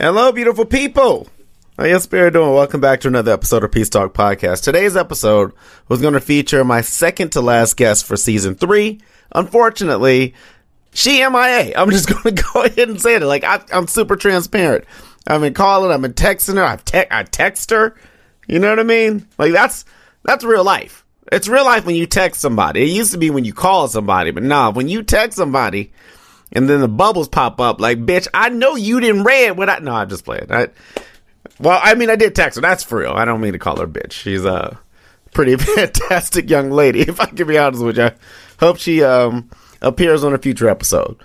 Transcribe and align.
Hello, 0.00 0.30
beautiful 0.30 0.64
people. 0.64 1.26
How 1.76 1.86
you 1.86 1.98
spirit 1.98 2.34
doing? 2.34 2.54
Welcome 2.54 2.80
back 2.80 3.00
to 3.00 3.08
another 3.08 3.32
episode 3.32 3.64
of 3.64 3.72
Peace 3.72 3.88
Talk 3.88 4.14
Podcast. 4.14 4.62
Today's 4.62 4.96
episode 4.96 5.52
was 5.88 6.00
going 6.00 6.14
to 6.14 6.20
feature 6.20 6.62
my 6.62 6.82
second 6.82 7.32
to 7.32 7.40
last 7.40 7.76
guest 7.76 8.06
for 8.06 8.16
season 8.16 8.54
three. 8.54 9.00
Unfortunately, 9.34 10.34
she 10.94 11.18
MIA. 11.28 11.72
I'm 11.76 11.90
just 11.90 12.08
going 12.22 12.32
to 12.32 12.42
go 12.44 12.62
ahead 12.62 12.88
and 12.88 13.02
say 13.02 13.16
it. 13.16 13.22
Like 13.22 13.42
I, 13.42 13.60
am 13.72 13.88
super 13.88 14.14
transparent. 14.14 14.84
I've 15.26 15.40
been 15.40 15.52
calling. 15.52 15.90
I've 15.90 16.00
been 16.00 16.12
texting 16.12 16.54
her. 16.54 16.64
I've 16.64 16.84
te- 16.84 17.08
I 17.10 17.24
text 17.24 17.70
her. 17.70 17.96
You 18.46 18.60
know 18.60 18.70
what 18.70 18.78
I 18.78 18.84
mean? 18.84 19.26
Like 19.36 19.50
that's 19.50 19.84
that's 20.22 20.44
real 20.44 20.62
life. 20.62 21.04
It's 21.32 21.48
real 21.48 21.64
life 21.64 21.84
when 21.84 21.96
you 21.96 22.06
text 22.06 22.40
somebody. 22.40 22.84
It 22.84 22.94
used 22.96 23.10
to 23.10 23.18
be 23.18 23.30
when 23.30 23.44
you 23.44 23.52
call 23.52 23.88
somebody, 23.88 24.30
but 24.30 24.44
nah, 24.44 24.70
when 24.70 24.86
you 24.86 25.02
text 25.02 25.36
somebody, 25.36 25.90
and 26.52 26.68
then 26.68 26.80
the 26.80 26.88
bubbles 26.88 27.28
pop 27.28 27.60
up 27.60 27.80
like, 27.80 27.98
bitch, 28.04 28.28
I 28.32 28.48
know 28.48 28.74
you 28.76 29.00
didn't 29.00 29.24
read 29.24 29.56
what 29.56 29.68
I. 29.68 29.78
No, 29.78 29.92
I'm 29.92 30.08
just 30.08 30.24
playing. 30.24 30.50
I, 30.50 30.68
well, 31.60 31.80
I 31.82 31.94
mean, 31.94 32.10
I 32.10 32.16
did 32.16 32.34
text 32.34 32.56
her. 32.56 32.62
That's 32.62 32.84
for 32.84 32.98
real. 32.98 33.12
I 33.12 33.24
don't 33.24 33.40
mean 33.40 33.52
to 33.52 33.58
call 33.58 33.78
her 33.78 33.86
bitch. 33.86 34.12
She's 34.12 34.44
a 34.44 34.78
pretty 35.32 35.56
fantastic 35.76 36.48
young 36.48 36.70
lady. 36.70 37.00
If 37.00 37.20
I 37.20 37.26
can 37.26 37.46
be 37.46 37.58
honest 37.58 37.82
with 37.82 37.98
you, 37.98 38.04
I 38.04 38.14
hope 38.60 38.78
she 38.78 39.02
um 39.02 39.50
appears 39.80 40.24
on 40.24 40.34
a 40.34 40.38
future 40.38 40.68
episode. 40.68 41.16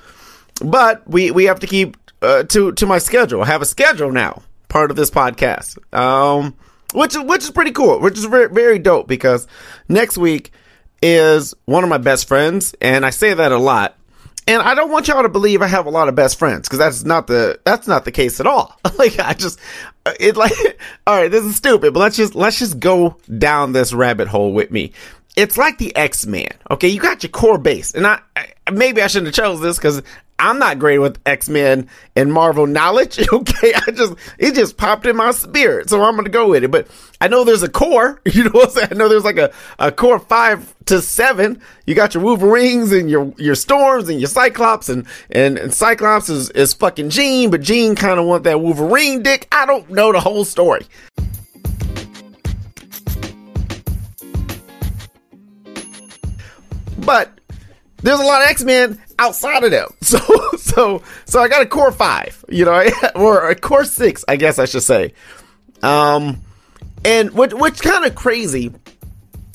But 0.63 1.07
we 1.07 1.31
we 1.31 1.45
have 1.45 1.59
to 1.61 1.67
keep 1.67 1.97
uh, 2.21 2.43
to 2.43 2.71
to 2.73 2.85
my 2.85 2.97
schedule. 2.97 3.41
I 3.41 3.45
have 3.45 3.61
a 3.61 3.65
schedule 3.65 4.11
now, 4.11 4.41
part 4.69 4.91
of 4.91 4.97
this 4.97 5.09
podcast. 5.09 5.77
Um, 5.93 6.55
which 6.93 7.15
is 7.15 7.23
which 7.23 7.43
is 7.43 7.51
pretty 7.51 7.71
cool. 7.71 7.99
Which 7.99 8.17
is 8.17 8.25
very 8.25 8.49
very 8.49 8.79
dope 8.79 9.07
because 9.07 9.47
next 9.87 10.17
week 10.17 10.51
is 11.01 11.53
one 11.65 11.83
of 11.83 11.89
my 11.89 11.97
best 11.97 12.27
friends, 12.27 12.75
and 12.81 13.05
I 13.05 13.09
say 13.09 13.33
that 13.33 13.51
a 13.51 13.57
lot 13.57 13.97
and 14.47 14.61
I 14.61 14.75
don't 14.75 14.91
want 14.91 15.07
y'all 15.07 15.23
to 15.23 15.29
believe 15.29 15.61
I 15.61 15.67
have 15.67 15.85
a 15.85 15.89
lot 15.89 16.07
of 16.07 16.15
best 16.15 16.37
friends 16.37 16.67
because 16.67 16.79
that's 16.79 17.03
not 17.03 17.27
the 17.27 17.59
that's 17.63 17.87
not 17.87 18.05
the 18.05 18.11
case 18.11 18.39
at 18.39 18.47
all. 18.47 18.77
like 18.97 19.19
I 19.19 19.33
just 19.33 19.59
it 20.19 20.35
like 20.35 20.53
all 21.07 21.15
right, 21.15 21.31
this 21.31 21.43
is 21.43 21.55
stupid, 21.55 21.93
but 21.93 21.99
let's 21.99 22.17
just 22.17 22.35
let's 22.35 22.59
just 22.59 22.79
go 22.79 23.17
down 23.37 23.71
this 23.71 23.93
rabbit 23.93 24.27
hole 24.27 24.53
with 24.53 24.71
me. 24.71 24.91
It's 25.35 25.57
like 25.57 25.77
the 25.79 25.95
X 25.95 26.25
Men. 26.25 26.49
Okay, 26.69 26.87
you 26.87 26.99
got 26.99 27.23
your 27.23 27.31
core 27.31 27.57
base, 27.57 27.93
and 27.93 28.05
I, 28.05 28.19
I 28.35 28.71
maybe 28.71 29.01
I 29.01 29.07
shouldn't 29.07 29.35
have 29.35 29.45
chose 29.45 29.61
this 29.61 29.77
because 29.77 30.03
I'm 30.39 30.59
not 30.59 30.77
great 30.77 30.99
with 30.99 31.19
X 31.25 31.49
Men 31.49 31.87
and 32.15 32.31
Marvel 32.31 32.67
knowledge. 32.67 33.19
Okay, 33.33 33.73
I 33.73 33.91
just 33.91 34.13
it 34.37 34.53
just 34.53 34.77
popped 34.77 35.05
in 35.05 35.15
my 35.15 35.31
spirit, 35.31 35.89
so 35.89 36.03
I'm 36.03 36.15
gonna 36.15 36.29
go 36.29 36.49
with 36.49 36.63
it. 36.63 36.69
But 36.69 36.87
I 37.19 37.27
know 37.27 37.43
there's 37.43 37.63
a 37.63 37.69
core. 37.69 38.21
You 38.31 38.43
know 38.43 38.51
what 38.51 38.69
I'm 38.69 38.73
saying? 38.73 38.87
I 38.91 38.95
know 38.95 39.09
there's 39.09 39.23
like 39.23 39.37
a, 39.37 39.51
a 39.79 39.91
core 39.91 40.19
five 40.19 40.73
to 40.85 41.01
seven. 41.01 41.61
You 41.85 41.95
got 41.95 42.13
your 42.13 42.23
Wolverines 42.23 42.91
and 42.91 43.09
your 43.09 43.33
your 43.37 43.55
Storms 43.55 44.09
and 44.09 44.19
your 44.19 44.27
Cyclops 44.27 44.89
and 44.89 45.07
and, 45.31 45.57
and 45.57 45.73
Cyclops 45.73 46.29
is 46.29 46.49
is 46.51 46.73
fucking 46.73 47.09
Jean, 47.09 47.49
but 47.49 47.61
Jean 47.61 47.95
kind 47.95 48.19
of 48.19 48.25
want 48.25 48.43
that 48.43 48.61
Wolverine 48.61 49.23
dick. 49.23 49.47
I 49.51 49.65
don't 49.65 49.89
know 49.89 50.11
the 50.11 50.19
whole 50.19 50.45
story. 50.45 50.85
But 57.05 57.39
there's 58.01 58.19
a 58.19 58.23
lot 58.23 58.41
of 58.41 58.49
X 58.49 58.63
Men 58.63 59.01
outside 59.19 59.63
of 59.63 59.71
them. 59.71 59.89
So 60.03 60.19
so 60.57 61.01
so 61.25 61.41
I 61.41 61.47
got 61.47 61.61
a 61.61 61.65
core 61.65 61.91
five, 61.91 62.43
you 62.49 62.65
know, 62.65 62.85
or 63.15 63.49
a 63.49 63.55
core 63.55 63.85
six, 63.85 64.23
I 64.27 64.35
guess 64.35 64.59
I 64.59 64.65
should 64.65 64.83
say. 64.83 65.13
Um, 65.81 66.41
and 67.05 67.31
what 67.31 67.53
what's 67.53 67.81
kind 67.81 68.05
of 68.05 68.15
crazy 68.15 68.71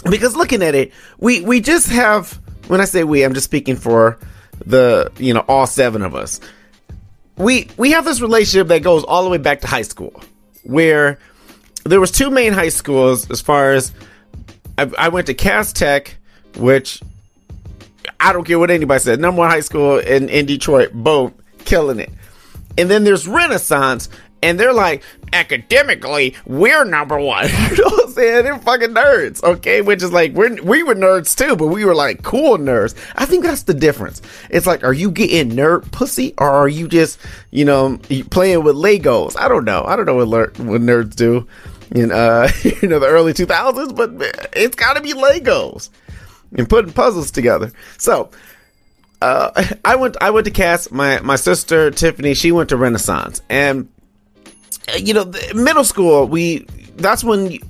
because 0.08 0.36
looking 0.36 0.62
at 0.62 0.74
it, 0.74 0.92
we 1.18 1.40
we 1.40 1.60
just 1.60 1.88
have 1.90 2.38
when 2.68 2.80
I 2.80 2.84
say 2.84 3.04
we, 3.04 3.22
I'm 3.22 3.34
just 3.34 3.44
speaking 3.44 3.76
for 3.76 4.18
the 4.64 5.12
you 5.18 5.34
know 5.34 5.44
all 5.48 5.66
seven 5.66 6.02
of 6.02 6.14
us. 6.14 6.40
We 7.36 7.68
we 7.76 7.92
have 7.92 8.04
this 8.04 8.20
relationship 8.20 8.68
that 8.68 8.82
goes 8.82 9.04
all 9.04 9.24
the 9.24 9.30
way 9.30 9.38
back 9.38 9.60
to 9.60 9.66
high 9.66 9.82
school, 9.82 10.22
where 10.64 11.18
there 11.84 12.00
was 12.00 12.10
two 12.10 12.30
main 12.30 12.52
high 12.52 12.68
schools 12.68 13.30
as 13.30 13.40
far 13.40 13.72
as 13.72 13.92
I, 14.76 14.90
I 14.98 15.08
went 15.08 15.26
to 15.28 15.34
Cass 15.34 15.72
Tech, 15.72 16.16
which 16.56 17.00
I 18.20 18.32
don't 18.32 18.44
care 18.44 18.58
what 18.58 18.70
anybody 18.70 19.00
says. 19.00 19.18
Number 19.18 19.40
one 19.40 19.50
high 19.50 19.60
school 19.60 19.98
in, 19.98 20.28
in 20.28 20.46
Detroit. 20.46 20.92
Boom. 20.92 21.34
Killing 21.64 22.00
it. 22.00 22.10
And 22.76 22.90
then 22.90 23.04
there's 23.04 23.26
Renaissance, 23.26 24.08
and 24.42 24.58
they're 24.58 24.72
like, 24.72 25.02
academically, 25.32 26.36
we're 26.46 26.84
number 26.84 27.18
one. 27.18 27.48
you 27.70 27.76
know 27.76 27.84
what 27.84 28.04
I'm 28.06 28.12
saying? 28.12 28.44
They're 28.44 28.58
fucking 28.58 28.94
nerds, 28.94 29.42
okay? 29.42 29.82
Which 29.82 30.02
is 30.02 30.12
like, 30.12 30.32
we're, 30.32 30.62
we 30.62 30.82
were 30.82 30.94
nerds 30.94 31.36
too, 31.36 31.56
but 31.56 31.68
we 31.68 31.84
were 31.84 31.94
like 31.94 32.22
cool 32.22 32.56
nerds. 32.56 32.94
I 33.16 33.26
think 33.26 33.44
that's 33.44 33.64
the 33.64 33.74
difference. 33.74 34.22
It's 34.50 34.66
like, 34.66 34.84
are 34.84 34.92
you 34.92 35.10
getting 35.10 35.56
nerd 35.56 35.90
pussy, 35.90 36.34
or 36.38 36.48
are 36.48 36.68
you 36.68 36.86
just, 36.86 37.18
you 37.50 37.64
know, 37.64 37.98
playing 38.30 38.62
with 38.62 38.76
Legos? 38.76 39.36
I 39.36 39.48
don't 39.48 39.64
know. 39.64 39.84
I 39.84 39.96
don't 39.96 40.06
know 40.06 40.14
what, 40.14 40.58
what 40.58 40.80
nerds 40.80 41.16
do 41.16 41.46
in, 41.90 42.12
uh, 42.12 42.48
you 42.62 42.88
know, 42.88 43.00
the 43.00 43.08
early 43.08 43.32
2000s, 43.32 43.94
but 43.94 44.10
it's 44.52 44.76
gotta 44.76 45.00
be 45.00 45.14
Legos 45.14 45.90
and 46.56 46.68
putting 46.68 46.92
puzzles 46.92 47.30
together. 47.30 47.72
So, 47.98 48.30
uh, 49.20 49.64
I 49.84 49.96
went 49.96 50.16
I 50.20 50.30
went 50.30 50.44
to 50.46 50.50
Cass. 50.50 50.90
My 50.90 51.20
my 51.20 51.36
sister 51.36 51.90
Tiffany 51.90 52.34
she 52.34 52.52
went 52.52 52.68
to 52.70 52.76
Renaissance, 52.76 53.42
and 53.48 53.88
uh, 54.88 54.96
you 54.96 55.14
know, 55.14 55.30
middle 55.54 55.84
school 55.84 56.26
we 56.26 56.66
that's 56.96 57.24
when. 57.24 57.50
You, 57.52 57.60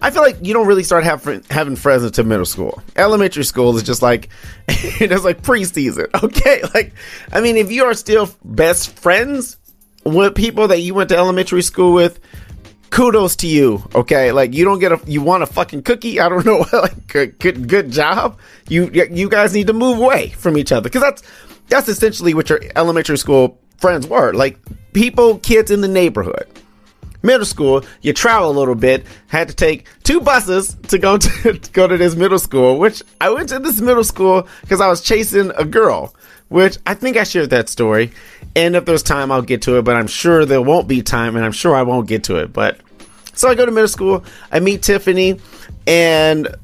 I 0.00 0.12
feel 0.12 0.22
like 0.22 0.36
you 0.40 0.54
don't 0.54 0.68
really 0.68 0.84
start 0.84 1.02
having 1.02 1.42
having 1.50 1.74
friends 1.74 2.04
until 2.04 2.24
middle 2.24 2.44
school. 2.44 2.80
Elementary 2.94 3.42
school 3.42 3.76
is 3.76 3.82
just 3.82 4.02
like 4.02 4.28
it's 4.68 5.24
like 5.24 5.42
preseason. 5.42 6.08
Okay, 6.22 6.62
like 6.74 6.94
I 7.32 7.40
mean, 7.40 7.56
if 7.56 7.72
you 7.72 7.84
are 7.84 7.94
still 7.94 8.30
best 8.44 8.96
friends 8.98 9.56
with 10.04 10.34
people 10.34 10.68
that 10.68 10.80
you 10.80 10.94
went 10.94 11.08
to 11.08 11.16
elementary 11.16 11.62
school 11.62 11.92
with, 11.92 12.20
kudos 12.94 13.34
to 13.36 13.48
you. 13.48 13.82
Okay, 13.94 14.32
like 14.32 14.54
you 14.54 14.64
don't 14.64 14.78
get 14.78 14.92
a 14.92 15.00
you 15.06 15.20
want 15.20 15.42
a 15.42 15.46
fucking 15.46 15.82
cookie. 15.82 16.20
I 16.20 16.28
don't 16.28 16.46
know. 16.50 16.64
like 16.72 17.06
good, 17.08 17.38
good 17.38 17.68
good 17.68 17.90
job. 17.90 18.38
You 18.68 18.88
you 18.92 19.28
guys 19.28 19.52
need 19.52 19.66
to 19.66 19.72
move 19.72 19.98
away 19.98 20.28
from 20.30 20.56
each 20.56 20.72
other 20.72 20.84
because 20.88 21.02
that's 21.02 21.22
that's 21.68 21.88
essentially 21.88 22.34
what 22.34 22.48
your 22.48 22.60
elementary 22.76 23.18
school 23.18 23.58
friends 23.78 24.06
were. 24.06 24.32
Like 24.32 24.58
people, 24.92 25.38
kids 25.38 25.70
in 25.70 25.80
the 25.80 25.88
neighborhood. 25.88 26.46
Middle 27.22 27.46
school, 27.46 27.82
you 28.02 28.12
travel 28.12 28.50
a 28.50 28.52
little 28.52 28.74
bit. 28.74 29.06
Had 29.28 29.48
to 29.48 29.54
take 29.54 29.86
two 30.02 30.20
buses 30.20 30.76
to 30.88 30.98
go 30.98 31.16
to, 31.18 31.58
to 31.58 31.72
go 31.72 31.88
to 31.88 31.96
this 31.96 32.14
middle 32.14 32.38
school. 32.38 32.78
Which 32.78 33.02
I 33.20 33.30
went 33.30 33.48
to 33.48 33.58
this 33.58 33.80
middle 33.80 34.04
school 34.04 34.46
because 34.60 34.80
I 34.80 34.88
was 34.88 35.00
chasing 35.00 35.50
a 35.56 35.64
girl. 35.64 36.14
Which 36.48 36.76
I 36.86 36.94
think 36.94 37.16
I 37.16 37.24
shared 37.24 37.50
that 37.50 37.70
story. 37.70 38.12
And 38.54 38.76
if 38.76 38.84
there's 38.84 39.02
time, 39.02 39.32
I'll 39.32 39.42
get 39.42 39.62
to 39.62 39.78
it. 39.78 39.82
But 39.82 39.96
I'm 39.96 40.06
sure 40.06 40.44
there 40.44 40.60
won't 40.62 40.86
be 40.86 41.02
time, 41.02 41.34
and 41.34 41.44
I'm 41.44 41.52
sure 41.52 41.74
I 41.74 41.82
won't 41.82 42.06
get 42.06 42.24
to 42.24 42.36
it. 42.36 42.52
But 42.52 42.78
so 43.34 43.48
I 43.48 43.54
go 43.54 43.66
to 43.66 43.72
middle 43.72 43.88
school, 43.88 44.24
I 44.50 44.60
meet 44.60 44.82
Tiffany, 44.82 45.40
and 45.86 46.54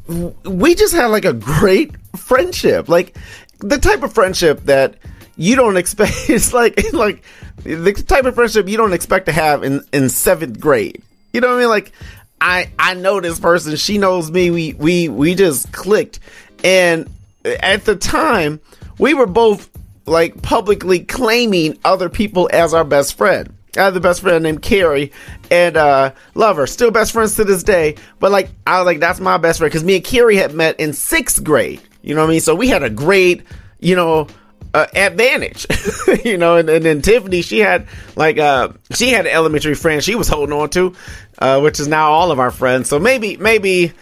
we 0.44 0.74
just 0.74 0.94
had 0.94 1.06
like 1.06 1.24
a 1.24 1.32
great 1.32 1.94
friendship. 2.16 2.88
Like 2.88 3.16
the 3.58 3.78
type 3.78 4.02
of 4.02 4.12
friendship 4.12 4.64
that 4.64 4.96
you 5.36 5.56
don't 5.56 5.76
expect 5.76 6.12
it's 6.28 6.52
like 6.52 6.92
like 6.92 7.22
the 7.62 7.92
type 7.92 8.24
of 8.24 8.34
friendship 8.34 8.68
you 8.68 8.76
don't 8.76 8.92
expect 8.92 9.26
to 9.26 9.32
have 9.32 9.62
in 9.62 9.84
in 9.92 10.04
7th 10.04 10.58
grade. 10.58 11.02
You 11.32 11.40
know 11.40 11.48
what 11.48 11.56
I 11.56 11.60
mean? 11.60 11.68
Like 11.68 11.92
I 12.40 12.70
I 12.78 12.94
know 12.94 13.20
this 13.20 13.38
person, 13.38 13.76
she 13.76 13.98
knows 13.98 14.30
me. 14.30 14.50
We 14.50 14.74
we 14.74 15.08
we 15.08 15.34
just 15.34 15.72
clicked. 15.72 16.20
And 16.64 17.10
at 17.44 17.84
the 17.84 17.96
time, 17.96 18.60
we 18.98 19.14
were 19.14 19.26
both 19.26 19.70
like 20.06 20.42
publicly 20.42 21.00
claiming 21.00 21.78
other 21.84 22.08
people 22.08 22.48
as 22.52 22.74
our 22.74 22.84
best 22.84 23.14
friend. 23.16 23.54
I 23.76 23.82
have 23.82 23.94
the 23.94 24.00
best 24.00 24.22
friend 24.22 24.42
named 24.42 24.62
Carrie 24.62 25.12
and 25.50 25.76
uh 25.76 26.12
love 26.34 26.56
her. 26.56 26.66
Still 26.66 26.90
best 26.90 27.12
friends 27.12 27.36
to 27.36 27.44
this 27.44 27.62
day. 27.62 27.96
But 28.18 28.32
like 28.32 28.50
I 28.66 28.78
was 28.78 28.86
like, 28.86 29.00
that's 29.00 29.20
my 29.20 29.38
best 29.38 29.58
friend 29.58 29.70
because 29.70 29.84
me 29.84 29.96
and 29.96 30.04
Carrie 30.04 30.36
had 30.36 30.54
met 30.54 30.78
in 30.80 30.92
sixth 30.92 31.42
grade. 31.44 31.80
You 32.02 32.14
know 32.14 32.22
what 32.22 32.28
I 32.28 32.30
mean? 32.30 32.40
So 32.40 32.54
we 32.54 32.68
had 32.68 32.82
a 32.82 32.90
great, 32.90 33.44
you 33.78 33.94
know, 33.94 34.26
uh, 34.74 34.86
advantage. 34.94 35.66
you 36.24 36.36
know, 36.36 36.56
and, 36.56 36.68
and, 36.68 36.84
then 36.84 37.02
Tiffany, 37.02 37.42
she 37.42 37.58
had 37.58 37.86
like 38.16 38.38
uh 38.38 38.70
she 38.92 39.10
had 39.10 39.26
an 39.26 39.32
elementary 39.32 39.74
friend 39.74 40.02
she 40.02 40.14
was 40.14 40.28
holding 40.28 40.56
on 40.56 40.70
to, 40.70 40.94
uh, 41.38 41.60
which 41.60 41.80
is 41.80 41.88
now 41.88 42.10
all 42.12 42.30
of 42.30 42.38
our 42.38 42.50
friends. 42.50 42.88
So 42.88 42.98
maybe 42.98 43.36
maybe 43.36 43.92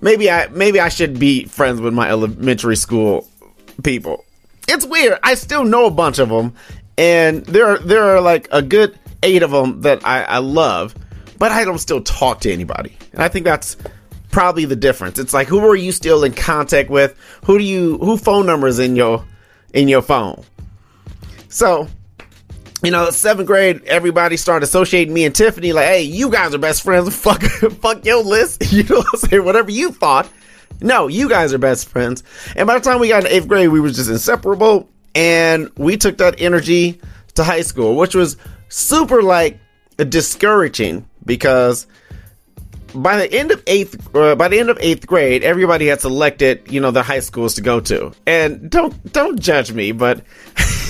maybe 0.00 0.30
I 0.30 0.48
maybe 0.48 0.80
I 0.80 0.88
should 0.88 1.18
be 1.18 1.44
friends 1.44 1.80
with 1.80 1.94
my 1.94 2.08
elementary 2.08 2.76
school 2.76 3.28
people. 3.82 4.24
It's 4.68 4.86
weird. 4.86 5.18
I 5.22 5.34
still 5.34 5.64
know 5.64 5.86
a 5.86 5.90
bunch 5.90 6.18
of 6.18 6.28
them, 6.28 6.54
and 6.96 7.44
there 7.46 7.66
are 7.66 7.78
there 7.78 8.04
are 8.04 8.20
like 8.20 8.48
a 8.52 8.62
good 8.62 8.98
eight 9.22 9.42
of 9.42 9.50
them 9.50 9.82
that 9.82 10.06
I, 10.06 10.22
I 10.22 10.38
love, 10.38 10.94
but 11.38 11.52
I 11.52 11.64
don't 11.64 11.78
still 11.78 12.02
talk 12.02 12.40
to 12.40 12.52
anybody. 12.52 12.96
And 13.12 13.22
I 13.22 13.28
think 13.28 13.44
that's 13.44 13.76
probably 14.30 14.64
the 14.64 14.76
difference. 14.76 15.18
It's 15.18 15.34
like 15.34 15.48
who 15.48 15.58
are 15.66 15.76
you 15.76 15.92
still 15.92 16.24
in 16.24 16.32
contact 16.32 16.90
with? 16.90 17.16
Who 17.44 17.58
do 17.58 17.64
you 17.64 17.98
who 17.98 18.16
phone 18.16 18.46
numbers 18.46 18.78
in 18.78 18.96
your 18.96 19.24
in 19.72 19.88
your 19.88 20.02
phone? 20.02 20.44
So, 21.48 21.88
you 22.82 22.90
know, 22.90 23.10
seventh 23.10 23.46
grade, 23.46 23.82
everybody 23.84 24.36
started 24.36 24.64
associating 24.64 25.12
me 25.12 25.24
and 25.24 25.34
Tiffany 25.34 25.72
like, 25.72 25.86
hey, 25.86 26.02
you 26.02 26.30
guys 26.30 26.54
are 26.54 26.58
best 26.58 26.82
friends. 26.82 27.14
Fuck 27.20 27.42
fuck 27.42 28.04
your 28.04 28.22
list. 28.22 28.62
You 28.72 28.84
know 28.84 28.98
what 28.98 29.06
I'm 29.12 29.28
saying? 29.28 29.44
Whatever 29.44 29.70
you 29.70 29.92
thought. 29.92 30.28
No, 30.80 31.08
you 31.08 31.28
guys 31.28 31.52
are 31.52 31.58
best 31.58 31.88
friends. 31.88 32.22
And 32.56 32.66
by 32.66 32.78
the 32.78 32.84
time 32.84 33.00
we 33.00 33.08
got 33.08 33.24
in 33.24 33.30
eighth 33.30 33.48
grade, 33.48 33.68
we 33.68 33.80
were 33.80 33.90
just 33.90 34.08
inseparable. 34.08 34.88
And 35.14 35.70
we 35.76 35.96
took 35.96 36.18
that 36.18 36.40
energy 36.40 37.00
to 37.34 37.44
high 37.44 37.62
school, 37.62 37.96
which 37.96 38.14
was 38.14 38.36
super 38.70 39.22
like 39.22 39.58
discouraging 39.96 41.06
because 41.26 41.86
by 42.94 43.16
the 43.18 43.32
end 43.32 43.50
of 43.50 43.62
eighth, 43.66 44.14
uh, 44.14 44.34
by 44.34 44.48
the 44.48 44.58
end 44.58 44.70
of 44.70 44.78
eighth 44.80 45.06
grade, 45.06 45.44
everybody 45.44 45.86
had 45.86 46.00
selected, 46.00 46.62
you 46.70 46.80
know, 46.80 46.90
the 46.90 47.02
high 47.02 47.20
schools 47.20 47.54
to 47.54 47.60
go 47.60 47.80
to. 47.80 48.12
And 48.26 48.70
don't 48.70 49.12
don't 49.12 49.38
judge 49.38 49.72
me, 49.72 49.92
but 49.92 50.24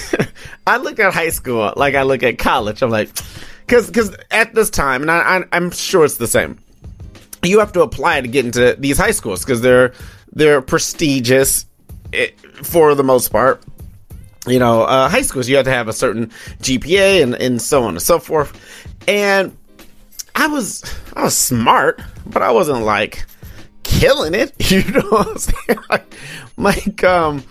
I 0.67 0.77
look 0.77 0.99
at 0.99 1.12
high 1.12 1.31
school 1.31 1.73
like 1.77 1.94
I 1.94 2.03
look 2.03 2.23
at 2.23 2.38
college. 2.38 2.82
I'm 2.82 2.91
like, 2.91 3.11
because 3.67 3.87
because 3.87 4.17
at 4.31 4.55
this 4.55 4.71
time, 4.71 5.03
and 5.03 5.11
I, 5.11 5.38
I, 5.38 5.44
I'm 5.53 5.71
sure 5.71 6.05
it's 6.05 6.17
the 6.17 6.29
same. 6.29 6.59
You 7.43 7.59
have 7.59 7.73
to 7.73 7.82
apply 7.82 8.21
to 8.21 8.29
get 8.29 8.44
into 8.44 8.77
these 8.79 8.99
high 8.99 9.12
schools 9.12 9.44
because 9.44 9.61
they're 9.61 9.93
they're 10.32 10.62
prestigious 10.62 11.67
eh, 12.12 12.29
for 12.62 12.94
the 12.94 13.05
most 13.05 13.31
part. 13.31 13.62
You 14.47 14.59
know, 14.59 14.83
uh, 14.83 15.09
high 15.09 15.23
schools 15.23 15.49
you 15.49 15.57
have 15.57 15.67
to 15.67 15.71
have 15.71 15.89
a 15.89 15.93
certain 15.93 16.29
GPA 16.63 17.23
and 17.23 17.35
and 17.35 17.61
so 17.61 17.83
on 17.83 17.91
and 17.91 18.03
so 18.03 18.19
forth. 18.19 18.59
And 19.07 19.57
I 20.35 20.47
was 20.47 20.83
I 21.15 21.25
was 21.25 21.37
smart, 21.37 22.01
but 22.27 22.43
I 22.43 22.51
wasn't 22.51 22.83
like 22.83 23.27
killing 23.83 24.35
it. 24.35 24.53
You 24.71 24.85
know 24.85 25.01
what 25.09 25.29
I'm 25.29 25.39
saying? 25.39 25.79
Like, 25.91 26.15
like 26.57 27.05
um, 27.05 27.43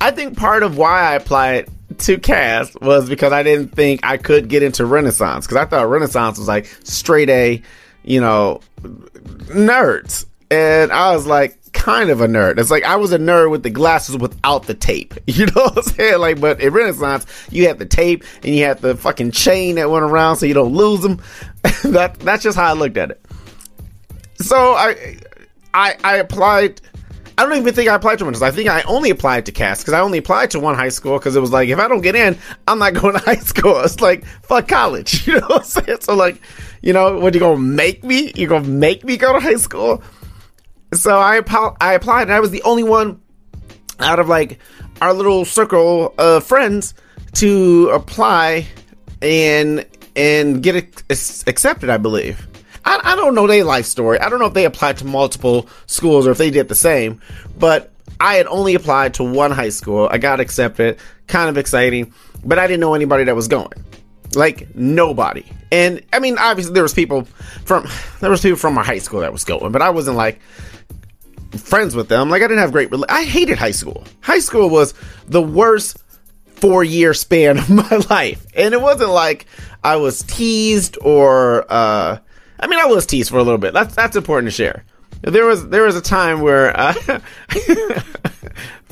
I 0.00 0.10
think 0.10 0.36
part 0.36 0.62
of 0.62 0.76
why 0.78 1.02
I 1.02 1.14
applied 1.14 1.68
to 1.98 2.18
Cass 2.18 2.74
was 2.80 3.08
because 3.08 3.32
I 3.32 3.42
didn't 3.42 3.74
think 3.74 4.00
I 4.04 4.16
could 4.16 4.48
get 4.48 4.62
into 4.62 4.86
Renaissance 4.86 5.46
because 5.46 5.56
I 5.56 5.64
thought 5.64 5.88
Renaissance 5.88 6.38
was 6.38 6.46
like 6.46 6.66
straight 6.84 7.28
A, 7.30 7.62
you 8.04 8.20
know, 8.20 8.60
nerds, 8.82 10.24
and 10.50 10.92
I 10.92 11.12
was 11.12 11.26
like 11.26 11.58
kind 11.72 12.10
of 12.10 12.20
a 12.20 12.26
nerd. 12.26 12.58
It's 12.58 12.70
like 12.70 12.84
I 12.84 12.96
was 12.96 13.12
a 13.12 13.18
nerd 13.18 13.50
with 13.50 13.62
the 13.62 13.70
glasses 13.70 14.16
without 14.16 14.64
the 14.64 14.74
tape. 14.74 15.14
You 15.38 15.46
know 15.46 15.62
what 15.62 15.76
I'm 15.76 15.82
saying? 15.84 16.18
Like, 16.18 16.40
but 16.40 16.60
in 16.60 16.72
Renaissance, 16.72 17.26
you 17.50 17.68
had 17.68 17.78
the 17.78 17.86
tape 17.86 18.24
and 18.42 18.54
you 18.54 18.64
had 18.64 18.80
the 18.80 18.96
fucking 18.96 19.30
chain 19.30 19.76
that 19.76 19.88
went 19.88 20.04
around 20.04 20.36
so 20.36 20.46
you 20.46 20.54
don't 20.54 20.74
lose 20.74 21.00
them. 21.00 21.22
that 21.84 22.18
that's 22.20 22.42
just 22.42 22.56
how 22.56 22.64
I 22.64 22.72
looked 22.72 22.96
at 22.96 23.12
it. 23.12 23.24
So 24.36 24.56
I 24.56 25.18
I 25.74 25.96
I 26.02 26.16
applied. 26.16 26.80
I 27.36 27.44
don't 27.46 27.56
even 27.56 27.72
think 27.72 27.88
I 27.88 27.94
applied 27.94 28.18
to 28.18 28.24
one. 28.24 28.34
I 28.42 28.50
think 28.50 28.68
I 28.68 28.82
only 28.82 29.10
applied 29.10 29.46
to 29.46 29.52
Cass 29.52 29.80
because 29.80 29.94
I 29.94 30.00
only 30.00 30.18
applied 30.18 30.50
to 30.52 30.60
one 30.60 30.74
high 30.74 30.88
school 30.88 31.18
because 31.18 31.36
it 31.36 31.40
was 31.40 31.52
like 31.52 31.68
if 31.68 31.78
I 31.78 31.86
don't 31.86 32.00
get 32.00 32.16
in, 32.16 32.36
I'm 32.66 32.80
not 32.80 32.94
going 33.00 33.12
to 33.12 33.20
high 33.20 33.36
school. 33.36 33.78
It's 33.80 34.00
like 34.00 34.24
fuck 34.24 34.66
college. 34.66 35.26
You 35.28 35.34
know 35.34 35.46
what 35.46 35.60
I'm 35.60 35.84
saying? 35.84 35.98
So 36.00 36.16
like, 36.16 36.40
you 36.82 36.92
know, 36.92 37.20
what 37.20 37.34
you 37.34 37.40
gonna 37.40 37.58
make 37.58 38.02
me? 38.02 38.32
You 38.34 38.48
gonna 38.48 38.66
make 38.66 39.04
me 39.04 39.16
go 39.16 39.32
to 39.32 39.38
high 39.38 39.56
school? 39.56 40.02
So 40.92 41.18
I 41.18 41.40
I 41.80 41.94
applied, 41.94 42.22
and 42.22 42.32
I 42.32 42.40
was 42.40 42.50
the 42.50 42.62
only 42.62 42.82
one 42.82 43.20
out 44.00 44.18
of 44.18 44.28
like 44.28 44.58
our 45.00 45.12
little 45.12 45.44
circle 45.44 46.14
of 46.18 46.44
friends 46.44 46.94
to 47.34 47.90
apply 47.90 48.66
and 49.20 49.84
and 50.16 50.62
get 50.62 50.76
accepted. 51.10 51.90
I 51.90 51.98
believe. 51.98 52.46
I, 52.84 53.00
I 53.04 53.16
don't 53.16 53.34
know 53.34 53.46
their 53.46 53.64
life 53.64 53.84
story. 53.84 54.18
I 54.18 54.30
don't 54.30 54.38
know 54.38 54.46
if 54.46 54.54
they 54.54 54.64
applied 54.64 54.96
to 54.98 55.04
multiple 55.04 55.68
schools 55.86 56.26
or 56.26 56.30
if 56.30 56.38
they 56.38 56.50
did 56.50 56.68
the 56.68 56.74
same, 56.74 57.20
but 57.58 57.92
I 58.20 58.34
had 58.34 58.46
only 58.46 58.74
applied 58.74 59.14
to 59.14 59.24
one 59.24 59.50
high 59.50 59.68
school. 59.68 60.08
I 60.10 60.18
got 60.18 60.40
accepted. 60.40 60.98
Kind 61.26 61.50
of 61.50 61.58
exciting, 61.58 62.14
but 62.44 62.58
I 62.58 62.66
didn't 62.66 62.80
know 62.80 62.94
anybody 62.94 63.24
that 63.24 63.36
was 63.36 63.48
going. 63.48 63.72
Like 64.34 64.74
nobody. 64.74 65.44
And 65.70 66.02
I 66.12 66.18
mean, 66.18 66.38
obviously 66.38 66.72
there 66.72 66.82
was 66.82 66.94
people 66.94 67.24
from 67.64 67.86
there 68.20 68.30
was 68.30 68.40
people 68.40 68.58
from 68.58 68.74
my 68.74 68.84
high 68.84 68.98
school 68.98 69.20
that 69.20 69.32
was 69.32 69.44
going, 69.44 69.72
but 69.72 69.82
I 69.82 69.90
wasn't 69.90 70.16
like 70.16 70.40
friends 71.56 71.94
with 71.94 72.08
them. 72.08 72.30
Like 72.30 72.42
I 72.42 72.46
didn't 72.46 72.60
have 72.60 72.72
great. 72.72 72.90
I 73.08 73.24
hated 73.24 73.58
high 73.58 73.70
school. 73.72 74.04
High 74.20 74.40
school 74.40 74.68
was 74.70 74.94
the 75.26 75.42
worst 75.42 76.02
four 76.46 76.82
year 76.84 77.14
span 77.14 77.58
of 77.58 77.70
my 77.70 78.02
life, 78.10 78.46
and 78.54 78.74
it 78.74 78.80
wasn't 78.80 79.10
like 79.10 79.46
I 79.84 79.96
was 79.96 80.22
teased 80.22 80.98
or. 81.00 81.64
uh 81.68 82.18
I 82.60 82.66
mean, 82.66 82.80
I 82.80 82.86
was 82.86 83.06
teased 83.06 83.30
for 83.30 83.38
a 83.38 83.42
little 83.42 83.58
bit. 83.58 83.72
That's 83.72 83.94
that's 83.94 84.16
important 84.16 84.48
to 84.48 84.50
share. 84.50 84.84
There 85.22 85.46
was 85.46 85.68
there 85.68 85.82
was 85.84 85.96
a 85.96 86.00
time 86.00 86.40
where 86.40 86.76
uh, 86.78 86.92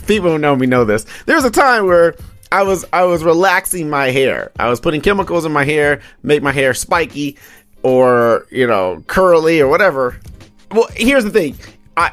people 0.06 0.30
who 0.30 0.38
know 0.38 0.54
me 0.56 0.66
know 0.66 0.84
this. 0.84 1.04
There 1.26 1.36
was 1.36 1.44
a 1.44 1.50
time 1.50 1.86
where 1.86 2.14
I 2.52 2.62
was 2.62 2.84
I 2.92 3.04
was 3.04 3.24
relaxing 3.24 3.90
my 3.90 4.10
hair. 4.10 4.52
I 4.58 4.68
was 4.68 4.80
putting 4.80 5.00
chemicals 5.00 5.44
in 5.44 5.52
my 5.52 5.64
hair, 5.64 6.00
make 6.22 6.42
my 6.42 6.52
hair 6.52 6.74
spiky 6.74 7.38
or 7.82 8.46
you 8.50 8.66
know 8.66 9.02
curly 9.06 9.60
or 9.60 9.68
whatever. 9.68 10.20
Well, 10.70 10.88
here's 10.94 11.24
the 11.24 11.30
thing. 11.30 11.56
I 11.96 12.12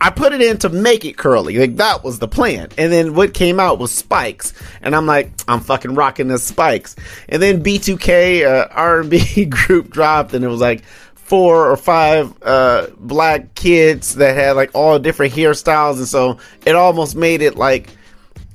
I 0.00 0.10
put 0.10 0.32
it 0.32 0.40
in 0.40 0.56
to 0.58 0.70
make 0.70 1.04
it 1.04 1.18
curly. 1.18 1.58
Like 1.58 1.76
that 1.76 2.02
was 2.02 2.18
the 2.18 2.28
plan. 2.28 2.68
And 2.78 2.90
then 2.90 3.14
what 3.14 3.34
came 3.34 3.60
out 3.60 3.78
was 3.78 3.92
spikes. 3.92 4.54
And 4.80 4.96
I'm 4.96 5.06
like, 5.06 5.30
I'm 5.46 5.60
fucking 5.60 5.94
rocking 5.94 6.28
the 6.28 6.38
spikes. 6.38 6.96
And 7.28 7.42
then 7.42 7.62
B2K 7.62 8.46
uh, 8.46 8.68
R&B 8.70 9.44
group 9.50 9.90
dropped 9.90 10.32
and 10.32 10.44
it 10.44 10.48
was 10.48 10.60
like 10.60 10.84
four 11.30 11.70
or 11.70 11.76
five 11.76 12.34
uh, 12.42 12.88
black 12.98 13.54
kids 13.54 14.16
that 14.16 14.34
had 14.34 14.56
like 14.56 14.70
all 14.74 14.98
different 14.98 15.32
hairstyles 15.32 15.98
and 15.98 16.08
so 16.08 16.38
it 16.66 16.74
almost 16.74 17.14
made 17.14 17.40
it 17.40 17.54
like 17.54 17.88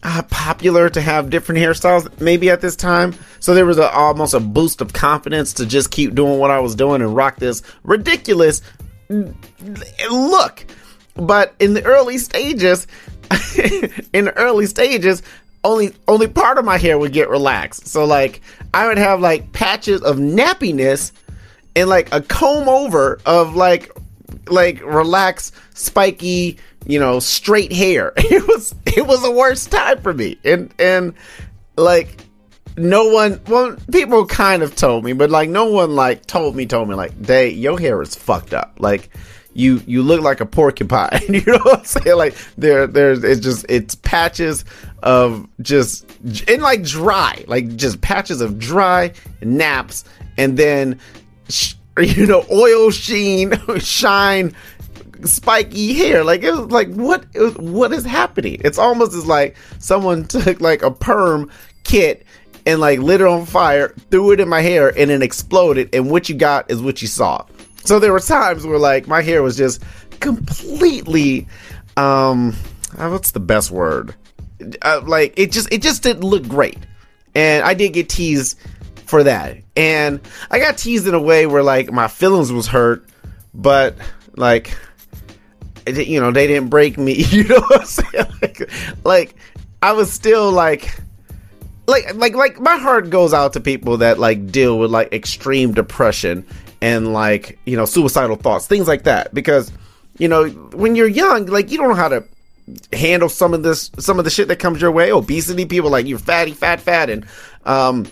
uh, 0.03 0.21
popular 0.23 0.89
to 0.89 0.99
have 0.99 1.29
different 1.29 1.61
hairstyles 1.61 2.19
maybe 2.19 2.49
at 2.49 2.59
this 2.59 2.75
time 2.75 3.15
so 3.39 3.53
there 3.53 3.65
was 3.65 3.77
a, 3.77 3.89
almost 3.91 4.33
a 4.33 4.41
boost 4.41 4.81
of 4.81 4.91
confidence 4.91 5.53
to 5.53 5.65
just 5.65 5.89
keep 5.89 6.13
doing 6.15 6.37
what 6.37 6.51
i 6.51 6.59
was 6.59 6.75
doing 6.75 7.01
and 7.01 7.15
rock 7.15 7.37
this 7.37 7.61
ridiculous 7.83 8.61
look 9.09 10.65
but 11.15 11.55
in 11.59 11.73
the 11.73 11.83
early 11.83 12.17
stages, 12.17 12.87
in 14.13 14.25
the 14.25 14.33
early 14.35 14.65
stages, 14.65 15.23
only 15.63 15.93
only 16.07 16.27
part 16.27 16.57
of 16.57 16.65
my 16.65 16.77
hair 16.77 16.97
would 16.97 17.13
get 17.13 17.29
relaxed. 17.29 17.87
So 17.87 18.05
like 18.05 18.41
I 18.73 18.87
would 18.87 18.97
have 18.97 19.19
like 19.19 19.51
patches 19.51 20.01
of 20.01 20.17
nappiness 20.17 21.11
and 21.75 21.89
like 21.89 22.13
a 22.13 22.21
comb 22.21 22.69
over 22.69 23.19
of 23.25 23.55
like 23.55 23.91
like 24.47 24.83
relaxed, 24.83 25.55
spiky, 25.73 26.59
you 26.85 26.99
know, 26.99 27.19
straight 27.19 27.71
hair. 27.71 28.13
It 28.17 28.47
was 28.47 28.75
it 28.85 29.05
was 29.05 29.21
the 29.21 29.31
worst 29.31 29.71
time 29.71 30.01
for 30.01 30.13
me. 30.13 30.37
And 30.43 30.73
and 30.79 31.13
like 31.77 32.23
no 32.77 33.07
one 33.07 33.41
well 33.47 33.75
people 33.91 34.25
kind 34.25 34.61
of 34.61 34.75
told 34.75 35.03
me, 35.03 35.13
but 35.13 35.29
like 35.29 35.49
no 35.49 35.65
one 35.65 35.95
like 35.95 36.25
told 36.25 36.55
me 36.55 36.65
told 36.65 36.89
me 36.89 36.95
like, 36.95 37.19
"Day, 37.21 37.49
your 37.49 37.79
hair 37.79 38.01
is 38.01 38.15
fucked 38.15 38.53
up." 38.53 38.75
Like 38.79 39.09
you 39.55 39.81
you 39.87 40.03
look 40.03 40.21
like 40.21 40.41
a 40.41 40.45
porcupine. 40.45 41.21
you 41.29 41.41
know 41.47 41.59
what 41.63 41.79
I'm 41.79 41.85
saying? 41.85 42.17
Like 42.17 42.35
there 42.57 42.85
there's 42.85 43.23
it's 43.23 43.39
just 43.39 43.65
it's 43.69 43.95
patches 43.95 44.65
of 45.01 45.47
just 45.61 46.05
and 46.47 46.61
like 46.61 46.83
dry, 46.83 47.43
like 47.47 47.75
just 47.75 48.01
patches 48.01 48.41
of 48.41 48.59
dry 48.59 49.13
naps, 49.41 50.03
and 50.37 50.57
then 50.57 50.99
you 51.97 52.27
know 52.27 52.45
oil 52.51 52.91
sheen, 52.91 53.53
shine, 53.79 54.53
spiky 55.23 55.93
hair. 55.93 56.23
Like 56.23 56.43
it 56.43 56.51
was 56.51 56.69
like 56.69 56.93
what 56.93 57.25
what 57.57 57.93
is 57.93 58.03
happening? 58.03 58.61
It's 58.63 58.77
almost 58.77 59.13
as 59.13 59.25
like 59.25 59.55
someone 59.79 60.25
took 60.27 60.59
like 60.59 60.83
a 60.83 60.91
perm 60.91 61.49
kit 61.85 62.25
and 62.65 62.81
like 62.81 62.99
lit 62.99 63.21
it 63.21 63.27
on 63.27 63.45
fire, 63.45 63.95
threw 64.11 64.31
it 64.31 64.41
in 64.41 64.49
my 64.49 64.61
hair, 64.61 64.89
and 64.97 65.09
then 65.09 65.21
exploded. 65.21 65.95
And 65.95 66.11
what 66.11 66.27
you 66.27 66.35
got 66.35 66.69
is 66.69 66.81
what 66.81 67.01
you 67.01 67.07
saw. 67.07 67.45
So 67.85 67.99
there 67.99 68.11
were 68.11 68.19
times 68.19 68.65
where 68.65 68.79
like 68.79 69.07
my 69.07 69.21
hair 69.21 69.41
was 69.41 69.55
just 69.55 69.83
completely 70.19 71.47
um 71.97 72.55
uh, 72.97 73.09
what's 73.09 73.31
the 73.31 73.39
best 73.39 73.71
word? 73.71 74.15
Uh, 74.81 75.01
like 75.05 75.33
it 75.37 75.51
just 75.51 75.71
it 75.71 75.81
just 75.81 76.03
didn't 76.03 76.23
look 76.23 76.47
great. 76.47 76.79
And 77.35 77.63
I 77.63 77.73
did 77.73 77.93
get 77.93 78.09
teased 78.09 78.57
for 79.05 79.23
that. 79.23 79.57
And 79.75 80.19
I 80.49 80.59
got 80.59 80.77
teased 80.77 81.07
in 81.07 81.13
a 81.13 81.21
way 81.21 81.45
where 81.45 81.63
like 81.63 81.91
my 81.91 82.07
feelings 82.07 82.51
was 82.51 82.67
hurt, 82.67 83.05
but 83.53 83.95
like 84.35 84.75
you 85.87 86.19
know, 86.19 86.31
they 86.31 86.47
didn't 86.47 86.69
break 86.69 86.97
me, 86.97 87.13
you 87.29 87.43
know 87.43 87.59
what 87.59 87.81
I'm 87.81 87.85
saying? 87.85 88.25
Like, 88.41 88.71
like 89.03 89.35
I 89.81 89.91
was 89.91 90.11
still 90.11 90.51
like 90.51 90.99
like 91.87 92.15
like 92.15 92.33
like 92.33 92.59
my 92.59 92.77
heart 92.77 93.09
goes 93.09 93.33
out 93.33 93.53
to 93.53 93.59
people 93.59 93.97
that 93.97 94.17
like 94.17 94.51
deal 94.51 94.79
with 94.79 94.89
like 94.89 95.13
extreme 95.13 95.73
depression 95.73 96.45
and 96.81 97.13
like 97.13 97.59
you 97.65 97.75
know 97.77 97.85
suicidal 97.85 98.35
thoughts 98.35 98.67
things 98.67 98.87
like 98.87 99.03
that. 99.03 99.33
Because 99.33 99.71
you 100.17 100.27
know 100.27 100.47
when 100.47 100.95
you're 100.95 101.07
young 101.07 101.45
like 101.45 101.71
you 101.71 101.77
don't 101.77 101.89
know 101.89 101.95
how 101.95 102.09
to 102.09 102.23
handle 102.93 103.29
some 103.29 103.53
of 103.53 103.61
this 103.63 103.91
some 103.99 104.17
of 104.17 104.25
the 104.25 104.31
shit 104.31 104.47
that 104.47 104.57
comes 104.57 104.81
your 104.81 104.91
way. 104.91 105.11
Obesity 105.11 105.65
people 105.65 105.89
like 105.89 106.05
you're 106.05 106.19
fatty 106.19 106.53
fat 106.53 106.79
fat 106.79 107.09
and 107.09 107.25
um 107.65 108.05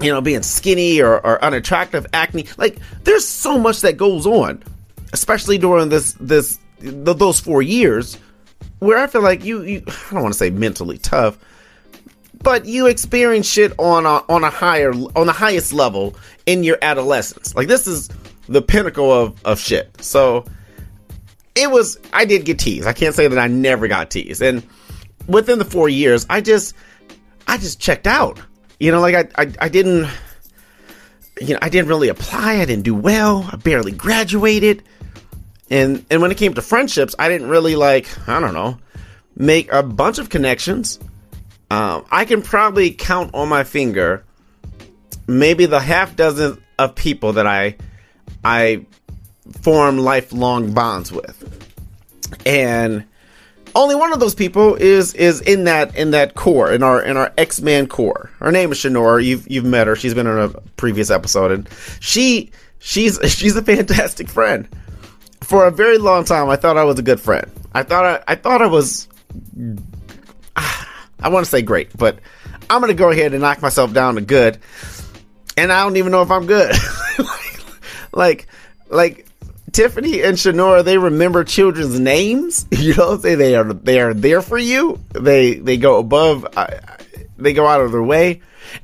you 0.00 0.10
know 0.10 0.20
being 0.20 0.42
skinny 0.42 1.00
or, 1.00 1.24
or 1.24 1.42
unattractive 1.44 2.06
acne. 2.12 2.46
Like 2.56 2.78
there's 3.04 3.26
so 3.26 3.58
much 3.58 3.80
that 3.80 3.96
goes 3.96 4.26
on 4.26 4.62
especially 5.12 5.58
during 5.58 5.88
this 5.88 6.12
this 6.20 6.58
th- 6.80 6.94
those 7.16 7.40
four 7.40 7.62
years 7.62 8.16
where 8.78 8.98
i 8.98 9.06
feel 9.06 9.22
like 9.22 9.44
you, 9.44 9.62
you 9.62 9.82
i 9.86 10.14
don't 10.14 10.22
want 10.22 10.32
to 10.32 10.38
say 10.38 10.50
mentally 10.50 10.98
tough 10.98 11.38
but 12.42 12.64
you 12.64 12.86
experience 12.86 13.46
shit 13.46 13.72
on 13.78 14.06
a, 14.06 14.24
on 14.32 14.44
a 14.44 14.50
higher 14.50 14.92
on 14.92 15.26
the 15.26 15.32
highest 15.32 15.72
level 15.72 16.14
in 16.50 16.64
your 16.64 16.78
adolescence. 16.82 17.54
Like 17.54 17.68
this 17.68 17.86
is 17.86 18.08
the 18.48 18.60
pinnacle 18.60 19.12
of 19.12 19.40
of 19.44 19.60
shit. 19.60 20.02
So 20.02 20.44
it 21.54 21.70
was 21.70 21.98
I 22.12 22.24
did 22.24 22.44
get 22.44 22.58
teased. 22.58 22.86
I 22.86 22.92
can't 22.92 23.14
say 23.14 23.28
that 23.28 23.38
I 23.38 23.46
never 23.46 23.86
got 23.86 24.10
teased. 24.10 24.42
And 24.42 24.66
within 25.28 25.58
the 25.58 25.64
4 25.64 25.88
years, 25.88 26.26
I 26.28 26.40
just 26.40 26.74
I 27.46 27.56
just 27.56 27.78
checked 27.80 28.06
out. 28.06 28.40
You 28.80 28.90
know, 28.90 29.00
like 29.00 29.14
I 29.14 29.42
I, 29.42 29.52
I 29.60 29.68
didn't 29.68 30.10
you 31.40 31.54
know, 31.54 31.60
I 31.62 31.68
didn't 31.68 31.88
really 31.88 32.08
apply. 32.08 32.56
I 32.56 32.64
didn't 32.64 32.84
do 32.84 32.94
well. 32.94 33.48
I 33.50 33.56
barely 33.56 33.92
graduated. 33.92 34.82
And 35.70 36.04
and 36.10 36.20
when 36.20 36.32
it 36.32 36.36
came 36.36 36.54
to 36.54 36.62
friendships, 36.62 37.14
I 37.18 37.28
didn't 37.28 37.48
really 37.48 37.76
like, 37.76 38.08
I 38.28 38.40
don't 38.40 38.54
know, 38.54 38.78
make 39.36 39.72
a 39.72 39.84
bunch 39.84 40.18
of 40.18 40.28
connections. 40.28 40.98
Um, 41.70 42.04
I 42.10 42.24
can 42.24 42.42
probably 42.42 42.90
count 42.90 43.30
on 43.34 43.48
my 43.48 43.62
finger 43.62 44.24
maybe 45.30 45.66
the 45.66 45.80
half 45.80 46.16
dozen 46.16 46.62
of 46.78 46.94
people 46.94 47.34
that 47.34 47.46
I 47.46 47.76
I 48.44 48.84
form 49.62 49.98
lifelong 49.98 50.72
bonds 50.72 51.12
with. 51.12 51.46
And 52.46 53.04
only 53.74 53.94
one 53.94 54.12
of 54.12 54.20
those 54.20 54.34
people 54.34 54.74
is 54.74 55.14
is 55.14 55.40
in 55.40 55.64
that 55.64 55.94
in 55.96 56.10
that 56.10 56.34
core 56.34 56.72
in 56.72 56.82
our 56.82 57.02
in 57.02 57.16
our 57.16 57.32
X 57.38 57.60
Man 57.60 57.86
core. 57.86 58.30
Her 58.40 58.50
name 58.50 58.72
is 58.72 58.78
Shanora. 58.78 59.24
You've 59.24 59.48
you've 59.50 59.64
met 59.64 59.86
her. 59.86 59.96
She's 59.96 60.14
been 60.14 60.26
in 60.26 60.38
a 60.38 60.48
previous 60.76 61.10
episode, 61.10 61.52
and 61.52 61.68
she 62.00 62.50
she's 62.78 63.18
she's 63.32 63.56
a 63.56 63.62
fantastic 63.62 64.28
friend. 64.28 64.68
For 65.42 65.66
a 65.66 65.70
very 65.70 65.98
long 65.98 66.24
time, 66.24 66.48
I 66.48 66.56
thought 66.56 66.76
I 66.76 66.84
was 66.84 66.98
a 66.98 67.02
good 67.02 67.20
friend. 67.20 67.50
I 67.72 67.82
thought 67.82 68.04
I, 68.04 68.32
I 68.32 68.34
thought 68.34 68.62
I 68.62 68.66
was. 68.66 69.08
I 70.56 71.28
want 71.28 71.44
to 71.44 71.50
say 71.50 71.62
great, 71.62 71.96
but 71.96 72.18
I'm 72.68 72.80
gonna 72.80 72.94
go 72.94 73.10
ahead 73.10 73.32
and 73.32 73.42
knock 73.42 73.60
myself 73.62 73.92
down 73.92 74.14
to 74.14 74.20
good, 74.20 74.58
and 75.60 75.70
I 75.70 75.84
don't 75.84 75.96
even 75.96 76.10
know 76.10 76.22
if 76.22 76.30
I'm 76.30 76.46
good. 76.46 76.74
like, 78.12 78.46
like 78.88 79.26
Tiffany 79.72 80.22
and 80.22 80.36
Shanora, 80.36 80.82
they 80.82 80.96
remember 80.96 81.44
children's 81.44 82.00
names. 82.00 82.66
You 82.80 82.94
know, 82.94 83.18
say 83.18 83.34
they 83.34 83.54
are 83.56 83.72
they 83.74 84.00
are 84.00 84.14
there 84.14 84.40
for 84.40 84.56
you. 84.56 84.98
They 85.10 85.54
they 85.54 85.76
go 85.76 85.98
above, 85.98 86.46
uh, 86.56 86.78
they 87.36 87.52
go 87.52 87.66
out 87.66 87.82
of 87.82 87.92
their 87.92 88.02
way, 88.02 88.40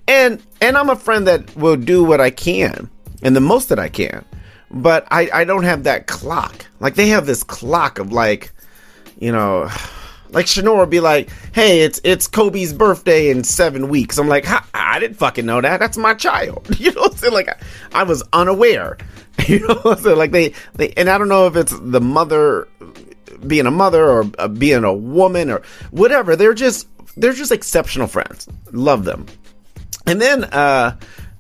and 0.06 0.42
and 0.60 0.76
I'm 0.76 0.90
a 0.90 0.96
friend 0.96 1.26
that 1.26 1.56
will 1.56 1.76
do 1.76 2.04
what 2.04 2.20
I 2.20 2.30
can 2.30 2.90
and 3.22 3.34
the 3.34 3.40
most 3.40 3.70
that 3.70 3.78
I 3.78 3.88
can, 3.88 4.22
but 4.70 5.06
I 5.10 5.30
I 5.32 5.44
don't 5.44 5.64
have 5.64 5.84
that 5.84 6.06
clock. 6.06 6.66
Like 6.78 6.94
they 6.94 7.08
have 7.08 7.24
this 7.24 7.42
clock 7.42 7.98
of 7.98 8.12
like, 8.12 8.52
you 9.18 9.32
know. 9.32 9.70
Like 10.30 10.46
Shanora 10.46 10.88
be 10.88 11.00
like, 11.00 11.30
"Hey, 11.52 11.80
it's 11.82 12.00
it's 12.04 12.26
Kobe's 12.26 12.72
birthday 12.72 13.30
in 13.30 13.44
seven 13.44 13.88
weeks." 13.88 14.18
I'm 14.18 14.28
like, 14.28 14.46
"I 14.74 14.98
didn't 14.98 15.16
fucking 15.16 15.46
know 15.46 15.60
that. 15.60 15.78
That's 15.78 15.96
my 15.96 16.14
child." 16.14 16.66
You 16.78 16.92
know, 16.92 17.02
what 17.02 17.12
I'm 17.12 17.18
saying? 17.18 17.32
like 17.32 17.48
I, 17.48 17.56
I 17.92 18.02
was 18.04 18.22
unaware. 18.32 18.98
You 19.48 19.60
know, 19.60 19.94
so 19.96 20.14
like 20.14 20.32
they, 20.32 20.54
they, 20.74 20.92
and 20.94 21.10
I 21.10 21.18
don't 21.18 21.28
know 21.28 21.46
if 21.46 21.56
it's 21.56 21.78
the 21.78 22.00
mother 22.00 22.66
being 23.46 23.66
a 23.66 23.70
mother 23.70 24.04
or 24.08 24.24
uh, 24.38 24.48
being 24.48 24.82
a 24.82 24.92
woman 24.92 25.50
or 25.50 25.62
whatever. 25.90 26.36
They're 26.36 26.54
just, 26.54 26.88
they're 27.16 27.32
just 27.32 27.52
exceptional 27.52 28.06
friends. 28.06 28.48
Love 28.72 29.04
them. 29.04 29.26
And 30.06 30.20
then, 30.20 30.44
uh, 30.44 30.96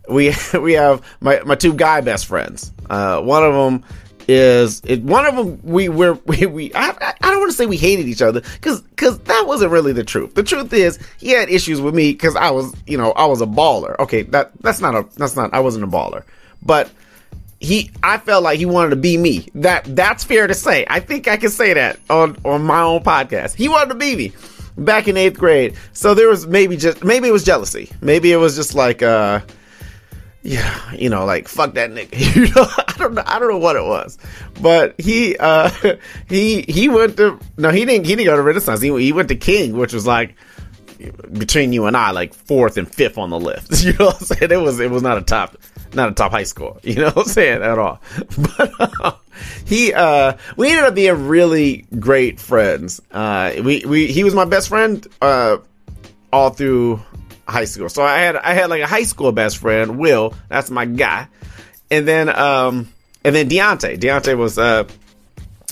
we, 0.08 0.34
we 0.60 0.74
have 0.74 1.02
my, 1.20 1.40
my 1.44 1.54
two 1.54 1.74
guy 1.74 2.00
best 2.00 2.26
friends. 2.26 2.72
Uh, 2.88 3.20
one 3.22 3.42
of 3.42 3.54
them 3.54 3.84
is 4.28 4.82
it, 4.84 5.02
one 5.02 5.24
of 5.26 5.36
them 5.36 5.60
we 5.62 5.88
were 5.88 6.14
we, 6.26 6.46
we 6.46 6.74
I, 6.74 7.14
I 7.20 7.30
don't 7.30 7.38
want 7.38 7.50
to 7.50 7.56
say 7.56 7.66
we 7.66 7.76
hated 7.76 8.06
each 8.06 8.22
other 8.22 8.40
because 8.40 8.80
because 8.82 9.18
that 9.20 9.44
wasn't 9.46 9.72
really 9.72 9.92
the 9.92 10.04
truth 10.04 10.34
the 10.34 10.42
truth 10.42 10.72
is 10.72 10.98
he 11.18 11.30
had 11.30 11.48
issues 11.48 11.80
with 11.80 11.94
me 11.94 12.12
because 12.12 12.36
i 12.36 12.50
was 12.50 12.74
you 12.86 12.98
know 12.98 13.12
i 13.12 13.26
was 13.26 13.40
a 13.40 13.46
baller 13.46 13.98
okay 13.98 14.22
that 14.22 14.50
that's 14.60 14.80
not 14.80 14.94
a 14.94 15.06
that's 15.16 15.36
not 15.36 15.52
i 15.54 15.60
wasn't 15.60 15.84
a 15.84 15.86
baller 15.86 16.24
but 16.62 16.90
he 17.60 17.90
I 18.02 18.18
felt 18.18 18.42
like 18.42 18.58
he 18.58 18.66
wanted 18.66 18.90
to 18.90 18.96
be 18.96 19.16
me. 19.16 19.48
That 19.54 19.96
that's 19.96 20.24
fair 20.24 20.46
to 20.46 20.54
say. 20.54 20.84
I 20.88 21.00
think 21.00 21.28
I 21.28 21.36
can 21.36 21.50
say 21.50 21.74
that 21.74 21.98
on 22.10 22.36
on 22.44 22.62
my 22.62 22.80
own 22.80 23.02
podcast. 23.02 23.54
He 23.54 23.68
wanted 23.68 23.90
to 23.90 23.94
be 23.94 24.16
me 24.16 24.32
back 24.76 25.08
in 25.08 25.16
eighth 25.16 25.38
grade. 25.38 25.74
So 25.92 26.14
there 26.14 26.28
was 26.28 26.46
maybe 26.46 26.76
just 26.76 27.02
maybe 27.02 27.28
it 27.28 27.32
was 27.32 27.44
jealousy. 27.44 27.90
Maybe 28.00 28.32
it 28.32 28.36
was 28.36 28.56
just 28.56 28.74
like 28.74 29.02
uh 29.02 29.40
yeah, 30.46 30.92
you 30.92 31.10
know, 31.10 31.24
like 31.24 31.48
fuck 31.48 31.74
that 31.74 31.90
nigga. 31.90 32.14
You 32.36 32.46
know, 32.54 32.66
I 32.78 32.94
don't 32.96 33.14
know. 33.14 33.22
I 33.26 33.38
don't 33.40 33.48
know 33.48 33.58
what 33.58 33.74
it 33.74 33.84
was, 33.84 34.16
but 34.62 34.94
he 34.98 35.36
uh 35.36 35.70
he 36.28 36.62
he 36.62 36.88
went 36.88 37.16
to 37.16 37.40
no, 37.56 37.70
he 37.70 37.84
didn't 37.84 38.06
he 38.06 38.14
didn't 38.14 38.26
go 38.26 38.36
to 38.36 38.42
Renaissance. 38.42 38.80
He 38.80 38.96
he 38.96 39.12
went 39.12 39.28
to 39.28 39.36
King, 39.36 39.76
which 39.76 39.92
was 39.92 40.06
like 40.06 40.36
between 41.32 41.72
you 41.72 41.86
and 41.86 41.96
I, 41.96 42.12
like 42.12 42.32
fourth 42.32 42.76
and 42.76 42.88
fifth 42.88 43.18
on 43.18 43.30
the 43.30 43.40
list. 43.40 43.72
You 43.84 43.92
know 43.94 44.06
what 44.06 44.20
I'm 44.20 44.26
saying? 44.26 44.52
It 44.52 44.60
was 44.60 44.78
it 44.78 44.90
was 44.90 45.02
not 45.02 45.18
a 45.18 45.22
top 45.22 45.56
not 45.94 46.10
a 46.10 46.12
top 46.12 46.30
high 46.30 46.44
school. 46.44 46.78
You 46.84 46.94
know 46.96 47.06
what 47.06 47.18
I'm 47.18 47.24
saying 47.24 47.62
at 47.62 47.78
all. 47.78 48.00
But 48.38 48.72
uh, 48.78 49.12
he 49.64 49.92
uh 49.92 50.34
we 50.56 50.70
ended 50.70 50.84
up 50.84 50.94
being 50.94 51.26
really 51.26 51.86
great 51.98 52.38
friends. 52.38 53.00
Uh 53.10 53.52
we, 53.64 53.84
we 53.84 54.06
he 54.06 54.22
was 54.22 54.34
my 54.34 54.44
best 54.44 54.68
friend 54.68 55.04
uh 55.20 55.56
all 56.32 56.50
through 56.50 57.02
high 57.46 57.64
school. 57.64 57.88
So 57.88 58.02
I 58.02 58.18
had 58.18 58.36
I 58.36 58.54
had 58.54 58.70
like 58.70 58.82
a 58.82 58.86
high 58.86 59.04
school 59.04 59.32
best 59.32 59.58
friend, 59.58 59.98
Will, 59.98 60.34
that's 60.48 60.70
my 60.70 60.84
guy. 60.84 61.28
And 61.90 62.06
then 62.06 62.28
um 62.28 62.88
and 63.24 63.34
then 63.34 63.48
Deontay. 63.48 63.98
Deontay 63.98 64.36
was 64.36 64.58
uh 64.58 64.84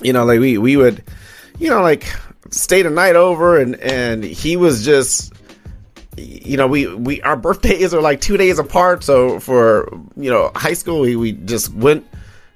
you 0.03 0.13
know, 0.13 0.25
like 0.25 0.41
we 0.41 0.59
we 0.59 0.77
would 0.77 1.03
you 1.59 1.71
know, 1.71 1.83
like 1.83 2.07
stay 2.51 2.83
the 2.83 2.91
night 2.91 3.17
over 3.17 3.59
and 3.59 3.77
and 3.81 4.23
he 4.25 4.57
was 4.57 4.85
just 4.85 5.35
you 6.17 6.57
know, 6.57 6.67
we, 6.67 6.87
we, 6.87 7.23
our 7.23 7.37
birthdays 7.37 7.95
are 7.95 8.01
like 8.01 8.21
two 8.21 8.37
days 8.37 8.59
apart. 8.59 9.03
So 9.03 9.41
for, 9.41 9.89
you 10.17 10.31
know, 10.31 10.51
high 10.55 10.75
school, 10.75 11.01
we, 11.01 11.17
we 11.17 11.33
just 11.33 11.73
went 11.73 12.07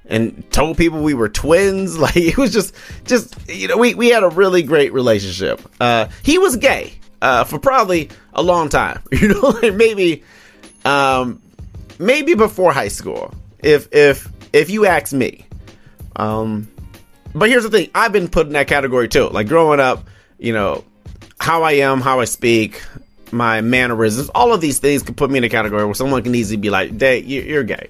and 0.06 0.48
told 0.50 0.76
people 0.76 1.02
we 1.02 1.14
were 1.14 1.28
twins. 1.28 1.98
Like 1.98 2.16
it 2.16 2.36
was 2.36 2.52
just, 2.52 2.74
just, 3.04 3.34
you 3.48 3.68
know, 3.68 3.76
we, 3.76 3.94
we 3.94 4.08
had 4.08 4.22
a 4.22 4.28
really 4.28 4.62
great 4.62 4.92
relationship. 4.92 5.60
Uh, 5.80 6.08
he 6.22 6.38
was 6.38 6.56
gay, 6.56 6.92
uh, 7.22 7.44
for 7.44 7.58
probably 7.58 8.10
a 8.34 8.42
long 8.42 8.68
time, 8.68 9.02
you 9.12 9.28
know, 9.28 9.40
like 9.40 9.74
maybe, 9.74 10.22
um, 10.84 11.40
maybe 11.98 12.34
before 12.34 12.72
high 12.72 12.88
school, 12.88 13.32
if, 13.60 13.88
if, 13.92 14.28
if 14.52 14.70
you 14.70 14.86
ask 14.86 15.12
me, 15.12 15.44
um, 16.16 16.68
but 17.34 17.48
here's 17.48 17.64
the 17.64 17.70
thing, 17.70 17.90
I've 17.94 18.12
been 18.12 18.28
put 18.28 18.46
in 18.46 18.54
that 18.54 18.68
category 18.68 19.08
too. 19.08 19.28
Like 19.28 19.48
growing 19.48 19.80
up, 19.80 20.06
you 20.38 20.52
know, 20.52 20.84
how 21.40 21.62
I 21.62 21.72
am, 21.72 22.00
how 22.00 22.20
I 22.20 22.24
speak, 22.24 22.82
my 23.32 23.60
mannerisms, 23.60 24.28
all 24.30 24.52
of 24.52 24.60
these 24.60 24.78
things 24.78 25.02
could 25.02 25.16
put 25.16 25.30
me 25.30 25.38
in 25.38 25.44
a 25.44 25.48
category 25.48 25.84
where 25.84 25.94
someone 25.94 26.22
can 26.22 26.34
easily 26.34 26.56
be 26.56 26.70
like, 26.70 26.96
"Day, 26.96 27.20
you're 27.20 27.64
gay." 27.64 27.88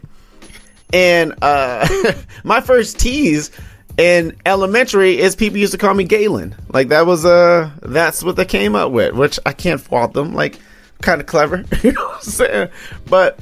And 0.92 1.35
uh, 1.42 1.87
my 2.44 2.61
first 2.61 2.99
tease 2.99 3.50
in 3.99 4.37
elementary 4.47 5.19
is 5.19 5.37
people 5.37 5.59
used 5.59 5.73
to 5.73 5.78
call 5.78 5.93
me 5.93 6.05
Galen. 6.05 6.55
Like 6.73 6.88
that 6.88 7.05
was 7.05 7.26
uh 7.26 7.71
that's 7.83 8.23
what 8.23 8.37
they 8.37 8.45
came 8.47 8.75
up 8.75 8.93
with, 8.93 9.14
which 9.14 9.38
I 9.45 9.52
can't 9.52 9.81
fault 9.81 10.14
them. 10.14 10.33
Like 10.33 10.59
kind 11.02 11.21
of 11.21 11.26
clever, 11.26 11.64
you 11.83 11.93
know 11.93 12.05
what 12.07 12.17
I'm 12.17 12.23
saying? 12.23 12.69
But 13.07 13.38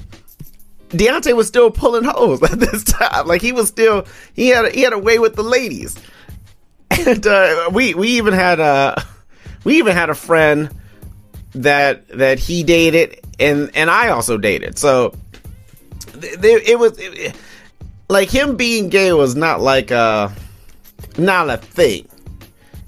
Deontay 0.88 1.36
was 1.36 1.46
still 1.46 1.70
pulling 1.70 2.04
hoes 2.04 2.42
at 2.50 2.58
this 2.58 2.82
time. 2.84 3.26
Like 3.26 3.42
he 3.42 3.52
was 3.52 3.68
still 3.68 4.06
he 4.34 4.48
had 4.48 4.72
he 4.74 4.80
had 4.80 4.94
a 4.94 4.98
way 4.98 5.18
with 5.20 5.36
the 5.36 5.44
ladies. 5.44 5.96
And 7.06 7.26
uh, 7.26 7.70
we 7.72 7.94
we 7.94 8.08
even 8.10 8.32
had 8.32 8.58
a 8.58 9.04
we 9.64 9.78
even 9.78 9.94
had 9.94 10.08
a 10.08 10.14
friend 10.14 10.70
that 11.52 12.08
that 12.08 12.38
he 12.38 12.62
dated 12.62 13.20
and 13.38 13.70
and 13.74 13.90
I 13.90 14.08
also 14.08 14.38
dated. 14.38 14.78
So 14.78 15.12
th- 16.20 16.38
it 16.42 16.78
was 16.78 16.98
it, 16.98 17.36
like 18.08 18.30
him 18.30 18.56
being 18.56 18.88
gay 18.88 19.12
was 19.12 19.36
not 19.36 19.60
like 19.60 19.90
a 19.90 20.34
not 21.18 21.50
a 21.50 21.56
thing 21.56 22.08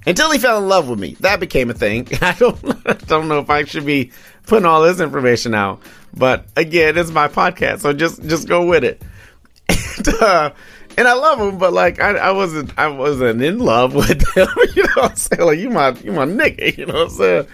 until 0.07 0.31
he 0.31 0.39
fell 0.39 0.59
in 0.59 0.69
love 0.69 0.89
with 0.89 0.99
me. 0.99 1.17
That 1.21 1.41
became 1.41 1.71
a 1.71 1.75
thing. 1.75 2.09
I 2.23 2.33
don't 2.33 2.59
I 2.87 2.93
don't 3.07 3.29
know 3.29 3.39
if 3.39 3.51
I 3.51 3.65
should 3.65 3.87
be 3.87 4.13
putting 4.47 4.67
all 4.67 4.83
this 4.83 5.01
information 5.01 5.55
out, 5.55 5.83
but 6.15 6.47
again, 6.57 6.97
it's 6.97 7.11
my 7.11 7.29
podcast, 7.29 7.81
so 7.81 7.93
just 7.93 8.23
just 8.23 8.49
go 8.49 8.67
with 8.67 8.85
it. 8.85 9.03
And, 9.99 10.09
uh, 10.23 10.51
and 10.97 11.09
I 11.09 11.13
love 11.15 11.41
him, 11.41 11.59
but 11.59 11.73
like 11.73 12.01
I, 12.01 12.11
I 12.17 12.31
wasn't 12.31 12.77
I 12.79 12.87
wasn't 12.87 13.43
in 13.43 13.59
love 13.59 13.95
with 13.97 14.23
him. 14.37 14.49
you 14.77 14.85
know 14.85 14.89
what 14.95 15.11
I'm 15.11 15.17
saying? 15.17 15.43
Like 15.43 15.59
you 15.59 15.71
my 15.71 15.91
you 15.91 16.13
my 16.13 16.25
nigga, 16.25 16.79
you 16.79 16.87
know 16.87 16.95
what 16.95 17.03
I'm 17.03 17.11
saying? 17.11 17.47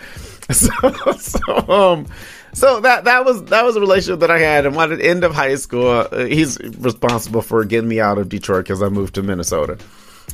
So, 0.50 0.70
so, 1.16 1.68
um, 1.70 2.06
so 2.52 2.80
that 2.80 3.04
that 3.04 3.24
was 3.24 3.44
that 3.44 3.64
was 3.64 3.76
a 3.76 3.80
relationship 3.80 4.20
that 4.20 4.30
I 4.30 4.38
had, 4.38 4.66
and 4.66 4.74
by 4.74 4.86
the 4.86 5.02
end 5.02 5.24
of 5.24 5.34
high 5.34 5.54
school, 5.54 5.88
uh, 5.88 6.26
he's 6.26 6.58
responsible 6.78 7.40
for 7.40 7.64
getting 7.64 7.88
me 7.88 7.98
out 7.98 8.18
of 8.18 8.28
Detroit 8.28 8.64
because 8.64 8.82
I 8.82 8.90
moved 8.90 9.14
to 9.14 9.22
Minnesota. 9.22 9.78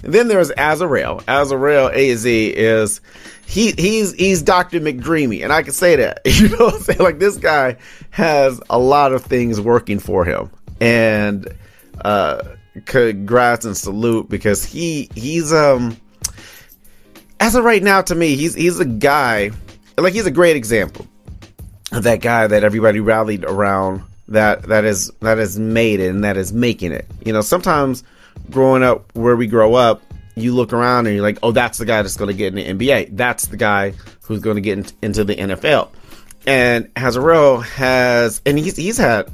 And 0.02 0.14
then 0.14 0.28
there's 0.28 0.50
Azarel. 0.52 1.22
Azarel 1.24 1.92
Az 1.94 2.24
is 2.24 3.00
he 3.46 3.72
he's 3.72 4.12
he's 4.12 4.42
Dr. 4.42 4.80
McDreamy, 4.80 5.42
and 5.42 5.52
I 5.52 5.62
can 5.62 5.72
say 5.72 5.96
that. 5.96 6.20
You 6.26 6.48
know 6.48 6.66
what 6.66 6.74
I'm 6.74 6.80
saying? 6.80 7.00
Like 7.00 7.18
this 7.18 7.36
guy 7.36 7.76
has 8.10 8.60
a 8.70 8.78
lot 8.78 9.12
of 9.12 9.24
things 9.24 9.60
working 9.60 9.98
for 9.98 10.24
him. 10.24 10.50
And 10.80 11.48
uh 12.04 12.42
congrats 12.86 13.64
and 13.64 13.76
salute 13.76 14.28
because 14.28 14.64
he 14.64 15.10
he's 15.14 15.52
um 15.52 15.96
as 17.40 17.54
of 17.54 17.64
right 17.64 17.82
now 17.82 18.02
to 18.02 18.14
me, 18.14 18.36
he's 18.36 18.54
he's 18.54 18.78
a 18.78 18.84
guy 18.84 19.50
like 19.98 20.14
he's 20.14 20.26
a 20.26 20.30
great 20.30 20.56
example 20.56 21.06
of 21.92 22.04
that 22.04 22.20
guy 22.20 22.46
that 22.46 22.64
everybody 22.64 23.00
rallied 23.00 23.44
around 23.44 24.02
that 24.28 24.62
that 24.64 24.84
is 24.84 25.10
that 25.20 25.38
has 25.38 25.58
made 25.58 26.00
it 26.00 26.08
and 26.08 26.24
that 26.24 26.36
is 26.36 26.52
making 26.52 26.92
it. 26.92 27.06
You 27.24 27.32
know, 27.32 27.40
sometimes 27.40 28.04
growing 28.48 28.82
up 28.82 29.14
where 29.14 29.36
we 29.36 29.46
grow 29.46 29.74
up, 29.74 30.02
you 30.36 30.54
look 30.54 30.72
around 30.72 31.06
and 31.06 31.14
you're 31.14 31.24
like, 31.24 31.38
oh, 31.42 31.52
that's 31.52 31.78
the 31.78 31.84
guy 31.84 32.02
that's 32.02 32.16
going 32.16 32.30
to 32.30 32.36
get 32.36 32.56
in 32.56 32.78
the 32.78 32.86
NBA. 32.86 33.16
That's 33.16 33.46
the 33.46 33.56
guy 33.56 33.94
who's 34.22 34.40
going 34.40 34.56
to 34.56 34.62
get 34.62 34.78
in, 34.78 34.86
into 35.02 35.24
the 35.24 35.34
NFL. 35.34 35.90
And 36.46 36.92
Azarel 36.94 37.62
has, 37.62 38.40
and 38.46 38.58
he's 38.58 38.76
he's 38.76 38.96
had 38.96 39.30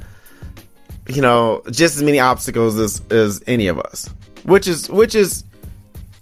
you 1.07 1.21
know, 1.21 1.61
just 1.71 1.95
as 1.95 2.03
many 2.03 2.19
obstacles 2.19 2.77
as, 2.77 3.01
as 3.09 3.43
any 3.47 3.67
of 3.67 3.79
us, 3.79 4.09
which 4.43 4.67
is, 4.67 4.89
which 4.89 5.15
is 5.15 5.43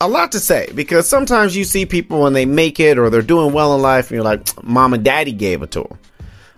a 0.01 0.07
lot 0.07 0.31
to 0.33 0.39
say 0.39 0.69
because 0.75 1.07
sometimes 1.07 1.55
you 1.55 1.63
see 1.63 1.85
people 1.85 2.21
when 2.21 2.33
they 2.33 2.45
make 2.45 2.79
it 2.79 2.97
or 2.97 3.09
they're 3.09 3.21
doing 3.21 3.53
well 3.53 3.73
in 3.75 3.81
life 3.81 4.09
and 4.09 4.15
you're 4.15 4.23
like, 4.23 4.63
mom 4.63 4.93
and 4.93 5.03
daddy 5.03 5.31
gave 5.31 5.61
it 5.61 5.71
to 5.71 5.81
him. 5.81 5.97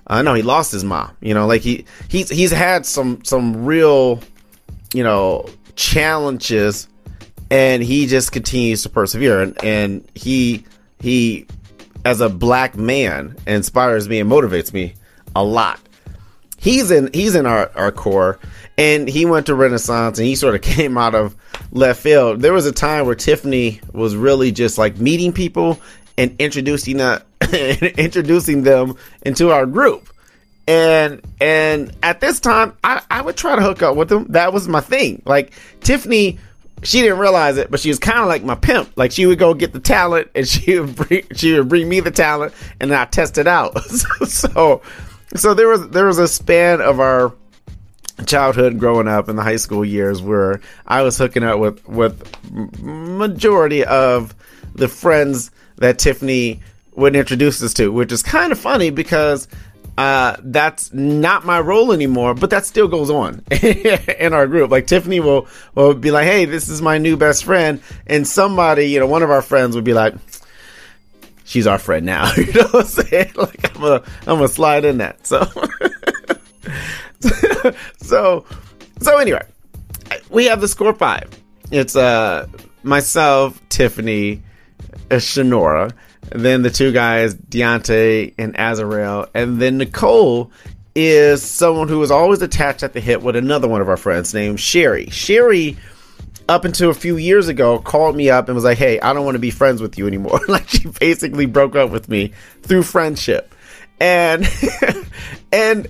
I 0.07 0.19
uh, 0.19 0.21
know 0.21 0.33
he 0.33 0.41
lost 0.41 0.71
his 0.71 0.83
mom, 0.83 1.15
you 1.21 1.33
know, 1.33 1.47
like 1.47 1.61
he, 1.61 1.85
he's, 2.09 2.29
he's 2.29 2.51
had 2.51 2.85
some, 2.85 3.23
some 3.23 3.65
real, 3.65 4.21
you 4.93 5.03
know, 5.03 5.45
challenges 5.77 6.89
and 7.49 7.81
he 7.81 8.07
just 8.07 8.33
continues 8.33 8.83
to 8.83 8.89
persevere. 8.89 9.41
And, 9.41 9.63
and 9.63 10.11
he, 10.13 10.65
he, 10.99 11.47
as 12.03 12.19
a 12.19 12.27
black 12.27 12.75
man 12.75 13.37
inspires 13.45 14.09
me 14.09 14.19
and 14.19 14.29
motivates 14.29 14.73
me 14.73 14.95
a 15.35 15.43
lot. 15.43 15.79
He's 16.59 16.89
in 16.89 17.11
he's 17.13 17.35
in 17.35 17.45
our, 17.45 17.71
our 17.75 17.91
core 17.91 18.39
and 18.77 19.07
he 19.07 19.25
went 19.25 19.45
to 19.45 19.55
renaissance 19.55 20.17
and 20.17 20.27
he 20.27 20.35
sort 20.35 20.55
of 20.55 20.61
came 20.75 20.97
out 20.97 21.15
of 21.15 21.35
left 21.71 22.01
field. 22.01 22.41
There 22.41 22.53
was 22.53 22.65
a 22.65 22.71
time 22.71 23.05
where 23.05 23.15
tiffany 23.15 23.79
was 23.93 24.15
really 24.15 24.51
just 24.51 24.77
like 24.77 24.97
meeting 24.97 25.31
people 25.31 25.79
and 26.17 26.35
introducing 26.39 26.99
uh, 26.99 27.19
introducing 27.53 28.63
them 28.63 28.95
into 29.21 29.51
our 29.51 29.65
group 29.65 30.09
and 30.67 31.21
and 31.39 31.95
at 32.03 32.19
this 32.19 32.39
time 32.39 32.73
I, 32.83 33.01
I 33.09 33.21
would 33.21 33.37
try 33.37 33.55
to 33.55 33.61
hook 33.61 33.81
up 33.81 33.95
with 33.95 34.09
them 34.09 34.25
that 34.29 34.53
was 34.53 34.67
my 34.67 34.81
thing 34.81 35.21
like 35.25 35.53
tiffany 35.81 36.39
she 36.83 37.01
didn't 37.01 37.17
realize 37.17 37.57
it, 37.57 37.71
but 37.71 37.79
she 37.79 37.89
was 37.89 37.99
kind 37.99 38.19
of 38.19 38.27
like 38.27 38.43
my 38.43 38.55
pimp. 38.55 38.91
Like 38.95 39.11
she 39.11 39.25
would 39.25 39.39
go 39.39 39.53
get 39.53 39.73
the 39.73 39.79
talent, 39.79 40.29
and 40.35 40.47
she 40.47 40.79
would 40.79 40.95
bring 40.95 41.23
she 41.35 41.53
would 41.53 41.69
bring 41.69 41.89
me 41.89 41.99
the 41.99 42.11
talent, 42.11 42.53
and 42.79 42.93
I 42.93 43.05
test 43.05 43.37
it 43.37 43.47
out. 43.47 43.79
so 44.27 44.81
so 45.35 45.53
there 45.53 45.67
was 45.67 45.89
there 45.89 46.05
was 46.05 46.19
a 46.19 46.27
span 46.27 46.81
of 46.81 46.99
our 46.99 47.33
childhood 48.25 48.79
growing 48.79 49.07
up 49.07 49.29
in 49.29 49.35
the 49.35 49.43
high 49.43 49.57
school 49.57 49.85
years 49.85 50.21
where 50.21 50.59
I 50.87 51.03
was 51.03 51.17
hooking 51.17 51.43
up 51.43 51.59
with 51.59 51.87
with 51.87 52.23
majority 52.81 53.83
of 53.83 54.35
the 54.73 54.87
friends 54.87 55.51
that 55.77 55.99
Tiffany 55.99 56.61
would 56.95 57.15
introduce 57.15 57.61
us 57.61 57.75
to, 57.75 57.91
which 57.91 58.11
is 58.11 58.23
kind 58.23 58.51
of 58.51 58.59
funny 58.59 58.89
because 58.89 59.47
uh, 59.97 60.37
that's 60.43 60.93
not 60.93 61.45
my 61.45 61.59
role 61.59 61.91
anymore, 61.91 62.33
but 62.35 62.51
that 62.51 62.65
still 62.65 62.87
goes 62.87 63.09
on 63.09 63.43
in 63.51 64.33
our 64.33 64.45
group. 64.47 64.69
Like 64.69 64.87
Tiffany 64.87 65.19
will 65.19 65.47
will 65.73 65.93
be 65.93 66.11
like, 66.11 66.25
"Hey, 66.25 66.45
this 66.45 66.69
is 66.69 66.81
my 66.81 66.97
new 66.97 67.17
best 67.17 67.43
friend," 67.43 67.81
and 68.05 68.27
somebody, 68.27 68.85
you 68.85 68.99
know, 68.99 69.07
one 69.07 69.23
of 69.23 69.31
our 69.31 69.41
friends 69.41 69.75
would 69.75 69.83
be 69.83 69.93
like, 69.93 70.13
she's 71.47 71.65
our 71.65 71.79
friend 71.79 72.05
now. 72.05 72.31
you 72.37 72.53
know 72.53 72.67
what 72.67 72.75
I'm 72.75 72.85
saying? 72.85 73.31
Like 73.35 73.75
I'm 73.75 73.81
gonna 73.81 74.03
I'm 74.21 74.35
gonna 74.37 74.47
slide 74.47 74.85
in 74.85 74.99
that. 74.99 75.25
So 75.25 75.45
so 77.97 78.45
so 79.01 79.17
anyway, 79.17 79.45
we 80.29 80.45
have 80.45 80.61
the 80.61 80.67
score 80.67 80.93
five. 80.93 81.29
It's 81.71 81.95
uh 81.95 82.47
myself, 82.83 83.59
Tiffany, 83.69 84.43
uh, 85.09 85.15
Shanora, 85.15 85.91
then 86.31 86.61
the 86.61 86.69
two 86.69 86.91
guys, 86.91 87.35
Deontay 87.35 88.35
and 88.37 88.55
Azarel, 88.55 89.29
and 89.33 89.59
then 89.61 89.77
Nicole 89.77 90.51
is 90.95 91.43
someone 91.43 91.87
who 91.87 91.99
was 91.99 92.09
always 92.09 92.41
attached 92.41 92.81
at 92.81 92.93
the 92.93 92.99
hip 92.99 93.21
with 93.21 93.35
another 93.35 93.67
one 93.67 93.81
of 93.81 93.89
our 93.89 93.97
friends 93.97 94.33
named 94.33 94.59
Sherry. 94.59 95.09
Sherry 95.11 95.77
up 96.49 96.65
until 96.65 96.89
a 96.89 96.93
few 96.93 97.17
years 97.17 97.47
ago 97.47 97.79
called 97.79 98.15
me 98.15 98.29
up 98.29 98.47
and 98.47 98.55
was 98.55 98.63
like, 98.63 98.77
"Hey, 98.77 98.99
I 98.99 99.13
don't 99.13 99.25
want 99.25 99.35
to 99.35 99.39
be 99.39 99.51
friends 99.51 99.81
with 99.81 99.97
you 99.97 100.07
anymore." 100.07 100.39
like 100.47 100.67
she 100.67 100.87
basically 100.87 101.45
broke 101.45 101.75
up 101.75 101.91
with 101.91 102.09
me 102.09 102.33
through 102.63 102.83
friendship. 102.83 103.53
And 103.99 104.47
and 105.51 105.87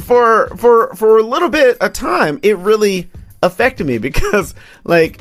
for 0.00 0.48
for 0.56 0.94
for 0.94 1.18
a 1.18 1.22
little 1.22 1.48
bit 1.48 1.78
of 1.78 1.92
time, 1.92 2.40
it 2.42 2.56
really 2.58 3.10
affected 3.42 3.86
me 3.86 3.98
because 4.08 4.54
like 4.84 5.20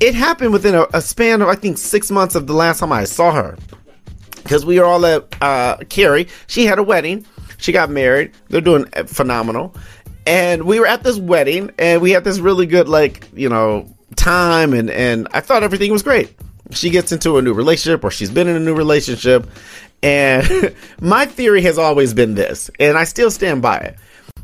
it 0.00 0.14
happened 0.14 0.52
within 0.52 0.74
a, 0.74 0.86
a 0.94 1.00
span 1.00 1.42
of 1.42 1.48
I 1.48 1.54
think 1.54 1.78
6 1.78 2.10
months 2.10 2.34
of 2.34 2.46
the 2.46 2.54
last 2.54 2.80
time 2.80 2.92
I 2.92 3.04
saw 3.04 3.32
her. 3.32 3.56
Cuz 4.44 4.64
we 4.64 4.78
were 4.78 4.84
all 4.84 5.04
at 5.06 5.24
uh 5.40 5.76
Carrie, 5.88 6.28
she 6.46 6.66
had 6.66 6.78
a 6.78 6.82
wedding. 6.82 7.24
She 7.58 7.72
got 7.72 7.90
married. 7.90 8.32
They're 8.48 8.60
doing 8.60 8.86
phenomenal 9.06 9.74
and 10.26 10.64
we 10.64 10.78
were 10.78 10.86
at 10.86 11.02
this 11.02 11.18
wedding 11.18 11.70
and 11.78 12.00
we 12.00 12.10
had 12.12 12.24
this 12.24 12.38
really 12.38 12.66
good 12.66 12.88
like 12.88 13.28
you 13.34 13.48
know 13.48 13.88
time 14.16 14.72
and 14.72 14.90
and 14.90 15.28
I 15.32 15.40
thought 15.40 15.62
everything 15.62 15.92
was 15.92 16.02
great. 16.02 16.34
She 16.70 16.90
gets 16.90 17.12
into 17.12 17.38
a 17.38 17.42
new 17.42 17.52
relationship 17.52 18.04
or 18.04 18.10
she's 18.10 18.30
been 18.30 18.48
in 18.48 18.56
a 18.56 18.60
new 18.60 18.74
relationship 18.74 19.48
and 20.02 20.74
my 21.00 21.26
theory 21.26 21.62
has 21.62 21.78
always 21.78 22.14
been 22.14 22.34
this 22.34 22.70
and 22.78 22.96
I 22.96 23.04
still 23.04 23.30
stand 23.30 23.62
by 23.62 23.78
it. 23.78 23.96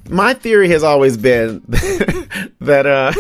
My 0.09 0.33
theory 0.33 0.69
has 0.71 0.83
always 0.83 1.17
been 1.17 1.63
that 2.61 2.87
uh 2.87 3.13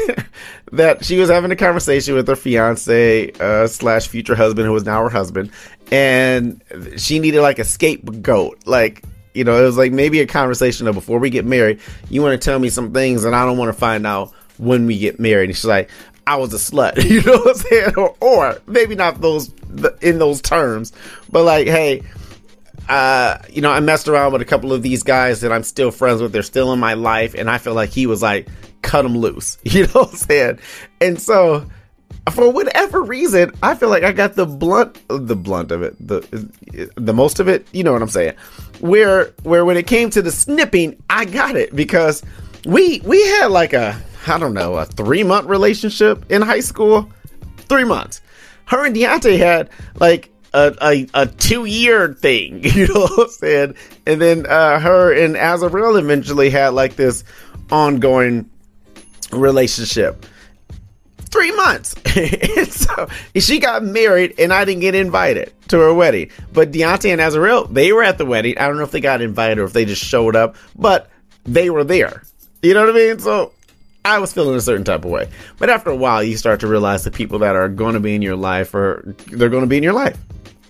that 0.72 1.04
she 1.04 1.18
was 1.18 1.30
having 1.30 1.50
a 1.50 1.56
conversation 1.56 2.14
with 2.14 2.26
her 2.28 2.36
fiance 2.36 3.30
uh 3.40 3.66
slash 3.66 4.08
future 4.08 4.34
husband 4.34 4.66
who 4.66 4.72
was 4.72 4.84
now 4.84 5.02
her 5.02 5.10
husband 5.10 5.50
and 5.90 6.62
she 6.96 7.18
needed 7.18 7.40
like 7.40 7.58
a 7.58 7.64
scapegoat 7.64 8.66
like 8.66 9.02
you 9.34 9.44
know, 9.44 9.56
it 9.62 9.64
was 9.64 9.76
like 9.76 9.92
maybe 9.92 10.20
a 10.20 10.26
conversation 10.26 10.88
of 10.88 10.96
before 10.96 11.20
we 11.20 11.30
get 11.30 11.44
married, 11.44 11.78
you 12.10 12.22
want 12.22 12.40
to 12.40 12.44
tell 12.44 12.58
me 12.58 12.70
some 12.70 12.92
things 12.92 13.24
and 13.24 13.36
I 13.36 13.44
don't 13.44 13.56
want 13.56 13.72
to 13.72 13.78
find 13.78 14.04
out 14.04 14.32
when 14.56 14.86
we 14.86 14.98
get 14.98 15.20
married. 15.20 15.50
And 15.50 15.56
she's 15.56 15.64
like, 15.64 15.90
I 16.26 16.36
was 16.36 16.52
a 16.52 16.56
slut, 16.56 17.02
you 17.08 17.22
know 17.22 17.38
what 17.38 17.48
I'm 17.50 17.54
saying? 17.54 17.94
Or, 17.96 18.16
or 18.20 18.58
maybe 18.66 18.96
not 18.96 19.20
those 19.20 19.54
in 20.02 20.18
those 20.18 20.42
terms, 20.42 20.92
but 21.30 21.44
like, 21.44 21.68
hey, 21.68 22.02
uh, 22.88 23.38
you 23.48 23.62
know, 23.62 23.70
I 23.70 23.80
messed 23.80 24.08
around 24.08 24.32
with 24.32 24.42
a 24.42 24.46
couple 24.46 24.72
of 24.72 24.82
these 24.82 25.02
guys 25.02 25.42
that 25.42 25.52
I'm 25.52 25.62
still 25.62 25.90
friends 25.90 26.20
with. 26.20 26.32
They're 26.32 26.42
still 26.42 26.72
in 26.72 26.80
my 26.80 26.94
life, 26.94 27.34
and 27.34 27.48
I 27.48 27.58
feel 27.58 27.74
like 27.74 27.90
he 27.90 28.06
was 28.06 28.22
like, 28.22 28.48
cut 28.82 29.02
them 29.02 29.16
loose, 29.16 29.58
you 29.64 29.84
know 29.84 29.92
what 29.92 30.10
I'm 30.10 30.16
saying? 30.16 30.58
And 31.00 31.20
so, 31.20 31.66
for 32.30 32.50
whatever 32.50 33.02
reason, 33.02 33.52
I 33.62 33.74
feel 33.74 33.88
like 33.88 34.02
I 34.02 34.12
got 34.12 34.34
the 34.34 34.46
blunt, 34.46 35.00
the 35.08 35.36
blunt 35.36 35.70
of 35.70 35.82
it, 35.82 35.96
the 36.04 36.50
the 36.96 37.14
most 37.14 37.40
of 37.40 37.48
it. 37.48 37.66
You 37.72 37.84
know 37.84 37.92
what 37.92 38.02
I'm 38.02 38.08
saying? 38.08 38.34
Where 38.80 39.32
where 39.42 39.64
when 39.64 39.76
it 39.76 39.86
came 39.86 40.10
to 40.10 40.22
the 40.22 40.32
snipping, 40.32 41.02
I 41.10 41.24
got 41.24 41.56
it 41.56 41.74
because 41.74 42.22
we 42.64 43.00
we 43.04 43.22
had 43.26 43.46
like 43.46 43.72
a 43.72 44.00
I 44.26 44.38
don't 44.38 44.54
know, 44.54 44.74
a 44.74 44.84
three 44.84 45.22
month 45.22 45.46
relationship 45.46 46.30
in 46.30 46.42
high 46.42 46.60
school. 46.60 47.10
Three 47.68 47.84
months. 47.84 48.20
Her 48.66 48.84
and 48.84 48.94
Deontay 48.94 49.38
had 49.38 49.70
like 49.98 50.30
a, 50.52 50.74
a, 50.80 51.06
a 51.14 51.26
two 51.26 51.64
year 51.64 52.14
thing, 52.14 52.60
you 52.64 52.88
know 52.88 53.00
what 53.00 53.18
I'm 53.18 53.28
saying? 53.30 53.74
And 54.06 54.20
then 54.20 54.46
uh, 54.46 54.80
her 54.80 55.12
and 55.12 55.36
Azarel 55.36 55.98
eventually 55.98 56.50
had 56.50 56.70
like 56.70 56.96
this 56.96 57.24
ongoing 57.70 58.50
relationship. 59.32 60.26
Three 61.30 61.54
months. 61.54 61.94
so 62.74 63.08
she 63.34 63.58
got 63.58 63.84
married 63.84 64.34
and 64.38 64.52
I 64.52 64.64
didn't 64.64 64.80
get 64.80 64.94
invited 64.94 65.52
to 65.68 65.78
her 65.78 65.92
wedding. 65.92 66.30
But 66.52 66.72
Deontay 66.72 67.12
and 67.12 67.20
Azarel, 67.20 67.72
they 67.72 67.92
were 67.92 68.02
at 68.02 68.18
the 68.18 68.24
wedding. 68.24 68.56
I 68.58 68.66
don't 68.66 68.78
know 68.78 68.84
if 68.84 68.90
they 68.90 69.00
got 69.00 69.20
invited 69.20 69.58
or 69.58 69.64
if 69.64 69.72
they 69.72 69.84
just 69.84 70.02
showed 70.02 70.36
up, 70.36 70.56
but 70.76 71.10
they 71.44 71.70
were 71.70 71.84
there. 71.84 72.22
You 72.62 72.74
know 72.74 72.86
what 72.86 72.90
I 72.90 72.98
mean? 72.98 73.18
So 73.18 73.52
I 74.04 74.18
was 74.18 74.32
feeling 74.32 74.56
a 74.56 74.60
certain 74.60 74.84
type 74.84 75.04
of 75.04 75.10
way. 75.10 75.28
But 75.58 75.70
after 75.70 75.90
a 75.90 75.96
while, 75.96 76.22
you 76.22 76.36
start 76.36 76.60
to 76.60 76.66
realize 76.66 77.04
the 77.04 77.10
people 77.10 77.40
that 77.40 77.56
are 77.56 77.68
going 77.68 77.94
to 77.94 78.00
be 78.00 78.14
in 78.14 78.22
your 78.22 78.36
life 78.36 78.74
are 78.74 79.14
they're 79.26 79.50
going 79.50 79.62
to 79.62 79.68
be 79.68 79.76
in 79.76 79.82
your 79.82 79.92
life. 79.92 80.18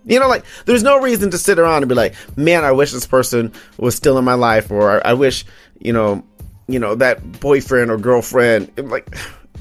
You 0.05 0.19
know, 0.19 0.29
like 0.29 0.45
there's 0.65 0.83
no 0.83 1.01
reason 1.01 1.31
to 1.31 1.39
sit 1.39 1.59
around 1.59 1.83
and 1.83 1.89
be 1.89 1.95
like, 1.95 2.15
"Man, 2.37 2.65
I 2.65 2.73
wish 2.73 2.93
this 2.93 3.07
person 3.07 3.53
was 3.77 3.95
still 3.95 4.19
in 4.19 4.25
my 4.25 4.35
life," 4.35 4.71
or 4.71 5.07
"I, 5.07 5.13
wish, 5.13 5.45
you 5.79 5.93
know, 5.93 6.25
you 6.67 6.79
know 6.79 6.95
that 6.95 7.41
boyfriend 7.41 7.91
or 7.91 7.99
girlfriend." 7.99 8.73
Like, 8.79 9.15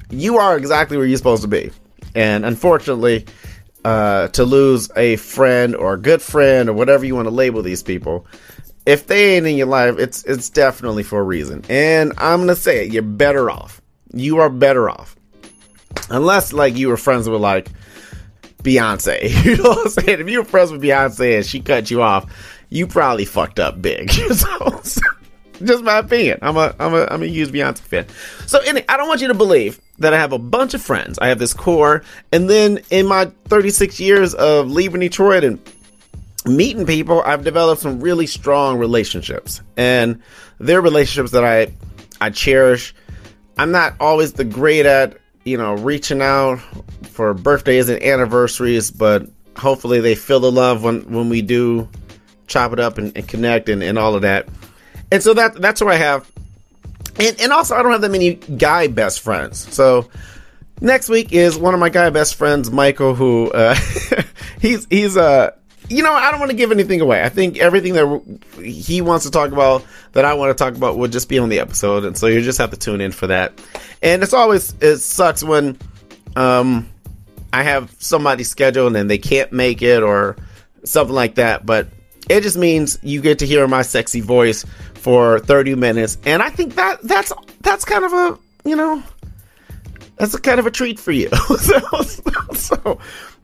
you 0.10 0.38
are 0.38 0.58
exactly 0.58 0.98
where 0.98 1.06
you're 1.06 1.18
supposed 1.18 1.42
to 1.42 1.48
be, 1.48 1.72
and 2.16 2.46
unfortunately, 2.46 3.26
uh, 3.86 4.28
to 4.30 4.44
lose 4.44 4.90
a 4.96 5.16
friend 5.18 5.76
or 5.76 5.94
a 5.94 5.98
good 5.98 6.22
friend 6.22 6.70
or 6.70 6.74
whatever 6.74 7.06
you 7.06 7.16
want 7.16 7.28
to 7.28 7.34
label 7.34 7.62
these 7.62 7.84
people, 7.84 8.26
if 8.86 9.08
they 9.08 9.36
ain't 9.36 9.46
in 9.46 9.58
your 9.58 9.68
life, 9.68 10.00
it's 10.00 10.24
it's 10.24 10.50
definitely 10.50 11.04
for 11.04 11.20
a 11.20 11.24
reason. 11.24 11.64
And 11.70 12.14
I'm 12.18 12.40
gonna 12.40 12.56
say 12.56 12.86
it, 12.86 12.94
you're 12.94 13.04
better 13.04 13.52
off. 13.52 13.82
You 14.14 14.40
are 14.40 14.50
better 14.50 14.90
off. 14.90 15.16
Unless 16.10 16.54
like 16.54 16.78
you 16.78 16.88
were 16.88 16.98
friends 16.98 17.28
with 17.30 17.42
like 17.42 17.70
Beyonce. 18.64 19.46
You 19.46 19.58
know 19.58 19.70
what 19.70 19.86
I'm 19.86 19.90
saying? 19.90 20.20
If 20.22 20.30
you 20.30 20.40
were 20.40 20.46
friends 20.46 20.72
with 20.72 20.82
Beyonce 20.82 21.38
and 21.38 21.46
she 21.46 21.60
cut 21.60 21.92
you 21.92 22.02
off, 22.02 22.32
you 22.70 22.88
probably 22.88 23.26
fucked 23.26 23.60
up 23.60 23.82
big. 23.82 24.10
so, 24.34 24.82
just 25.64 25.84
my 25.84 26.00
opinion. 26.00 26.40
I'm 26.42 26.58
a 26.58 26.76
I'm 26.80 26.94
a 26.94 27.08
I'm 27.10 27.24
a 27.24 27.28
huge 27.28 27.50
Beyonce 27.50 27.80
fan. 27.80 28.06
So 28.46 28.60
anyway, 28.60 28.86
I 28.90 28.98
don't 28.98 29.08
want 29.08 29.22
you 29.22 29.28
to 29.28 29.34
believe 29.34 29.80
that 30.00 30.14
I 30.14 30.18
have 30.18 30.32
a 30.32 30.40
bunch 30.40 30.74
of 30.74 30.82
friends. 30.82 31.18
I 31.20 31.28
have 31.28 31.40
this 31.40 31.54
core, 31.54 32.04
and 32.32 32.50
then 32.50 32.80
in 32.90 33.08
my 33.08 33.32
36 33.46 34.00
years 34.00 34.34
of 34.34 34.70
leaving 34.70 35.02
Detroit 35.02 35.44
and 35.44 35.60
meeting 36.46 36.86
people, 36.86 37.22
I've 37.26 37.44
developed 37.44 37.82
some 37.82 38.00
really 38.00 38.28
strong 38.28 38.78
relationships, 38.78 39.62
and 39.76 40.22
they're 40.60 40.82
relationships 40.82 41.32
that 41.32 41.44
I 41.44 41.72
I 42.22 42.30
cherish. 42.30 42.94
I'm 43.58 43.72
not 43.72 43.96
always 44.00 44.34
the 44.34 44.46
great 44.46 44.86
at 44.86 45.18
you 45.44 45.58
know 45.58 45.74
reaching 45.74 46.22
out 46.22 46.60
for 47.04 47.34
birthdays 47.34 47.90
and 47.90 48.02
anniversaries, 48.04 48.92
but 48.92 49.28
hopefully 49.58 50.00
they 50.00 50.16
feel 50.16 50.40
the 50.40 50.52
love 50.52 50.84
when 50.84 51.02
when 51.12 51.30
we 51.30 51.42
do 51.42 51.90
chop 52.48 52.72
it 52.74 52.80
up 52.80 52.98
and, 52.98 53.16
and 53.16 53.28
connect 53.28 53.70
and, 53.70 53.84
and 53.84 53.98
all 54.00 54.16
of 54.16 54.22
that. 54.22 54.48
And 55.12 55.24
so 55.24 55.34
that 55.34 55.56
that's 55.56 55.82
where 55.82 55.94
I 55.94 55.98
have 55.98 56.30
and, 57.20 57.40
and 57.42 57.52
also 57.52 57.76
I 57.76 57.84
don't 57.84 57.92
have 57.92 58.02
that 58.02 58.12
many 58.12 58.36
guy 58.36 58.88
best 58.88 59.22
friends. 59.22 59.74
So 59.74 60.10
next 60.82 61.10
week 61.10 61.34
is 61.34 61.58
one 61.58 61.74
of 61.74 61.80
my 61.80 61.90
guy 61.90 62.10
best 62.10 62.36
friends, 62.36 62.72
Michael, 62.72 63.16
who 63.16 63.52
uh, 63.52 63.76
he's 64.62 64.86
he's 64.90 65.18
uh 65.18 65.52
you 65.90 66.04
know 66.04 66.14
I 66.14 66.32
don't 66.32 66.40
want 66.40 66.52
to 66.52 66.58
give 66.58 66.72
anything 66.72 67.02
away. 67.02 67.24
I 67.24 67.30
think 67.30 67.58
everything 67.58 67.94
that 67.94 68.64
he 68.64 69.02
wants 69.02 69.26
to 69.26 69.32
talk 69.32 69.52
about 69.52 69.86
that 70.14 70.26
I 70.26 70.34
want 70.34 70.56
to 70.56 70.64
talk 70.64 70.76
about 70.76 70.98
would 70.98 71.12
just 71.12 71.30
be 71.30 71.40
on 71.40 71.50
the 71.50 71.60
episode, 71.60 72.06
and 72.06 72.18
so 72.18 72.28
you 72.28 72.42
just 72.42 72.60
have 72.60 72.72
to 72.72 72.78
tune 72.78 73.02
in 73.02 73.12
for 73.12 73.28
that. 73.28 73.60
And 74.02 74.22
it's 74.22 74.34
always 74.34 74.76
it 74.82 74.98
sucks 74.98 75.44
when 75.44 75.78
um 76.36 76.90
I 77.54 77.64
have 77.64 77.96
somebody 78.00 78.44
scheduled 78.44 78.96
and 78.96 79.10
they 79.10 79.18
can't 79.18 79.52
make 79.54 79.82
it 79.82 80.04
or 80.04 80.36
something 80.84 81.16
like 81.16 81.36
that, 81.36 81.66
but 81.66 81.88
it 82.30 82.42
just 82.42 82.58
means 82.58 83.00
you 83.02 83.22
get 83.22 83.40
to 83.40 83.46
hear 83.46 83.68
my 83.68 83.82
sexy 83.82 84.22
voice 84.22 84.66
for 85.08 85.40
30 85.40 85.76
minutes 85.76 86.18
and 86.26 86.44
i 86.44 86.50
think 86.50 86.76
that 86.76 87.02
that's 87.02 87.32
that's 87.62 87.86
kind 87.86 88.04
of 88.04 88.12
a 88.12 88.38
you 88.68 88.76
know 88.76 89.02
that's 90.18 90.34
a 90.34 90.42
kind 90.42 90.60
of 90.60 90.66
a 90.66 90.72
treat 90.72 91.00
for 91.00 91.14
you. 91.14 91.30
So 91.58 91.80
so, 92.54 93.00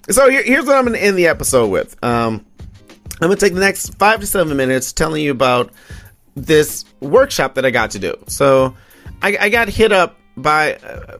so 0.09 0.29
here, 0.29 0.43
here's 0.43 0.65
what 0.65 0.75
i'm 0.75 0.83
gonna 0.83 0.97
end 0.97 1.17
the 1.17 1.27
episode 1.27 1.67
with. 1.67 1.95
Um 2.03 2.45
i'm 3.21 3.29
gonna 3.29 3.37
take 3.37 3.53
the 3.53 3.61
next 3.61 3.97
five 3.97 4.19
to 4.19 4.27
seven 4.27 4.57
minutes 4.57 4.91
telling 4.91 5.23
you 5.23 5.31
about 5.31 5.71
this 6.35 6.83
workshop 6.99 7.55
that 7.55 7.65
i 7.65 7.71
got 7.71 7.91
to 7.91 7.99
do. 7.99 8.13
So 8.27 8.75
i, 9.21 9.37
I 9.39 9.47
got 9.47 9.69
hit 9.69 9.93
up 9.93 10.17
by 10.35 10.75
uh, 10.75 11.19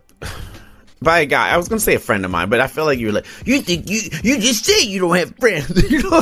by 1.04 1.20
a 1.20 1.26
guy. 1.26 1.50
I 1.50 1.58
was 1.58 1.68
gonna 1.68 1.80
say 1.80 1.96
a 1.96 2.00
friend 2.00 2.26
of 2.26 2.32
mine, 2.32 2.50
but 2.50 2.60
I 2.60 2.68
feel 2.68 2.86
like 2.86 3.00
you 3.00 3.08
were 3.08 3.14
like, 3.14 3.26
you 3.46 3.62
think 3.62 3.90
you 3.90 4.02
you 4.24 4.40
just 4.40 4.66
say 4.66 4.82
you 4.82 5.00
don't 5.00 5.16
have 5.16 5.36
friends. 5.38 5.84
you 5.92 6.02
know, 6.04 6.22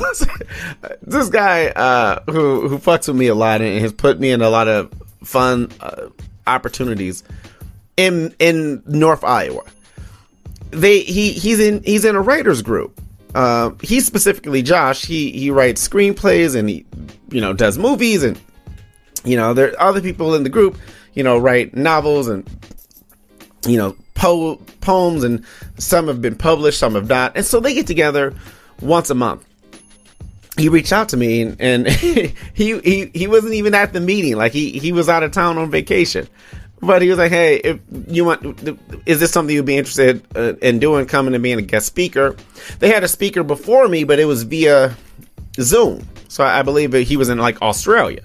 this 1.02 1.30
guy 1.30 1.68
uh, 1.68 2.22
who 2.32 2.68
who 2.68 2.78
fucks 2.78 3.08
with 3.08 3.18
me 3.18 3.28
a 3.28 3.36
lot 3.36 3.62
and 3.62 3.80
has 3.80 3.94
put 3.94 4.20
me 4.20 4.32
in 4.32 4.42
a 4.42 4.50
lot 4.50 4.68
of 4.68 4.94
fun 5.24 5.72
uh, 5.80 6.08
opportunities 6.48 7.24
in 7.98 8.36
in 8.40 8.84
North 8.86 9.24
Iowa. 9.24 9.64
They 10.72 11.02
he 11.02 11.34
he's 11.34 11.60
in 11.60 11.84
he's 11.84 12.06
in 12.06 12.16
a 12.16 12.22
writers 12.22 12.62
group. 12.62 13.00
Uh, 13.34 13.72
he's 13.82 14.06
specifically 14.06 14.62
Josh. 14.62 15.06
He 15.06 15.32
he 15.32 15.52
writes 15.52 15.88
screenplays 15.88 16.56
and 16.56 16.70
he 16.70 16.86
you 17.30 17.42
know 17.42 17.54
does 17.54 17.78
movies 17.78 18.24
and 18.24 18.40
you 19.24 19.38
know 19.38 19.54
there 19.54 19.72
are 19.80 19.90
other 19.90 20.02
people 20.02 20.36
in 20.36 20.44
the 20.44 20.50
group 20.50 20.78
you 21.14 21.24
know 21.24 21.38
write 21.38 21.76
novels 21.76 22.28
and 22.28 22.50
you 23.68 23.78
know 23.78 23.96
po- 24.14 24.60
poems, 24.82 25.24
and 25.24 25.46
some 25.78 26.08
have 26.08 26.22
been 26.22 26.36
published, 26.36 26.80
some 26.80 26.96
have 26.96 27.10
not. 27.10 27.36
And 27.36 27.46
so 27.46 27.60
they 27.60 27.74
get 27.74 27.88
together 27.88 28.34
once 28.82 29.10
a 29.10 29.16
month. 29.16 29.46
He 30.58 30.70
reached 30.70 30.92
out 30.92 31.10
to 31.10 31.18
me, 31.18 31.42
and, 31.42 31.62
and 31.62 31.88
he, 32.54 32.80
he 32.80 33.12
he 33.14 33.28
wasn't 33.28 33.54
even 33.54 33.74
at 33.74 33.94
the 33.94 34.02
meeting. 34.02 34.36
Like 34.36 34.52
he 34.52 34.78
he 34.80 34.92
was 34.92 35.10
out 35.10 35.24
of 35.24 35.32
town 35.32 35.58
on 35.58 35.72
vacation. 35.72 36.28
But 36.82 37.04
he 37.04 37.10
was 37.10 37.20
like, 37.20 37.32
"Hey, 37.32 37.58
if 37.58 37.80
you 38.08 38.26
want, 38.26 38.44
is 39.06 39.20
this 39.20 39.32
something 39.32 39.56
you'd 39.56 39.66
be 39.66 39.78
interested 39.78 40.26
uh, 40.36 40.56
in 40.62 40.80
doing? 40.80 41.06
Coming 41.06 41.36
and 41.36 41.44
being 41.44 41.60
a 41.60 41.62
guest 41.62 41.86
speaker?" 41.86 42.36
They 42.80 42.90
had 42.90 43.04
a 43.04 43.08
speaker 43.08 43.44
before 43.44 43.88
me, 43.88 44.04
but 44.04 44.20
it 44.20 44.26
was 44.26 44.44
via 44.44 44.96
Zoom. 45.58 46.08
So 46.28 46.44
I 46.44 46.64
believe 46.64 46.94
he 46.94 47.18
was 47.18 47.30
in 47.30 47.38
like 47.38 47.62
Australia. 47.62 48.22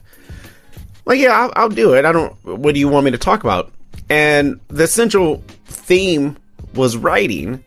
Like, 1.05 1.21
yeah, 1.21 1.33
I'll, 1.33 1.53
I'll 1.55 1.69
do 1.69 1.95
it. 1.95 2.05
I 2.05 2.13
don't. 2.13 2.33
What 2.45 2.75
do 2.75 2.81
you 2.81 2.89
want 2.89 3.05
me 3.05 3.11
to 3.13 3.19
talk 3.19 3.45
about? 3.45 3.73
And 4.09 4.59
the 4.69 4.87
central 4.87 5.45
theme 5.87 6.37
was 6.75 6.97
writing, 6.97 7.63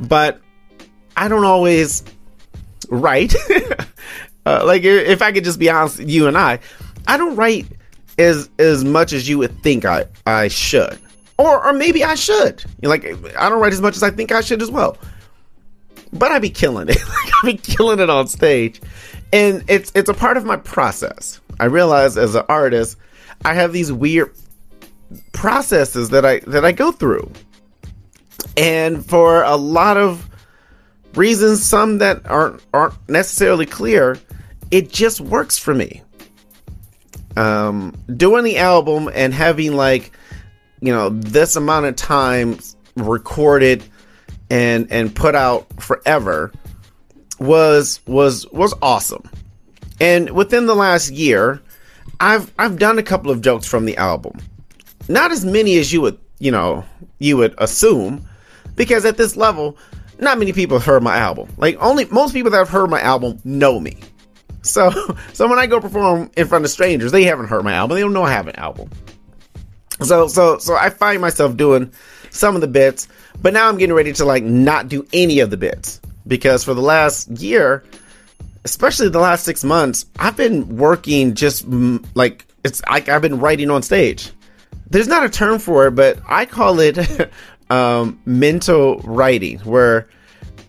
but 0.00 0.40
I 1.16 1.28
don't 1.28 1.44
always 1.44 2.04
write. 2.90 3.34
uh, 4.46 4.62
like 4.64 4.82
if 4.84 5.22
I 5.22 5.32
could 5.32 5.44
just 5.44 5.58
be 5.58 5.70
honest, 5.70 6.00
you 6.00 6.26
and 6.26 6.36
I, 6.36 6.58
I 7.06 7.16
don't 7.16 7.36
write 7.36 7.66
as 8.18 8.50
as 8.58 8.84
much 8.84 9.12
as 9.12 9.28
you 9.28 9.38
would 9.38 9.62
think 9.62 9.84
I 9.84 10.06
I 10.26 10.48
should, 10.48 10.98
or 11.38 11.64
or 11.64 11.72
maybe 11.72 12.04
I 12.04 12.16
should. 12.16 12.64
Like 12.82 13.04
I 13.04 13.48
don't 13.48 13.60
write 13.60 13.72
as 13.72 13.80
much 13.80 13.96
as 13.96 14.02
I 14.02 14.10
think 14.10 14.32
I 14.32 14.40
should 14.40 14.60
as 14.60 14.70
well. 14.70 14.98
But 16.12 16.32
I 16.32 16.38
be 16.38 16.50
killing 16.50 16.88
it. 16.88 16.96
like 17.08 17.32
I 17.42 17.46
be 17.46 17.54
killing 17.54 18.00
it 18.00 18.10
on 18.10 18.26
stage, 18.26 18.80
and 19.32 19.64
it's 19.68 19.92
it's 19.94 20.08
a 20.08 20.14
part 20.14 20.36
of 20.36 20.44
my 20.44 20.56
process. 20.56 21.40
I 21.60 21.66
realize 21.66 22.16
as 22.16 22.34
an 22.34 22.44
artist, 22.48 22.96
I 23.44 23.54
have 23.54 23.72
these 23.72 23.92
weird 23.92 24.34
processes 25.32 26.10
that 26.10 26.24
I 26.24 26.40
that 26.40 26.64
I 26.64 26.72
go 26.72 26.92
through. 26.92 27.30
And 28.56 29.04
for 29.04 29.42
a 29.42 29.56
lot 29.56 29.96
of 29.96 30.28
reasons, 31.14 31.64
some 31.64 31.98
that 31.98 32.26
aren't 32.26 32.64
aren't 32.72 32.94
necessarily 33.08 33.66
clear, 33.66 34.18
it 34.70 34.90
just 34.90 35.20
works 35.20 35.58
for 35.58 35.74
me. 35.74 36.02
Um, 37.36 37.94
doing 38.16 38.44
the 38.44 38.58
album 38.58 39.08
and 39.14 39.32
having 39.32 39.76
like, 39.76 40.10
you 40.80 40.92
know, 40.92 41.10
this 41.10 41.54
amount 41.56 41.86
of 41.86 41.96
time 41.96 42.58
recorded 42.96 43.84
and 44.50 44.90
and 44.90 45.14
put 45.14 45.34
out 45.34 45.66
forever 45.80 46.52
was 47.38 48.00
was 48.06 48.46
was 48.50 48.74
awesome. 48.82 49.28
And 50.00 50.30
within 50.30 50.66
the 50.66 50.74
last 50.74 51.10
year, 51.10 51.60
I've 52.20 52.52
I've 52.58 52.78
done 52.78 52.98
a 52.98 53.02
couple 53.02 53.30
of 53.30 53.40
jokes 53.40 53.66
from 53.66 53.84
the 53.84 53.96
album 53.96 54.38
not 55.08 55.32
as 55.32 55.44
many 55.44 55.78
as 55.78 55.92
you 55.92 56.00
would, 56.02 56.18
you 56.38 56.50
know, 56.50 56.84
you 57.18 57.36
would 57.36 57.54
assume, 57.58 58.26
because 58.76 59.04
at 59.04 59.16
this 59.16 59.36
level, 59.36 59.76
not 60.20 60.38
many 60.38 60.52
people 60.52 60.78
have 60.78 60.86
heard 60.86 61.02
my 61.02 61.16
album. 61.16 61.48
Like 61.56 61.76
only 61.80 62.04
most 62.06 62.32
people 62.32 62.50
that 62.50 62.58
have 62.58 62.68
heard 62.68 62.90
my 62.90 63.00
album 63.00 63.40
know 63.44 63.80
me. 63.80 63.98
So, 64.62 64.90
so 65.32 65.48
when 65.48 65.58
I 65.58 65.66
go 65.66 65.80
perform 65.80 66.30
in 66.36 66.46
front 66.46 66.64
of 66.64 66.70
strangers, 66.70 67.12
they 67.12 67.24
haven't 67.24 67.48
heard 67.48 67.64
my 67.64 67.72
album. 67.72 67.96
They 67.96 68.02
don't 68.02 68.12
know 68.12 68.24
I 68.24 68.32
have 68.32 68.48
an 68.48 68.56
album. 68.56 68.90
So, 70.02 70.28
so, 70.28 70.58
so 70.58 70.76
I 70.76 70.90
find 70.90 71.20
myself 71.20 71.56
doing 71.56 71.92
some 72.30 72.54
of 72.54 72.60
the 72.60 72.68
bits, 72.68 73.08
but 73.40 73.52
now 73.52 73.68
I'm 73.68 73.78
getting 73.78 73.94
ready 73.94 74.12
to 74.12 74.24
like 74.24 74.44
not 74.44 74.88
do 74.88 75.06
any 75.12 75.40
of 75.40 75.50
the 75.50 75.56
bits 75.56 76.00
because 76.26 76.62
for 76.62 76.74
the 76.74 76.82
last 76.82 77.28
year, 77.30 77.82
especially 78.64 79.08
the 79.08 79.18
last 79.18 79.44
six 79.44 79.64
months, 79.64 80.06
I've 80.18 80.36
been 80.36 80.76
working 80.76 81.34
just 81.34 81.66
like 82.14 82.46
it's 82.64 82.82
like 82.88 83.08
I've 83.08 83.22
been 83.22 83.40
writing 83.40 83.70
on 83.70 83.82
stage 83.82 84.30
there's 84.90 85.08
not 85.08 85.24
a 85.24 85.28
term 85.28 85.58
for 85.58 85.86
it, 85.86 85.92
but 85.92 86.18
I 86.26 86.46
call 86.46 86.80
it 86.80 86.98
um, 87.70 88.20
mental 88.24 88.98
writing, 89.00 89.58
where 89.60 90.08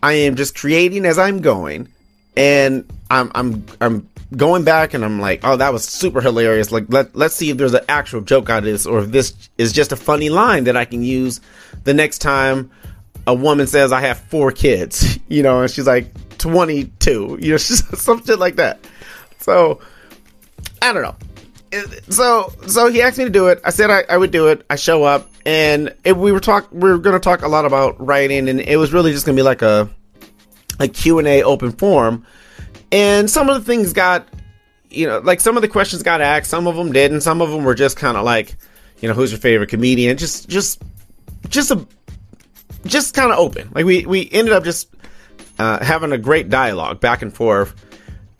I 0.02 0.12
am 0.12 0.36
just 0.36 0.54
creating 0.54 1.04
as 1.06 1.18
I'm 1.18 1.40
going, 1.40 1.88
and 2.36 2.90
I'm 3.10 3.30
I'm 3.34 3.66
I'm 3.80 4.08
going 4.36 4.64
back 4.64 4.94
and 4.94 5.04
I'm 5.04 5.20
like, 5.20 5.40
oh, 5.42 5.56
that 5.56 5.72
was 5.72 5.84
super 5.84 6.20
hilarious. 6.20 6.70
Like 6.70 6.86
let 6.88 7.14
let's 7.16 7.34
see 7.34 7.50
if 7.50 7.56
there's 7.56 7.74
an 7.74 7.84
actual 7.88 8.20
joke 8.20 8.50
out 8.50 8.58
of 8.58 8.64
this, 8.64 8.86
or 8.86 9.00
if 9.00 9.10
this 9.10 9.34
is 9.58 9.72
just 9.72 9.92
a 9.92 9.96
funny 9.96 10.30
line 10.30 10.64
that 10.64 10.76
I 10.76 10.84
can 10.84 11.02
use 11.02 11.40
the 11.84 11.94
next 11.94 12.18
time 12.18 12.70
a 13.26 13.34
woman 13.34 13.66
says 13.66 13.92
I 13.92 14.00
have 14.00 14.18
four 14.18 14.52
kids, 14.52 15.18
you 15.28 15.42
know, 15.42 15.62
and 15.62 15.70
she's 15.70 15.86
like 15.86 16.12
22, 16.38 17.38
you 17.40 17.52
know, 17.52 17.56
some 17.56 18.24
shit 18.24 18.38
like 18.38 18.56
that. 18.56 18.80
So 19.38 19.80
I 20.82 20.92
don't 20.92 21.02
know 21.02 21.16
so 22.08 22.52
so 22.66 22.88
he 22.88 23.02
asked 23.02 23.18
me 23.18 23.24
to 23.24 23.30
do 23.30 23.48
it. 23.48 23.60
I 23.64 23.70
said 23.70 23.90
I, 23.90 24.02
I 24.08 24.16
would 24.16 24.30
do 24.30 24.48
it. 24.48 24.64
I 24.70 24.76
show 24.76 25.04
up, 25.04 25.30
and 25.46 25.94
it, 26.04 26.16
we 26.16 26.32
were 26.32 26.40
talk 26.40 26.68
we 26.72 26.90
were 26.90 26.98
to 26.98 27.20
talk 27.20 27.42
a 27.42 27.48
lot 27.48 27.64
about 27.64 28.04
writing, 28.04 28.48
and 28.48 28.60
it 28.60 28.76
was 28.76 28.92
really 28.92 29.12
just 29.12 29.26
to 29.26 29.32
be 29.32 29.42
like 29.42 29.62
a 29.62 29.88
a 30.78 30.88
Q 30.88 31.18
and 31.18 31.28
A 31.28 31.42
open 31.42 31.72
forum. 31.72 32.26
And 32.92 33.30
some 33.30 33.48
of 33.48 33.54
the 33.54 33.64
things 33.64 33.92
got, 33.92 34.26
you 34.90 35.06
know, 35.06 35.20
like 35.20 35.40
some 35.40 35.56
of 35.56 35.62
the 35.62 35.68
questions 35.68 36.02
got 36.02 36.20
asked, 36.20 36.50
some 36.50 36.66
of 36.66 36.74
them 36.74 36.92
did, 36.92 37.12
and 37.12 37.22
some 37.22 37.40
of 37.40 37.50
them 37.50 37.64
were 37.64 37.74
just 37.74 37.96
kind 37.96 38.16
of 38.16 38.24
like, 38.24 38.56
you 39.00 39.08
know, 39.08 39.14
who's 39.14 39.30
your 39.30 39.40
favorite 39.40 39.68
comedian? 39.68 40.16
Just 40.16 40.48
just 40.48 40.82
just 41.48 41.70
a 41.70 41.86
just 42.84 43.14
kind 43.14 43.30
of 43.30 43.38
open. 43.38 43.70
Like 43.72 43.84
we 43.84 44.06
we 44.06 44.28
ended 44.32 44.52
up 44.52 44.64
just 44.64 44.88
uh, 45.58 45.84
having 45.84 46.12
a 46.12 46.18
great 46.18 46.48
dialogue 46.48 47.00
back 47.00 47.22
and 47.22 47.32
forth. 47.32 47.74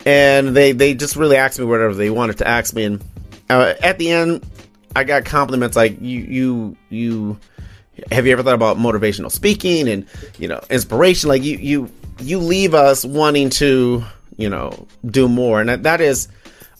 And 0.03 0.55
they, 0.55 0.71
they 0.71 0.95
just 0.95 1.15
really 1.15 1.35
asked 1.35 1.59
me 1.59 1.65
whatever 1.65 1.93
they 1.93 2.09
wanted 2.09 2.39
to 2.39 2.47
ask 2.47 2.73
me, 2.73 2.85
and 2.85 3.03
uh, 3.51 3.75
at 3.81 3.97
the 3.97 4.09
end, 4.09 4.45
I 4.95 5.03
got 5.03 5.25
compliments 5.25 5.75
like 5.75 5.99
you 6.01 6.19
you 6.21 6.77
you 6.89 7.39
have 8.11 8.25
you 8.25 8.31
ever 8.31 8.43
thought 8.43 8.55
about 8.55 8.77
motivational 8.77 9.31
speaking 9.31 9.87
and 9.87 10.05
you 10.39 10.47
know 10.47 10.61
inspiration? 10.69 11.29
Like 11.29 11.43
you 11.43 11.57
you 11.57 11.91
you 12.19 12.39
leave 12.39 12.73
us 12.73 13.03
wanting 13.05 13.49
to 13.51 14.03
you 14.37 14.49
know 14.49 14.87
do 15.05 15.27
more. 15.27 15.59
And 15.59 15.69
that, 15.69 15.83
that 15.83 16.01
is 16.01 16.27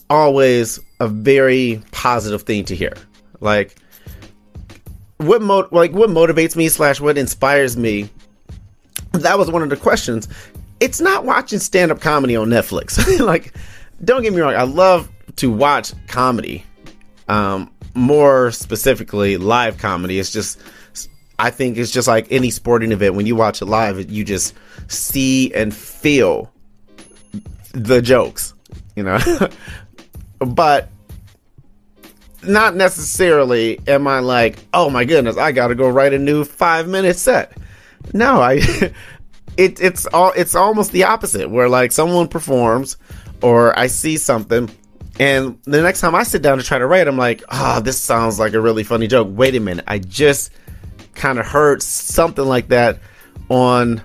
always 0.09 0.79
a 0.99 1.07
very 1.07 1.81
positive 1.91 2.43
thing 2.43 2.65
to 2.65 2.75
hear. 2.75 2.93
Like 3.39 3.75
what 5.17 5.41
mo- 5.41 5.67
like 5.71 5.91
what 5.91 6.09
motivates 6.09 6.55
me 6.55 6.69
slash 6.69 6.99
what 6.99 7.17
inspires 7.17 7.77
me 7.77 8.09
that 9.13 9.37
was 9.37 9.51
one 9.51 9.61
of 9.61 9.69
the 9.69 9.77
questions. 9.77 10.27
It's 10.79 11.01
not 11.01 11.25
watching 11.25 11.59
stand-up 11.59 11.99
comedy 11.99 12.35
on 12.35 12.47
netflix. 12.49 12.97
Like 13.25 13.53
don't 14.03 14.23
get 14.23 14.33
me 14.33 14.41
wrong 14.41 14.55
i 14.55 14.63
love 14.63 15.09
to 15.37 15.51
watch 15.51 15.93
comedy. 16.07 16.65
Um, 17.27 17.71
more 17.93 18.51
specifically, 18.51 19.37
live 19.37 19.77
comedy. 19.77 20.19
It's 20.19 20.31
just, 20.31 20.59
I 21.39 21.49
think 21.49 21.77
it's 21.77 21.91
just 21.91 22.07
like 22.07 22.27
any 22.31 22.51
sporting 22.51 22.91
event. 22.91 23.15
When 23.15 23.25
you 23.25 23.35
watch 23.35 23.61
it 23.61 23.65
live, 23.65 24.09
you 24.09 24.23
just 24.23 24.55
see 24.87 25.53
and 25.53 25.73
feel 25.73 26.51
the 27.73 28.01
jokes, 28.01 28.53
you 28.95 29.03
know. 29.03 29.19
but 30.39 30.89
not 32.43 32.75
necessarily 32.75 33.79
am 33.87 34.07
I 34.07 34.19
like, 34.19 34.65
oh 34.73 34.89
my 34.89 35.05
goodness, 35.05 35.37
I 35.37 35.51
got 35.51 35.67
to 35.67 35.75
go 35.75 35.89
write 35.89 36.13
a 36.13 36.19
new 36.19 36.43
five 36.43 36.87
minute 36.87 37.17
set. 37.17 37.57
No, 38.13 38.41
I. 38.41 38.53
it, 39.57 39.81
it's 39.81 40.05
all 40.07 40.31
it's 40.35 40.55
almost 40.55 40.91
the 40.91 41.03
opposite 41.03 41.49
where 41.49 41.69
like 41.69 41.91
someone 41.91 42.27
performs 42.27 42.97
or 43.41 43.77
I 43.77 43.87
see 43.87 44.17
something 44.17 44.69
and 45.19 45.59
the 45.63 45.81
next 45.81 46.01
time 46.01 46.15
I 46.15 46.23
sit 46.23 46.41
down 46.41 46.57
to 46.57 46.63
try 46.63 46.77
to 46.77 46.87
write 46.87 47.07
I'm 47.07 47.17
like 47.17 47.43
ah 47.49 47.77
oh, 47.77 47.81
this 47.81 47.99
sounds 47.99 48.39
like 48.39 48.53
a 48.53 48.61
really 48.61 48.83
funny 48.83 49.07
joke 49.07 49.27
wait 49.31 49.55
a 49.55 49.59
minute 49.59 49.85
I 49.87 49.99
just 49.99 50.51
kind 51.15 51.39
of 51.39 51.45
heard 51.45 51.83
something 51.83 52.45
like 52.45 52.69
that 52.69 52.99
on 53.49 54.01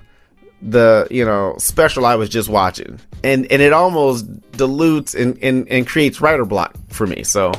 the 0.61 1.07
you 1.11 1.25
know 1.25 1.55
special 1.57 2.05
I 2.05 2.15
was 2.15 2.29
just 2.29 2.49
watching 2.49 2.99
and 3.23 3.49
and 3.51 3.61
it 3.61 3.73
almost 3.73 4.25
dilutes 4.51 5.15
and 5.15 5.37
and, 5.41 5.67
and 5.69 5.87
creates 5.87 6.21
writer 6.21 6.45
block 6.45 6.75
for 6.89 7.07
me 7.07 7.23
so 7.23 7.51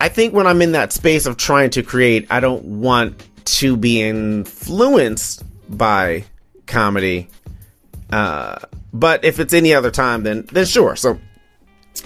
I 0.00 0.08
think 0.08 0.34
when 0.34 0.46
I'm 0.46 0.60
in 0.60 0.72
that 0.72 0.92
space 0.92 1.26
of 1.26 1.36
trying 1.36 1.70
to 1.70 1.82
create 1.82 2.26
I 2.30 2.40
don't 2.40 2.64
want 2.64 3.26
to 3.44 3.76
be 3.76 4.02
influenced 4.02 5.44
by 5.68 6.24
comedy. 6.66 7.28
Uh, 8.10 8.58
but 8.92 9.24
if 9.24 9.40
it's 9.40 9.54
any 9.54 9.74
other 9.74 9.90
time, 9.90 10.22
then 10.22 10.46
then 10.52 10.66
sure. 10.66 10.96
So 10.96 11.18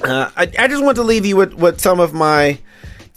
uh, 0.03 0.31
I, 0.37 0.51
I 0.59 0.69
just 0.69 0.83
want 0.85 0.97
to 0.97 1.03
leave 1.03 1.27
you 1.27 1.37
with, 1.37 1.55
with 1.55 1.81
some 1.81 2.01
of 2.01 2.13
my 2.13 2.59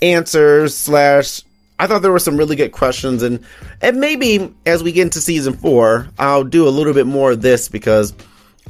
answers 0.02 0.76
slash 0.76 1.44
I 1.80 1.88
thought 1.88 2.02
there 2.04 2.12
were 2.12 2.20
some 2.20 2.38
really 2.38 2.56
good 2.56 2.72
questions 2.72 3.24
and 3.24 3.44
and 3.82 4.00
maybe 4.00 4.54
as 4.66 4.84
we 4.84 4.92
get 4.92 5.04
into 5.04 5.22
season 5.22 5.54
four, 5.54 6.08
I'll 6.20 6.44
do 6.44 6.68
a 6.68 6.70
little 6.70 6.94
bit 6.94 7.08
more 7.08 7.32
of 7.32 7.42
this 7.42 7.68
because 7.70 8.14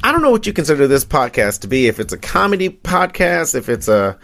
I 0.04 0.12
don't 0.12 0.22
know 0.22 0.32
what 0.32 0.48
you 0.48 0.54
consider 0.54 0.88
this 0.88 1.06
podcast 1.06 1.62
to 1.62 1.68
be. 1.68 1.88
If 1.88 2.00
it's 2.00 2.14
a 2.14 2.18
comedy 2.18 2.70
podcast, 2.70 3.56
if 3.56 3.70
it's 3.70 3.88
a 3.88 4.18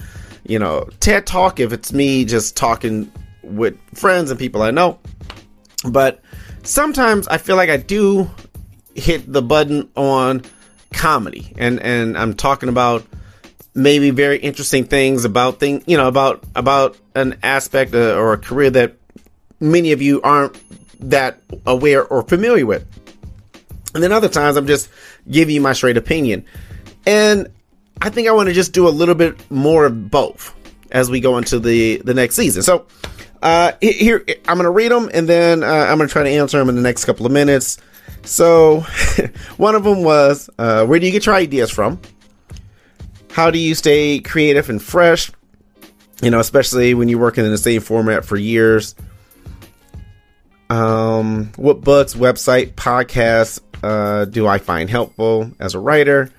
you 0.45 0.57
know 0.57 0.87
TED 0.99 1.27
talk, 1.27 1.59
if 1.59 1.73
it's 1.73 1.91
me 1.91 2.25
just 2.25 2.55
talking 2.55 3.11
with 3.43 3.77
friends 3.93 4.31
and 4.31 4.39
people 4.39 4.61
I 4.61 4.71
know. 4.71 4.99
But 5.89 6.21
sometimes 6.63 7.27
I 7.27 7.37
feel 7.37 7.55
like 7.55 7.69
I 7.69 7.77
do 7.77 8.29
hit 8.95 9.31
the 9.31 9.41
button 9.41 9.89
on 9.95 10.43
comedy, 10.93 11.53
and 11.57 11.79
and 11.81 12.17
I'm 12.17 12.33
talking 12.33 12.69
about 12.69 13.05
maybe 13.77 14.09
very 14.09 14.37
interesting 14.39 14.83
things 14.83 15.23
about 15.23 15.59
thing 15.59 15.83
you 15.85 15.95
know 15.95 16.07
about 16.07 16.43
about 16.55 16.97
an 17.15 17.37
aspect 17.43 17.93
uh, 17.93 18.15
or 18.15 18.33
a 18.33 18.37
career 18.37 18.71
that 18.71 18.95
many 19.59 19.91
of 19.91 20.01
you 20.01 20.19
aren't 20.23 20.59
that 20.99 21.39
aware 21.65 22.05
or 22.05 22.23
familiar 22.23 22.65
with. 22.65 22.85
And 23.93 24.03
then 24.03 24.11
other 24.11 24.29
times 24.29 24.57
I'm 24.57 24.67
just 24.67 24.89
giving 25.29 25.55
you 25.55 25.61
my 25.61 25.73
straight 25.73 25.95
opinion. 25.95 26.45
And 27.05 27.47
I 28.01 28.09
think 28.09 28.27
I 28.27 28.31
want 28.31 28.49
to 28.49 28.53
just 28.53 28.73
do 28.73 28.87
a 28.87 28.89
little 28.89 29.15
bit 29.15 29.39
more 29.49 29.85
of 29.85 30.11
both 30.11 30.53
as 30.91 31.09
we 31.09 31.19
go 31.19 31.37
into 31.37 31.59
the 31.59 31.97
the 31.97 32.13
next 32.13 32.35
season. 32.35 32.63
So 32.63 32.87
uh, 33.43 33.73
here, 33.79 34.25
I'm 34.47 34.57
to 34.57 34.69
read 34.71 34.91
them 34.91 35.09
and 35.13 35.29
then 35.29 35.63
uh, 35.63 35.67
I'm 35.67 35.99
to 35.99 36.07
try 36.07 36.23
to 36.23 36.29
answer 36.29 36.57
them 36.57 36.69
in 36.69 36.75
the 36.75 36.81
next 36.81 37.05
couple 37.05 37.27
of 37.27 37.31
minutes. 37.31 37.77
So, 38.23 38.81
one 39.57 39.75
of 39.75 39.83
them 39.83 40.03
was 40.03 40.49
uh, 40.57 40.85
Where 40.85 40.99
do 40.99 41.05
you 41.05 41.11
get 41.11 41.27
your 41.27 41.35
ideas 41.35 41.69
from? 41.69 42.01
How 43.37 43.51
do 43.51 43.59
you 43.59 43.75
stay 43.75 44.17
creative 44.17 44.67
and 44.71 44.81
fresh? 44.81 45.29
You 46.23 46.31
know, 46.31 46.39
especially 46.39 46.95
when 46.95 47.07
you're 47.07 47.19
working 47.19 47.45
in 47.45 47.51
the 47.51 47.59
same 47.59 47.81
format 47.81 48.25
for 48.25 48.35
years. 48.35 48.95
Um, 50.71 51.51
what 51.55 51.81
books, 51.81 52.15
website, 52.15 52.73
podcasts 52.73 53.59
uh, 53.83 54.25
do 54.25 54.47
I 54.47 54.57
find 54.57 54.89
helpful 54.89 55.51
as 55.59 55.75
a 55.75 55.79
writer? 55.79 56.31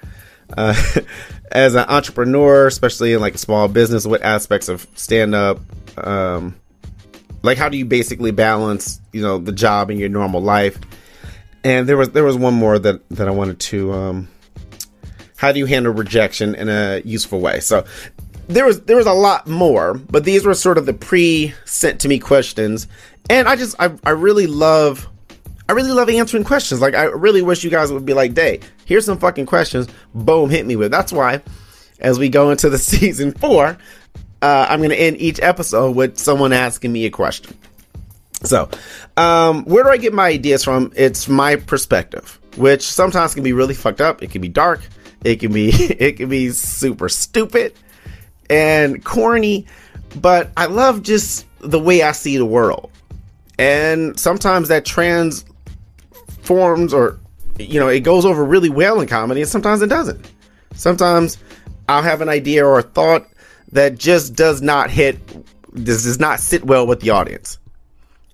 Uh, 0.56 0.74
as 1.52 1.76
an 1.76 1.84
entrepreneur, 1.88 2.66
especially 2.66 3.12
in 3.12 3.20
like 3.20 3.36
a 3.36 3.38
small 3.38 3.68
business, 3.68 4.04
what 4.04 4.22
aspects 4.22 4.68
of 4.68 4.84
stand 4.96 5.36
up 5.36 5.60
um, 6.04 6.56
like 7.44 7.58
how 7.58 7.68
do 7.68 7.76
you 7.76 7.84
basically 7.84 8.32
balance 8.32 9.00
you 9.12 9.22
know 9.22 9.38
the 9.38 9.52
job 9.52 9.90
and 9.90 10.00
your 10.00 10.08
normal 10.08 10.40
life 10.40 10.76
and 11.62 11.88
there 11.88 11.96
was 11.96 12.10
there 12.10 12.24
was 12.24 12.36
one 12.36 12.54
more 12.54 12.78
that 12.78 13.08
that 13.10 13.28
i 13.28 13.30
wanted 13.30 13.58
to 13.58 13.92
um 13.92 14.28
how 15.38 15.50
do 15.50 15.58
you 15.58 15.66
handle 15.66 15.92
rejection 15.92 16.54
in 16.54 16.68
a 16.68 17.00
useful 17.04 17.40
way 17.40 17.60
so 17.60 17.84
there 18.48 18.66
was 18.66 18.82
there 18.82 18.96
was 18.96 19.06
a 19.06 19.12
lot 19.12 19.46
more 19.46 19.94
but 19.94 20.24
these 20.24 20.44
were 20.44 20.54
sort 20.54 20.76
of 20.76 20.84
the 20.84 20.92
pre 20.92 21.54
sent 21.64 22.00
to 22.00 22.08
me 22.08 22.18
questions 22.18 22.86
and 23.30 23.48
i 23.48 23.56
just 23.56 23.74
i, 23.80 23.90
I 24.04 24.10
really 24.10 24.46
love 24.46 25.08
I 25.68 25.72
really 25.72 25.92
love 25.92 26.08
answering 26.08 26.44
questions. 26.44 26.80
Like, 26.80 26.94
I 26.94 27.04
really 27.04 27.42
wish 27.42 27.62
you 27.62 27.70
guys 27.70 27.92
would 27.92 28.06
be 28.06 28.14
like, 28.14 28.32
Day, 28.32 28.60
here's 28.86 29.04
some 29.04 29.18
fucking 29.18 29.44
questions. 29.44 29.86
Boom, 30.14 30.48
hit 30.48 30.64
me 30.64 30.76
with. 30.76 30.90
That's 30.90 31.12
why, 31.12 31.42
as 32.00 32.18
we 32.18 32.30
go 32.30 32.50
into 32.50 32.70
the 32.70 32.78
season 32.78 33.32
four, 33.32 33.76
uh, 34.40 34.66
I'm 34.68 34.80
to 34.82 34.94
end 34.94 35.20
each 35.20 35.40
episode 35.40 35.94
with 35.94 36.18
someone 36.18 36.52
asking 36.52 36.92
me 36.92 37.04
a 37.04 37.10
question. 37.10 37.56
So, 38.44 38.70
um, 39.16 39.64
where 39.64 39.84
do 39.84 39.90
I 39.90 39.96
get 39.96 40.14
my 40.14 40.28
ideas 40.28 40.64
from? 40.64 40.92
It's 40.96 41.28
my 41.28 41.56
perspective, 41.56 42.38
which 42.56 42.82
sometimes 42.82 43.34
can 43.34 43.42
be 43.42 43.52
really 43.52 43.74
fucked 43.74 44.00
up. 44.00 44.22
It 44.22 44.30
can 44.30 44.40
be 44.40 44.48
dark. 44.48 44.80
It 45.24 45.36
can 45.36 45.52
be 45.52 45.68
it 45.70 46.18
can 46.18 46.28
be 46.28 46.50
super 46.50 47.08
stupid 47.08 47.74
and 48.50 49.04
corny, 49.04 49.66
but 50.20 50.50
I 50.56 50.66
love 50.66 51.02
just 51.02 51.46
the 51.60 51.78
way 51.78 52.02
I 52.02 52.12
see 52.12 52.36
the 52.36 52.46
world. 52.46 52.90
And 53.58 54.18
sometimes 54.18 54.68
that 54.68 54.84
transforms 54.84 56.94
or 56.94 57.18
you 57.58 57.80
know, 57.80 57.88
it 57.88 58.00
goes 58.00 58.24
over 58.24 58.44
really 58.44 58.70
well 58.70 59.00
in 59.00 59.08
comedy 59.08 59.40
and 59.40 59.50
sometimes 59.50 59.82
it 59.82 59.88
doesn't. 59.88 60.30
Sometimes 60.74 61.38
I'll 61.88 62.02
have 62.02 62.20
an 62.20 62.28
idea 62.28 62.64
or 62.64 62.78
a 62.78 62.82
thought 62.82 63.26
that 63.72 63.98
just 63.98 64.34
does 64.34 64.62
not 64.62 64.90
hit, 64.90 65.18
this 65.72 66.04
does 66.04 66.20
not 66.20 66.40
sit 66.40 66.64
well 66.64 66.86
with 66.86 67.00
the 67.00 67.10
audience. 67.10 67.58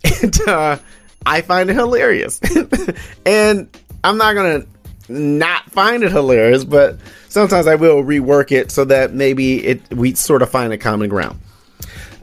And 0.22 0.38
uh, 0.46 0.76
I 1.24 1.40
find 1.40 1.70
it 1.70 1.76
hilarious. 1.76 2.38
and 3.26 3.68
I'm 4.04 4.18
not 4.18 4.34
going 4.34 4.60
to 4.60 4.68
not 5.08 5.70
find 5.70 6.02
it 6.02 6.12
hilarious, 6.12 6.64
but 6.64 6.98
sometimes 7.28 7.66
I 7.66 7.74
will 7.74 8.02
rework 8.02 8.52
it 8.52 8.70
so 8.70 8.84
that 8.86 9.12
maybe 9.12 9.64
it 9.64 9.94
we 9.94 10.14
sort 10.14 10.42
of 10.42 10.50
find 10.50 10.72
a 10.72 10.78
common 10.78 11.08
ground. 11.08 11.38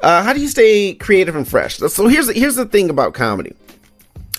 Uh, 0.02 0.24
how 0.24 0.34
do 0.34 0.42
you 0.42 0.48
stay 0.48 0.94
creative 0.96 1.36
and 1.36 1.48
fresh? 1.48 1.78
So 1.78 2.08
here's 2.08 2.30
here's 2.32 2.56
the 2.56 2.66
thing 2.66 2.90
about 2.90 3.14
comedy. 3.14 3.56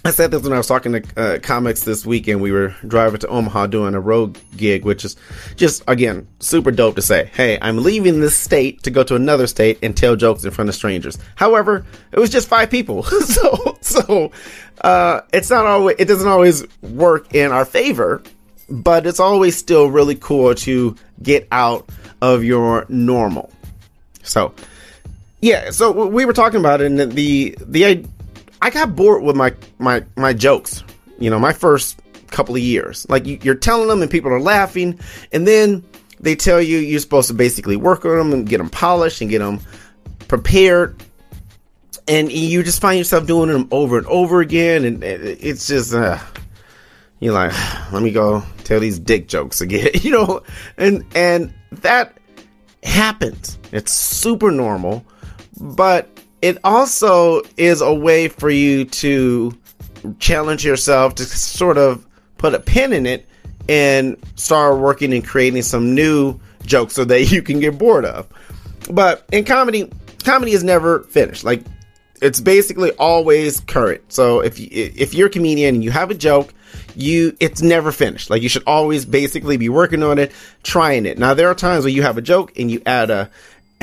I 0.05 0.11
said 0.11 0.33
this 0.33 0.43
when 0.43 0.53
I 0.53 0.57
was 0.57 0.67
talking 0.67 0.93
to 0.93 1.03
uh, 1.17 1.39
comics 1.39 1.85
this 1.85 2.05
weekend. 2.05 2.41
We 2.41 2.51
were 2.51 2.75
driving 2.89 3.21
to 3.21 3.29
Omaha 3.29 3.69
doing 3.69 3.95
a 3.95 4.01
road 4.01 4.37
gig, 4.57 4.85
which 4.85 5.05
is 5.05 5.15
just, 5.55 5.85
again, 5.87 6.27
super 6.41 6.73
dope 6.73 6.97
to 6.97 7.03
say, 7.03 7.31
hey, 7.33 7.57
I'm 7.63 7.79
leaving 7.79 8.21
this 8.21 8.37
state 8.37 8.83
to 8.83 8.91
go 8.91 9.05
to 9.05 9.15
another 9.15 9.47
state 9.47 9.79
and 9.81 9.97
tell 9.97 10.17
jokes 10.17 10.45
in 10.45 10.51
front 10.51 10.69
of 10.69 10.75
strangers. 10.75 11.19
However, 11.37 11.87
it 12.11 12.19
was 12.19 12.31
just 12.31 12.49
five 12.49 12.69
people. 12.69 13.03
so, 13.05 13.79
so, 13.81 14.33
uh, 14.81 15.21
it's 15.33 15.51
not 15.51 15.67
always, 15.67 15.95
it 16.01 16.07
doesn't 16.07 16.29
always 16.29 16.65
work 16.83 17.33
in 17.33 17.53
our 17.53 17.65
favor, 17.65 18.23
but 18.69 19.07
it's 19.07 19.21
always 19.21 19.57
still 19.57 19.89
really 19.89 20.17
cool 20.17 20.53
to 20.57 20.97
get 21.23 21.47
out 21.53 21.89
of 22.21 22.43
your 22.43 22.87
normal. 22.89 23.53
So, 24.25 24.53
yeah, 25.41 25.71
so 25.71 26.07
we 26.09 26.25
were 26.25 26.33
talking 26.33 26.59
about 26.59 26.81
it, 26.81 26.87
and 26.87 27.13
the, 27.13 27.57
the, 27.61 28.05
I 28.63 28.71
got 28.71 28.95
bored 28.95 29.25
with 29.25 29.37
my 29.37 29.55
my 29.79 30.05
my 30.17 30.33
jokes. 30.33 30.85
You 31.19 31.31
know, 31.31 31.39
my 31.39 31.53
first 31.53 32.01
couple 32.29 32.55
of 32.55 32.63
years. 32.63 33.07
Like 33.11 33.27
you, 33.27 33.39
are 33.51 33.57
telling 33.57 33.89
them 33.89 34.01
and 34.03 34.11
people 34.11 34.33
are 34.33 34.41
laughing, 34.41 34.99
and 35.33 35.47
then 35.47 35.85
they 36.21 36.37
tell 36.37 36.63
you 36.63 36.79
you're 36.79 37.01
supposed 37.01 37.29
to 37.29 37.35
basically 37.35 37.77
work 37.77 38.05
on 38.05 38.17
them 38.17 38.33
and 38.33 38.49
get 38.49 38.59
them 38.59 38.71
polished 38.71 39.21
and 39.21 39.29
get 39.29 39.41
them 39.41 39.61
prepared. 40.29 41.03
And 42.09 42.33
you 42.33 42.63
just 42.63 42.81
find 42.81 42.99
yourself 42.99 43.27
doing 43.27 43.51
them 43.51 43.69
over 43.71 43.99
and 43.99 44.07
over 44.07 44.41
again, 44.41 44.85
and 44.85 45.03
it's 45.05 45.67
just 45.67 45.93
uh, 45.93 46.19
you're 47.21 47.35
like, 47.35 47.53
let 47.93 48.03
me 48.03 48.13
go 48.13 48.45
tell 48.65 48.79
these 48.79 48.99
dick 48.99 49.27
jokes 49.27 49.61
again, 49.61 49.91
you 49.95 50.13
know, 50.13 50.41
and 50.77 51.05
and 51.17 51.53
that 51.73 52.17
happens. 52.85 53.59
It's 53.73 53.93
super 53.93 54.53
normal, 54.53 55.05
but 55.61 56.22
it 56.43 56.59
also 56.65 57.43
is 57.57 57.81
a 57.81 57.95
way 57.95 58.29
for 58.29 58.51
you 58.51 58.85
to 58.85 59.57
challenge 60.19 60.65
yourself 60.65 61.15
to 61.15 61.25
sort 61.25 61.79
of 61.79 62.05
put 62.37 62.53
a 62.53 62.61
pin 62.61 62.93
in 62.93 63.07
it 63.07 63.29
and 63.69 64.17
start 64.35 64.79
working 64.79 65.15
and 65.15 65.25
creating 65.25 65.63
some 65.63 65.95
new 65.95 66.39
jokes 66.67 66.95
so 66.95 67.05
that 67.05 67.23
you 67.31 67.41
can 67.43 67.61
get 67.61 67.79
bored 67.79 68.05
of. 68.05 68.29
But 68.91 69.25
in 69.33 69.45
comedy, 69.45 69.89
comedy 70.25 70.53
is 70.53 70.65
never 70.65 71.05
finished. 71.05 71.45
Like 71.45 71.63
it's 72.21 72.41
basically 72.41 72.91
always 72.93 73.61
current. 73.61 74.13
So 74.13 74.41
if 74.41 74.59
you, 74.59 74.69
if 74.71 75.15
you're 75.15 75.29
a 75.29 75.31
comedian 75.31 75.77
and 75.77 75.85
you 75.85 75.93
have 75.93 76.11
a 76.11 76.15
joke, 76.15 76.53
you 76.97 77.37
it's 77.39 77.63
never 77.63 77.93
finished. 77.93 78.31
Like 78.31 78.43
you 78.43 78.49
should 78.49 78.65
always 78.67 79.05
basically 79.05 79.57
be 79.57 79.69
working 79.69 80.03
on 80.03 80.19
it, 80.19 80.33
trying 80.65 81.07
it. 81.07 81.19
Now 81.19 81.35
there 81.35 81.49
are 81.49 81.55
times 81.55 81.85
where 81.85 81.93
you 81.93 82.03
have 82.03 82.19
a 82.19 82.23
joke 82.23 82.59
and 82.59 82.69
you 82.69 82.83
add 82.85 83.11
a 83.11 83.31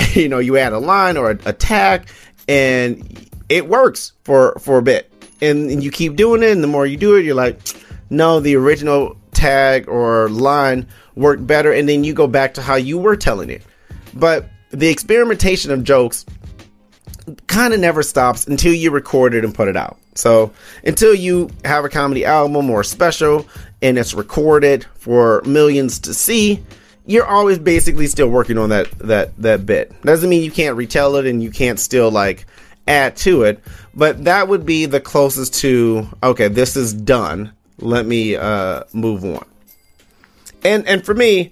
you 0.13 0.30
know, 0.30 0.39
you 0.39 0.58
add 0.58 0.74
a 0.74 0.80
line 0.80 1.17
or 1.17 1.32
a, 1.32 1.39
a 1.45 1.54
tag 1.54 2.08
and 2.50 3.30
it 3.48 3.68
works 3.68 4.12
for 4.24 4.58
for 4.60 4.78
a 4.78 4.82
bit 4.82 5.12
and, 5.42 5.70
and 5.70 5.84
you 5.84 5.92
keep 5.92 6.16
doing 6.16 6.44
it 6.44 6.52
and 6.52 6.64
the 6.64 6.68
more 6.68 6.86
you 6.86 6.98
do 6.98 7.16
it 7.16 7.24
you're 7.24 7.36
like 7.36 7.60
no 8.10 8.40
the 8.42 8.56
original 8.56 9.16
tag 9.32 9.88
or 9.88 10.28
line 10.30 10.86
worked 11.16 11.46
better 11.48 11.72
and 11.72 11.88
then 11.88 12.04
you 12.04 12.14
go 12.14 12.28
back 12.28 12.56
to 12.56 12.62
how 12.62 12.76
you 12.76 12.98
were 12.98 13.16
telling 13.16 13.50
it 13.50 13.62
but 14.14 14.50
the 14.72 14.90
experimentation 14.90 15.72
of 15.72 15.84
jokes 15.84 16.26
kind 17.48 17.74
of 17.74 17.80
never 17.80 18.04
stops 18.04 18.48
until 18.48 18.74
you 18.74 18.92
record 18.92 19.34
it 19.34 19.44
and 19.44 19.54
put 19.54 19.68
it 19.68 19.78
out. 19.78 19.98
So 20.16 20.52
until 20.84 21.14
you 21.14 21.50
have 21.64 21.86
a 21.86 21.90
comedy 21.90 22.26
album 22.26 22.70
or 22.70 22.84
special 22.84 23.48
and 23.82 23.98
it's 23.98 24.14
recorded 24.14 24.86
for 24.96 25.42
millions 25.46 26.00
to 26.00 26.14
see, 26.14 26.64
you're 27.10 27.26
always 27.26 27.58
basically 27.58 28.06
still 28.06 28.30
working 28.30 28.60
on 28.60 28.69
that 28.69 28.88
that 29.00 29.36
that 29.41 29.65
bit. 29.65 30.00
Doesn't 30.04 30.30
mean 30.30 30.43
you 30.43 30.52
can't 30.52 30.78
retell 30.78 31.15
it 31.15 31.26
and 31.26 31.41
you 31.41 31.50
can't 31.50 31.80
still 31.80 32.12
like 32.12 32.45
add 32.88 33.17
to 33.17 33.43
it, 33.43 33.63
but 33.95 34.26
that 34.26 34.48
would 34.48 34.63
be 34.63 34.86
the 34.86 35.02
closest 35.02 35.56
to 35.56 36.08
okay, 36.22 36.48
this 36.50 36.78
is 36.78 36.93
done. 36.93 37.52
Let 37.80 38.06
me 38.06 38.36
uh 38.36 38.84
move 38.93 39.26
on. 39.26 39.43
And 40.63 40.88
and 40.88 41.04
for 41.04 41.15
me, 41.15 41.52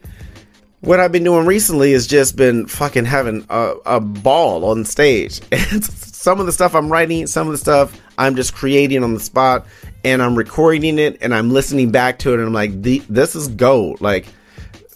what 0.81 0.99
I've 0.99 1.11
been 1.11 1.23
doing 1.23 1.47
recently 1.47 1.91
has 1.93 2.05
just 2.05 2.35
been 2.35 2.67
fucking 2.67 3.05
having 3.05 3.43
a, 3.49 3.73
a 3.87 3.99
ball 3.99 4.63
on 4.63 4.85
stage. 4.85 5.41
And 5.51 5.83
some 5.83 6.39
of 6.39 6.45
the 6.45 6.51
stuff 6.51 6.75
I'm 6.75 6.91
writing, 6.91 7.25
some 7.25 7.47
of 7.47 7.53
the 7.53 7.57
stuff 7.57 7.99
I'm 8.17 8.35
just 8.35 8.53
creating 8.53 9.03
on 9.03 9.13
the 9.13 9.19
spot, 9.19 9.65
and 10.03 10.21
I'm 10.21 10.35
recording 10.35 10.99
it 10.99 11.17
and 11.21 11.33
I'm 11.33 11.49
listening 11.49 11.91
back 11.91 12.19
to 12.19 12.33
it, 12.33 12.39
and 12.39 12.47
I'm 12.47 12.53
like, 12.53 12.81
this 12.81 13.33
is 13.33 13.47
gold. 13.47 14.01
Like, 14.01 14.27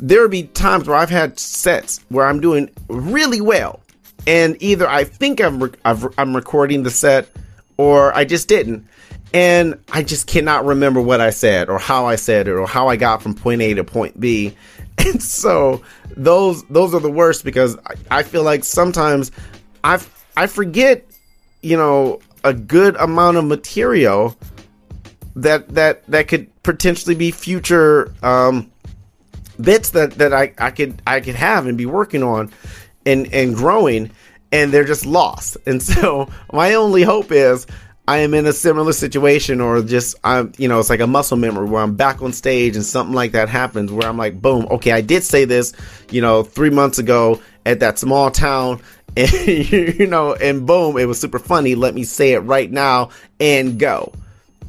there 0.01 0.27
be 0.27 0.43
times 0.43 0.87
where 0.87 0.97
I've 0.97 1.09
had 1.09 1.39
sets 1.39 2.03
where 2.09 2.25
I'm 2.25 2.41
doing 2.41 2.69
really 2.89 3.39
well, 3.39 3.79
and 4.25 4.57
either 4.59 4.89
I 4.89 5.03
think 5.03 5.39
I'm 5.39 5.63
re- 5.63 5.71
i 5.85 5.95
am 6.17 6.35
recording 6.35 6.83
the 6.83 6.89
set 6.89 7.29
or 7.77 8.13
I 8.15 8.25
just 8.25 8.47
didn't, 8.47 8.87
and 9.33 9.79
I 9.91 10.03
just 10.03 10.27
cannot 10.27 10.65
remember 10.65 11.01
what 11.01 11.21
I 11.21 11.29
said 11.29 11.69
or 11.69 11.77
how 11.77 12.07
I 12.07 12.15
said 12.15 12.47
it 12.47 12.53
or 12.53 12.67
how 12.67 12.87
I 12.87 12.95
got 12.95 13.21
from 13.21 13.35
point 13.35 13.61
A 13.61 13.75
to 13.75 13.83
point 13.83 14.19
B, 14.19 14.55
and 14.97 15.21
so 15.21 15.81
those 16.17 16.63
those 16.63 16.93
are 16.93 16.99
the 16.99 17.11
worst 17.11 17.45
because 17.45 17.77
I, 17.85 18.19
I 18.19 18.23
feel 18.23 18.43
like 18.43 18.63
sometimes 18.63 19.31
I 19.83 20.01
I 20.35 20.47
forget, 20.47 21.05
you 21.61 21.77
know, 21.77 22.19
a 22.43 22.53
good 22.53 22.95
amount 22.95 23.37
of 23.37 23.45
material 23.45 24.35
that 25.35 25.69
that 25.69 26.05
that 26.07 26.27
could 26.27 26.49
potentially 26.63 27.15
be 27.15 27.31
future 27.31 28.13
um, 28.23 28.71
bits 29.61 29.91
that 29.91 30.13
that 30.13 30.33
I, 30.33 30.53
I 30.57 30.71
could 30.71 31.01
I 31.05 31.19
could 31.19 31.35
have 31.35 31.67
and 31.67 31.77
be 31.77 31.85
working 31.85 32.23
on 32.23 32.51
and 33.05 33.31
and 33.33 33.55
growing 33.55 34.11
and 34.51 34.71
they're 34.71 34.83
just 34.85 35.05
lost. 35.05 35.57
And 35.65 35.81
so 35.91 36.29
my 36.51 36.73
only 36.73 37.03
hope 37.03 37.31
is 37.31 37.67
I 38.07 38.17
am 38.19 38.33
in 38.33 38.45
a 38.45 38.53
similar 38.53 38.93
situation 38.93 39.61
or 39.61 39.81
just 39.81 40.15
I'm 40.23 40.51
you 40.57 40.67
know 40.67 40.79
it's 40.79 40.89
like 40.89 40.99
a 40.99 41.07
muscle 41.07 41.37
memory 41.37 41.67
where 41.67 41.83
I'm 41.83 41.95
back 41.95 42.21
on 42.21 42.33
stage 42.33 42.75
and 42.75 42.85
something 42.85 43.15
like 43.15 43.33
that 43.33 43.49
happens 43.49 43.91
where 43.91 44.07
I'm 44.07 44.17
like 44.17 44.41
boom 44.41 44.67
okay 44.71 44.91
I 44.91 45.01
did 45.01 45.23
say 45.23 45.45
this 45.45 45.73
you 46.09 46.21
know 46.21 46.43
3 46.43 46.71
months 46.71 46.99
ago 46.99 47.41
at 47.65 47.79
that 47.79 47.99
small 47.99 48.31
town 48.31 48.81
and 49.17 49.31
you 49.69 50.07
know 50.07 50.33
and 50.33 50.65
boom 50.65 50.97
it 50.97 51.05
was 51.05 51.19
super 51.19 51.39
funny. 51.39 51.75
Let 51.75 51.95
me 51.95 52.03
say 52.03 52.33
it 52.33 52.39
right 52.39 52.71
now 52.71 53.09
and 53.39 53.79
go. 53.79 54.13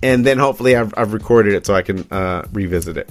And 0.05 0.27
then 0.27 0.37
hopefully 0.37 0.75
I've, 0.75 0.93
I've 0.97 1.13
recorded 1.13 1.55
it 1.55 1.65
so 1.65 1.75
I 1.75 1.83
can 1.83 2.05
uh, 2.11 2.45
revisit 2.53 2.97
it 2.97 3.09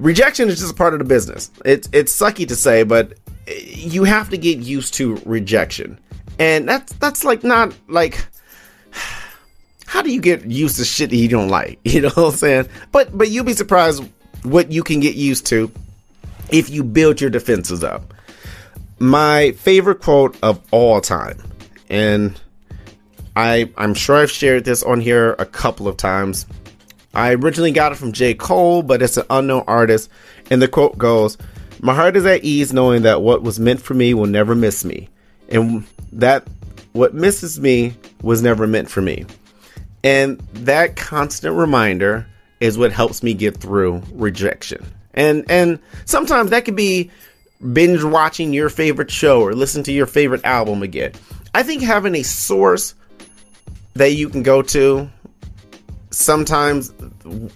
rejection 0.00 0.48
is 0.48 0.58
just 0.58 0.72
a 0.72 0.76
part 0.76 0.92
of 0.92 0.98
the 0.98 1.04
business 1.04 1.50
it's 1.64 1.88
it's 1.92 2.18
sucky 2.18 2.46
to 2.48 2.56
say 2.56 2.82
but 2.82 3.14
you 3.46 4.04
have 4.04 4.28
to 4.30 4.36
get 4.36 4.58
used 4.58 4.94
to 4.94 5.16
rejection 5.24 5.98
and 6.38 6.68
that's 6.68 6.92
that's 6.94 7.22
like 7.22 7.44
not 7.44 7.72
like 7.88 8.26
how 9.90 10.02
do 10.02 10.12
you 10.12 10.20
get 10.20 10.46
used 10.46 10.76
to 10.76 10.84
shit 10.84 11.10
that 11.10 11.16
you 11.16 11.26
don't 11.26 11.48
like? 11.48 11.80
You 11.84 12.02
know 12.02 12.10
what 12.10 12.26
I'm 12.26 12.32
saying? 12.32 12.68
But 12.92 13.16
but 13.16 13.28
you'll 13.30 13.44
be 13.44 13.54
surprised 13.54 14.04
what 14.44 14.70
you 14.70 14.84
can 14.84 15.00
get 15.00 15.16
used 15.16 15.46
to 15.46 15.70
if 16.50 16.70
you 16.70 16.84
build 16.84 17.20
your 17.20 17.28
defenses 17.28 17.82
up. 17.82 18.14
My 19.00 19.50
favorite 19.52 20.00
quote 20.00 20.36
of 20.44 20.60
all 20.70 21.00
time, 21.00 21.42
and 21.88 22.40
I 23.34 23.72
I'm 23.76 23.94
sure 23.94 24.16
I've 24.16 24.30
shared 24.30 24.64
this 24.64 24.84
on 24.84 25.00
here 25.00 25.34
a 25.40 25.44
couple 25.44 25.88
of 25.88 25.96
times. 25.96 26.46
I 27.14 27.34
originally 27.34 27.72
got 27.72 27.92
it 27.92 27.96
from 27.96 28.12
J. 28.12 28.34
Cole, 28.34 28.82
but 28.82 29.02
it's 29.02 29.16
an 29.16 29.26
unknown 29.30 29.64
artist, 29.66 30.08
and 30.50 30.62
the 30.62 30.68
quote 30.68 30.96
goes, 30.96 31.36
My 31.80 31.94
heart 31.94 32.16
is 32.16 32.26
at 32.26 32.44
ease 32.44 32.72
knowing 32.72 33.02
that 33.02 33.22
what 33.22 33.42
was 33.42 33.58
meant 33.58 33.80
for 33.80 33.94
me 33.94 34.14
will 34.14 34.26
never 34.26 34.54
miss 34.54 34.84
me. 34.84 35.08
And 35.48 35.84
that 36.12 36.46
what 36.92 37.14
misses 37.14 37.58
me 37.58 37.94
was 38.22 38.42
never 38.42 38.66
meant 38.66 38.90
for 38.90 39.00
me. 39.00 39.26
And 40.02 40.38
that 40.54 40.96
constant 40.96 41.56
reminder 41.56 42.26
is 42.60 42.78
what 42.78 42.92
helps 42.92 43.22
me 43.22 43.34
get 43.34 43.56
through 43.56 44.02
rejection. 44.12 44.84
And 45.14 45.44
and 45.50 45.78
sometimes 46.04 46.50
that 46.50 46.64
could 46.64 46.76
be 46.76 47.10
binge 47.72 48.02
watching 48.02 48.52
your 48.52 48.70
favorite 48.70 49.10
show 49.10 49.42
or 49.42 49.54
listen 49.54 49.82
to 49.84 49.92
your 49.92 50.06
favorite 50.06 50.44
album 50.44 50.82
again. 50.82 51.12
I 51.54 51.62
think 51.62 51.82
having 51.82 52.14
a 52.14 52.22
source 52.22 52.94
that 53.94 54.12
you 54.12 54.28
can 54.28 54.42
go 54.42 54.62
to 54.62 55.10
sometimes 56.10 56.92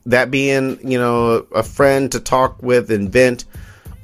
that 0.06 0.30
being, 0.30 0.78
you 0.88 0.98
know, 0.98 1.46
a 1.54 1.62
friend 1.62 2.10
to 2.12 2.20
talk 2.20 2.62
with 2.62 2.90
and 2.90 3.10
vent 3.10 3.44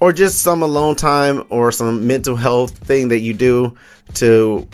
or 0.01 0.13
just 0.13 0.43
some 0.43 0.63
alone 0.63 0.97
time 0.97 1.45
or 1.51 1.71
some 1.71 2.07
mental 2.07 2.37
health 2.37 2.77
thing 2.79 3.09
that 3.09 3.21
you 3.21 3.35
do 3.35 3.77
to 4.15 4.67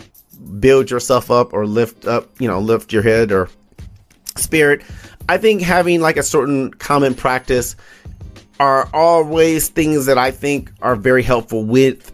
build 0.59 0.89
yourself 0.89 1.29
up 1.29 1.53
or 1.53 1.65
lift 1.65 2.05
up, 2.07 2.29
you 2.39 2.47
know, 2.47 2.59
lift 2.59 2.93
your 2.93 3.03
head 3.03 3.31
or 3.31 3.49
spirit. 4.35 4.81
I 5.29 5.37
think 5.37 5.61
having 5.61 6.01
like 6.01 6.17
a 6.17 6.23
certain 6.23 6.71
common 6.71 7.13
practice 7.13 7.75
are 8.59 8.89
always 8.93 9.69
things 9.69 10.05
that 10.05 10.17
I 10.17 10.31
think 10.31 10.71
are 10.81 10.95
very 10.95 11.21
helpful 11.21 11.63
with 11.63 12.11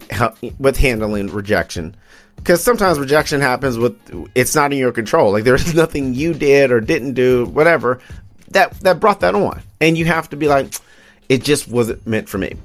with 0.59 0.77
handling 0.77 1.27
rejection. 1.27 1.95
Because 2.43 2.61
sometimes 2.61 2.99
rejection 2.99 3.39
happens 3.39 3.77
with 3.77 3.95
it's 4.35 4.53
not 4.53 4.73
in 4.73 4.77
your 4.77 4.91
control. 4.91 5.31
Like 5.31 5.45
there's 5.45 5.73
nothing 5.75 6.13
you 6.13 6.33
did 6.33 6.71
or 6.71 6.81
didn't 6.81 7.13
do, 7.13 7.45
whatever, 7.45 7.99
that 8.49 8.73
that 8.81 8.99
brought 8.99 9.21
that 9.21 9.33
on, 9.33 9.61
and 9.79 9.97
you 9.97 10.03
have 10.05 10.29
to 10.31 10.35
be 10.35 10.49
like, 10.49 10.73
it 11.29 11.43
just 11.43 11.69
wasn't 11.69 12.05
meant 12.05 12.27
for 12.27 12.37
me. 12.37 12.55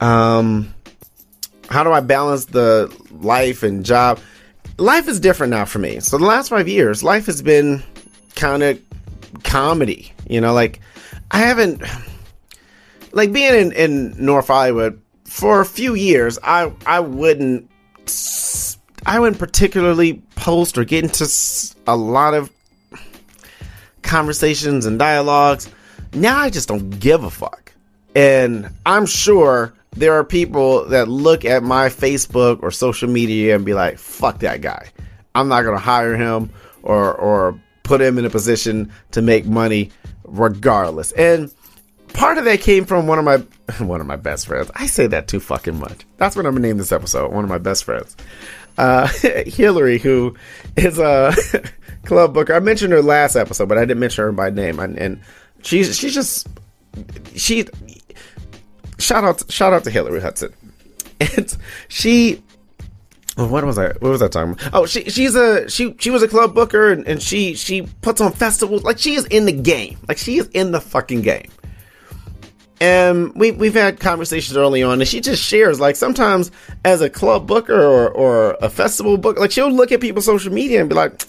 Um, 0.00 0.74
how 1.68 1.84
do 1.84 1.92
I 1.92 2.00
balance 2.00 2.46
the 2.46 2.90
life 3.10 3.62
and 3.62 3.84
job? 3.84 4.20
Life 4.78 5.06
is 5.06 5.20
different 5.20 5.50
now 5.50 5.66
for 5.66 5.80
me. 5.80 6.00
So 6.00 6.16
the 6.16 6.24
last 6.24 6.48
five 6.48 6.66
years, 6.66 7.02
life 7.02 7.26
has 7.26 7.42
been 7.42 7.82
kind 8.36 8.62
of 8.62 8.80
comedy. 9.42 10.14
You 10.28 10.40
know, 10.40 10.54
like 10.54 10.80
I 11.30 11.40
haven't 11.40 11.82
like 13.12 13.32
being 13.32 13.54
in, 13.54 13.72
in 13.72 14.24
North 14.24 14.46
Hollywood 14.46 15.02
for 15.24 15.60
a 15.60 15.66
few 15.66 15.94
years. 15.94 16.38
I 16.42 16.72
I 16.86 17.00
wouldn't 17.00 17.68
I 19.08 19.18
wouldn't 19.18 19.38
particularly 19.38 20.22
post 20.36 20.76
or 20.76 20.84
get 20.84 21.02
into 21.02 21.26
a 21.86 21.96
lot 21.96 22.34
of 22.34 22.50
conversations 24.02 24.84
and 24.84 24.98
dialogues. 24.98 25.70
Now 26.12 26.36
I 26.36 26.50
just 26.50 26.68
don't 26.68 26.90
give 27.00 27.24
a 27.24 27.30
fuck. 27.30 27.72
And 28.14 28.68
I'm 28.84 29.06
sure 29.06 29.72
there 29.92 30.12
are 30.12 30.24
people 30.24 30.84
that 30.90 31.08
look 31.08 31.46
at 31.46 31.62
my 31.62 31.88
Facebook 31.88 32.62
or 32.62 32.70
social 32.70 33.08
media 33.08 33.56
and 33.56 33.64
be 33.64 33.72
like, 33.72 33.96
fuck 33.96 34.40
that 34.40 34.60
guy. 34.60 34.90
I'm 35.34 35.48
not 35.48 35.62
going 35.62 35.74
to 35.74 35.82
hire 35.82 36.14
him 36.14 36.50
or, 36.82 37.14
or 37.14 37.58
put 37.84 38.02
him 38.02 38.18
in 38.18 38.26
a 38.26 38.30
position 38.30 38.92
to 39.12 39.22
make 39.22 39.46
money 39.46 39.90
regardless. 40.24 41.12
And 41.12 41.50
part 42.12 42.36
of 42.36 42.44
that 42.44 42.60
came 42.60 42.84
from 42.84 43.06
one 43.06 43.18
of 43.18 43.24
my 43.24 43.38
one 43.84 44.00
of 44.00 44.06
my 44.06 44.16
best 44.16 44.46
friends. 44.46 44.70
I 44.74 44.86
say 44.86 45.06
that 45.08 45.28
too 45.28 45.40
fucking 45.40 45.78
much. 45.78 46.04
That's 46.16 46.36
what 46.36 46.46
I'm 46.46 46.52
gonna 46.52 46.66
name 46.66 46.78
this 46.78 46.92
episode. 46.92 47.32
One 47.32 47.44
of 47.44 47.50
my 47.50 47.58
best 47.58 47.84
friends, 47.84 48.16
uh, 48.78 49.06
Hillary, 49.46 49.98
who 49.98 50.34
is 50.76 50.98
a 50.98 51.34
club 52.04 52.32
booker. 52.32 52.54
I 52.54 52.60
mentioned 52.60 52.92
her 52.92 53.02
last 53.02 53.36
episode, 53.36 53.68
but 53.68 53.76
I 53.76 53.82
didn't 53.82 54.00
mention 54.00 54.24
her 54.24 54.32
by 54.32 54.50
name. 54.50 54.78
And, 54.78 54.96
and 54.96 55.20
she's 55.62 55.96
she's 55.96 56.14
just 56.14 56.48
she. 57.34 57.66
Shout 58.98 59.24
out 59.24 59.50
shout 59.50 59.72
out 59.72 59.84
to 59.84 59.90
Hillary 59.90 60.20
Hudson. 60.20 60.52
And 61.36 61.56
she 61.88 62.40
what 63.34 63.64
was 63.64 63.78
I? 63.78 63.88
What 63.88 64.10
was 64.10 64.22
I 64.22 64.28
talking 64.28 64.52
about? 64.52 64.70
Oh, 64.72 64.86
she 64.86 65.04
she's 65.10 65.34
a 65.34 65.68
she 65.68 65.94
she 65.98 66.10
was 66.10 66.22
a 66.22 66.28
club 66.28 66.54
booker 66.54 66.92
and, 66.92 67.06
and 67.06 67.22
she 67.22 67.54
she 67.54 67.82
puts 67.82 68.20
on 68.20 68.32
festivals. 68.32 68.82
Like 68.82 68.98
she 68.98 69.14
is 69.14 69.26
in 69.26 69.44
the 69.44 69.52
game. 69.52 69.98
Like 70.08 70.18
she 70.18 70.38
is 70.38 70.48
in 70.48 70.72
the 70.72 70.80
fucking 70.80 71.22
game. 71.22 71.48
And 72.80 73.34
we 73.34 73.50
we've 73.50 73.74
had 73.74 73.98
conversations 73.98 74.56
early 74.56 74.82
on, 74.82 75.00
and 75.00 75.08
she 75.08 75.20
just 75.20 75.42
shares 75.42 75.80
like 75.80 75.96
sometimes 75.96 76.50
as 76.84 77.00
a 77.00 77.10
club 77.10 77.46
booker 77.46 77.80
or 77.80 78.08
or 78.10 78.56
a 78.60 78.70
festival 78.70 79.16
book, 79.18 79.38
like 79.38 79.50
she'll 79.50 79.70
look 79.70 79.90
at 79.90 80.00
people's 80.00 80.26
social 80.26 80.52
media 80.52 80.80
and 80.80 80.88
be 80.88 80.94
like, 80.94 81.24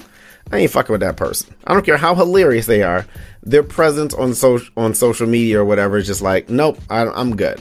I 0.51 0.59
ain't 0.59 0.71
fucking 0.71 0.93
with 0.93 1.01
that 1.01 1.17
person. 1.17 1.53
I 1.65 1.73
don't 1.73 1.85
care 1.85 1.97
how 1.97 2.13
hilarious 2.13 2.65
they 2.65 2.83
are. 2.83 3.05
Their 3.41 3.63
presence 3.63 4.13
on 4.13 4.33
social 4.35 4.71
on 4.77 4.93
social 4.93 5.27
media 5.27 5.61
or 5.61 5.65
whatever 5.65 5.97
is 5.97 6.05
just 6.05 6.21
like, 6.21 6.49
nope, 6.49 6.77
I, 6.89 7.07
I'm 7.07 7.35
good. 7.35 7.59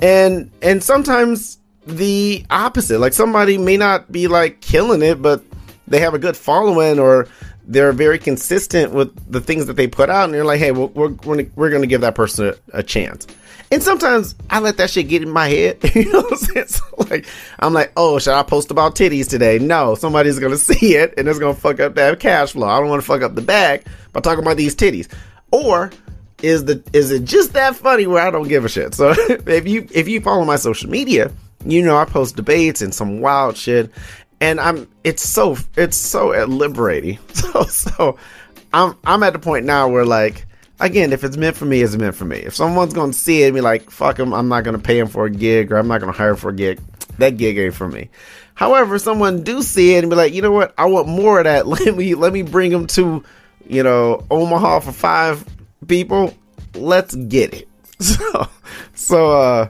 And 0.00 0.50
and 0.62 0.82
sometimes 0.82 1.58
the 1.88 2.44
opposite. 2.50 2.98
Like 2.98 3.12
somebody 3.12 3.58
may 3.58 3.76
not 3.76 4.10
be 4.12 4.28
like 4.28 4.60
killing 4.60 5.02
it, 5.02 5.20
but 5.20 5.42
they 5.90 6.00
have 6.00 6.14
a 6.14 6.18
good 6.18 6.36
following 6.36 6.98
or 6.98 7.28
they're 7.68 7.92
very 7.92 8.18
consistent 8.18 8.92
with 8.92 9.30
the 9.30 9.40
things 9.40 9.66
that 9.66 9.74
they 9.74 9.86
put 9.86 10.08
out, 10.08 10.24
and 10.24 10.34
they're 10.34 10.44
like, 10.44 10.58
hey, 10.58 10.72
we're 10.72 10.86
we're 10.86 11.08
we're, 11.24 11.46
we're 11.54 11.70
going 11.70 11.82
to 11.82 11.86
give 11.86 12.00
that 12.00 12.14
person 12.14 12.54
a, 12.72 12.78
a, 12.78 12.82
chance. 12.82 13.26
And 13.70 13.82
sometimes 13.82 14.34
I 14.48 14.60
let 14.60 14.78
that 14.78 14.88
shit 14.88 15.08
get 15.08 15.22
in 15.22 15.28
my 15.28 15.48
head. 15.48 15.78
you 15.94 16.10
know 16.10 16.22
what 16.22 16.32
I'm 16.32 16.38
saying? 16.38 16.66
So 16.68 16.84
like, 17.10 17.26
I'm 17.58 17.74
like, 17.74 17.92
oh, 17.96 18.18
should 18.18 18.32
I 18.32 18.42
post 18.42 18.70
about 18.70 18.94
titties 18.94 19.28
today? 19.28 19.58
No, 19.58 19.94
somebody's 19.94 20.38
going 20.38 20.52
to 20.56 20.58
see 20.58 20.96
it, 20.96 21.14
and 21.18 21.28
it's 21.28 21.38
going 21.38 21.54
to 21.54 21.60
fuck 21.60 21.78
up 21.78 21.94
that 21.96 22.18
cash 22.20 22.52
flow. 22.52 22.66
I 22.66 22.80
don't 22.80 22.88
want 22.88 23.02
to 23.02 23.06
fuck 23.06 23.22
up 23.22 23.34
the 23.34 23.42
bag 23.42 23.86
by 24.12 24.20
talking 24.20 24.42
about 24.42 24.56
these 24.56 24.74
titties. 24.74 25.08
Or 25.50 25.92
is 26.42 26.64
the 26.64 26.82
is 26.92 27.10
it 27.10 27.24
just 27.24 27.52
that 27.52 27.76
funny 27.76 28.06
where 28.06 28.26
I 28.26 28.30
don't 28.30 28.48
give 28.48 28.64
a 28.64 28.68
shit? 28.68 28.94
So 28.94 29.14
if 29.28 29.68
you 29.68 29.86
if 29.92 30.08
you 30.08 30.22
follow 30.22 30.44
my 30.44 30.56
social 30.56 30.88
media, 30.88 31.30
you 31.66 31.82
know 31.82 31.96
I 31.96 32.06
post 32.06 32.36
debates 32.36 32.80
and 32.80 32.94
some 32.94 33.20
wild 33.20 33.56
shit, 33.58 33.90
and 34.40 34.60
I'm 34.60 34.88
it's 35.04 35.22
so 35.22 35.56
it's 35.76 35.96
so 35.96 36.28
liberating. 36.46 37.18
So 37.34 37.62
so 37.64 38.18
I'm 38.72 38.96
I'm 39.04 39.22
at 39.22 39.32
the 39.32 39.38
point 39.38 39.64
now 39.64 39.88
where 39.88 40.04
like 40.04 40.46
again, 40.80 41.12
if 41.12 41.24
it's 41.24 41.36
meant 41.36 41.56
for 41.56 41.64
me, 41.64 41.82
it's 41.82 41.96
meant 41.96 42.14
for 42.14 42.24
me. 42.24 42.38
If 42.38 42.54
someone's 42.54 42.94
gonna 42.94 43.12
see 43.12 43.42
it 43.42 43.46
and 43.46 43.54
be 43.54 43.60
like, 43.60 43.90
fuck 43.90 44.18
him, 44.18 44.32
I'm 44.32 44.48
not 44.48 44.64
gonna 44.64 44.78
pay 44.78 44.98
him 44.98 45.08
for 45.08 45.26
a 45.26 45.30
gig 45.30 45.72
or 45.72 45.76
I'm 45.76 45.88
not 45.88 46.00
gonna 46.00 46.12
hire 46.12 46.36
for 46.36 46.50
a 46.50 46.54
gig, 46.54 46.80
that 47.18 47.36
gig 47.36 47.58
ain't 47.58 47.74
for 47.74 47.88
me. 47.88 48.10
However, 48.54 48.98
someone 48.98 49.44
do 49.44 49.62
see 49.62 49.94
it 49.94 50.04
and 50.04 50.10
be 50.10 50.16
like, 50.16 50.32
you 50.32 50.42
know 50.42 50.52
what, 50.52 50.74
I 50.76 50.86
want 50.86 51.08
more 51.08 51.38
of 51.38 51.44
that. 51.44 51.66
Let 51.66 51.96
me 51.96 52.14
let 52.14 52.32
me 52.32 52.42
bring 52.42 52.70
them 52.70 52.86
to, 52.88 53.22
you 53.66 53.82
know, 53.82 54.24
Omaha 54.30 54.80
for 54.80 54.92
five 54.92 55.44
people. 55.86 56.34
Let's 56.74 57.14
get 57.14 57.54
it. 57.54 57.68
So 58.00 58.48
so 58.94 59.32
uh 59.32 59.68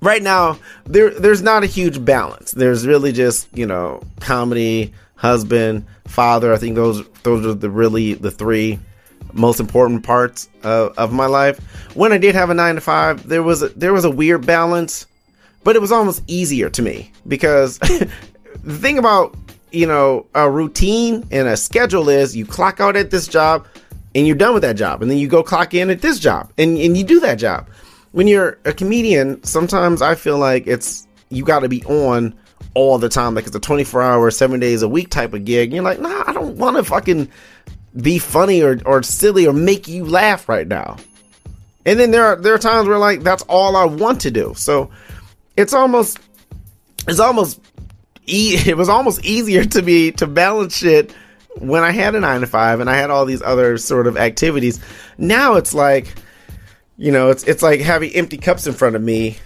right 0.00 0.22
now 0.22 0.58
there 0.84 1.10
there's 1.10 1.42
not 1.42 1.62
a 1.62 1.66
huge 1.66 2.04
balance. 2.04 2.52
There's 2.52 2.86
really 2.86 3.12
just 3.12 3.48
you 3.56 3.66
know 3.66 4.02
comedy, 4.20 4.92
husband, 5.16 5.86
father. 6.06 6.52
I 6.52 6.56
think 6.56 6.74
those 6.74 7.06
those 7.22 7.46
are 7.46 7.54
the 7.54 7.70
really 7.70 8.14
the 8.14 8.30
three 8.30 8.78
most 9.32 9.60
important 9.60 10.02
parts 10.04 10.48
of, 10.62 10.96
of 10.98 11.12
my 11.12 11.26
life. 11.26 11.58
When 11.94 12.12
I 12.12 12.18
did 12.18 12.34
have 12.34 12.50
a 12.50 12.54
nine 12.54 12.74
to 12.74 12.80
five, 12.80 13.28
there 13.28 13.42
was 13.42 13.62
a, 13.62 13.68
there 13.70 13.92
was 13.92 14.04
a 14.04 14.10
weird 14.10 14.44
balance, 14.44 15.06
but 15.62 15.76
it 15.76 15.78
was 15.80 15.92
almost 15.92 16.22
easier 16.26 16.68
to 16.70 16.82
me 16.82 17.12
because 17.28 17.78
the 17.78 18.76
thing 18.76 18.98
about 18.98 19.36
you 19.70 19.86
know 19.86 20.26
a 20.34 20.50
routine 20.50 21.26
and 21.30 21.48
a 21.48 21.56
schedule 21.56 22.08
is 22.08 22.34
you 22.36 22.44
clock 22.44 22.80
out 22.80 22.96
at 22.96 23.10
this 23.10 23.28
job 23.28 23.66
and 24.14 24.26
you're 24.26 24.36
done 24.36 24.54
with 24.54 24.62
that 24.62 24.76
job 24.76 25.02
and 25.02 25.10
then 25.10 25.18
you 25.18 25.28
go 25.28 25.42
clock 25.42 25.74
in 25.74 25.90
at 25.90 26.02
this 26.02 26.18
job 26.18 26.52
and, 26.58 26.76
and 26.76 26.96
you 26.96 27.04
do 27.04 27.20
that 27.20 27.36
job 27.36 27.68
when 28.12 28.26
you're 28.26 28.58
a 28.64 28.72
comedian, 28.72 29.42
sometimes 29.44 30.02
I 30.02 30.14
feel 30.14 30.38
like 30.38 30.66
it's 30.66 31.06
you 31.28 31.44
got 31.44 31.60
to 31.60 31.68
be 31.68 31.84
on 31.84 32.34
all 32.74 32.98
the 32.98 33.08
time. 33.08 33.34
Like 33.34 33.46
it's 33.46 33.56
a 33.56 33.60
24 33.60 34.02
hour, 34.02 34.30
seven 34.30 34.60
days 34.60 34.82
a 34.82 34.88
week 34.88 35.10
type 35.10 35.32
of 35.32 35.44
gig. 35.44 35.68
And 35.68 35.74
you're 35.74 35.84
like, 35.84 36.00
nah, 36.00 36.24
I 36.26 36.32
don't 36.32 36.56
want 36.56 36.76
to 36.76 36.84
fucking 36.84 37.28
be 38.00 38.18
funny 38.18 38.62
or, 38.62 38.80
or 38.84 39.02
silly 39.02 39.46
or 39.46 39.52
make 39.52 39.88
you 39.88 40.04
laugh 40.04 40.48
right 40.48 40.66
now. 40.66 40.96
And 41.86 41.98
then 41.98 42.10
there 42.10 42.24
are 42.24 42.36
there 42.36 42.54
are 42.54 42.58
times 42.58 42.88
where 42.88 42.98
like 42.98 43.22
that's 43.22 43.42
all 43.44 43.76
I 43.76 43.84
want 43.84 44.20
to 44.22 44.30
do. 44.30 44.52
So 44.56 44.90
it's 45.56 45.72
almost 45.72 46.18
it's 47.08 47.20
almost 47.20 47.60
e- 48.26 48.58
it 48.66 48.76
was 48.76 48.88
almost 48.88 49.24
easier 49.24 49.64
to 49.64 49.82
me 49.82 50.10
to 50.12 50.26
balance 50.26 50.76
shit 50.76 51.14
when 51.58 51.82
I 51.82 51.90
had 51.90 52.14
a 52.14 52.20
nine 52.20 52.42
to 52.42 52.46
five 52.46 52.80
and 52.80 52.88
I 52.88 52.96
had 52.96 53.10
all 53.10 53.24
these 53.24 53.42
other 53.42 53.78
sort 53.78 54.06
of 54.06 54.16
activities. 54.16 54.78
Now 55.18 55.54
it's 55.54 55.74
like 55.74 56.14
you 57.00 57.10
know, 57.10 57.30
it's 57.30 57.44
it's 57.44 57.62
like 57.62 57.80
having 57.80 58.10
empty 58.12 58.36
cups 58.36 58.66
in 58.66 58.74
front 58.74 58.94
of 58.94 59.00
me. 59.00 59.38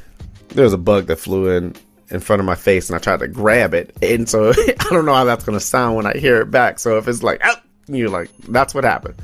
There 0.48 0.64
was 0.64 0.72
a 0.72 0.78
bug 0.78 1.06
that 1.06 1.20
flew 1.20 1.48
in 1.48 1.76
in 2.10 2.18
front 2.18 2.40
of 2.40 2.46
my 2.46 2.56
face, 2.56 2.88
and 2.88 2.96
I 2.96 2.98
tried 2.98 3.20
to 3.20 3.28
grab 3.28 3.74
it, 3.74 3.96
and 4.02 4.28
so 4.28 4.50
I 4.56 4.86
don't 4.90 5.06
know 5.06 5.14
how 5.14 5.24
that's 5.24 5.44
gonna 5.44 5.60
sound 5.60 5.94
when 5.94 6.04
I 6.04 6.14
hear 6.18 6.40
it 6.40 6.50
back. 6.50 6.80
So 6.80 6.98
if 6.98 7.06
it's 7.06 7.22
like, 7.22 7.40
oh, 7.44 7.54
you're 7.86 8.10
like, 8.10 8.28
that's 8.48 8.74
what 8.74 8.82
happened. 8.82 9.14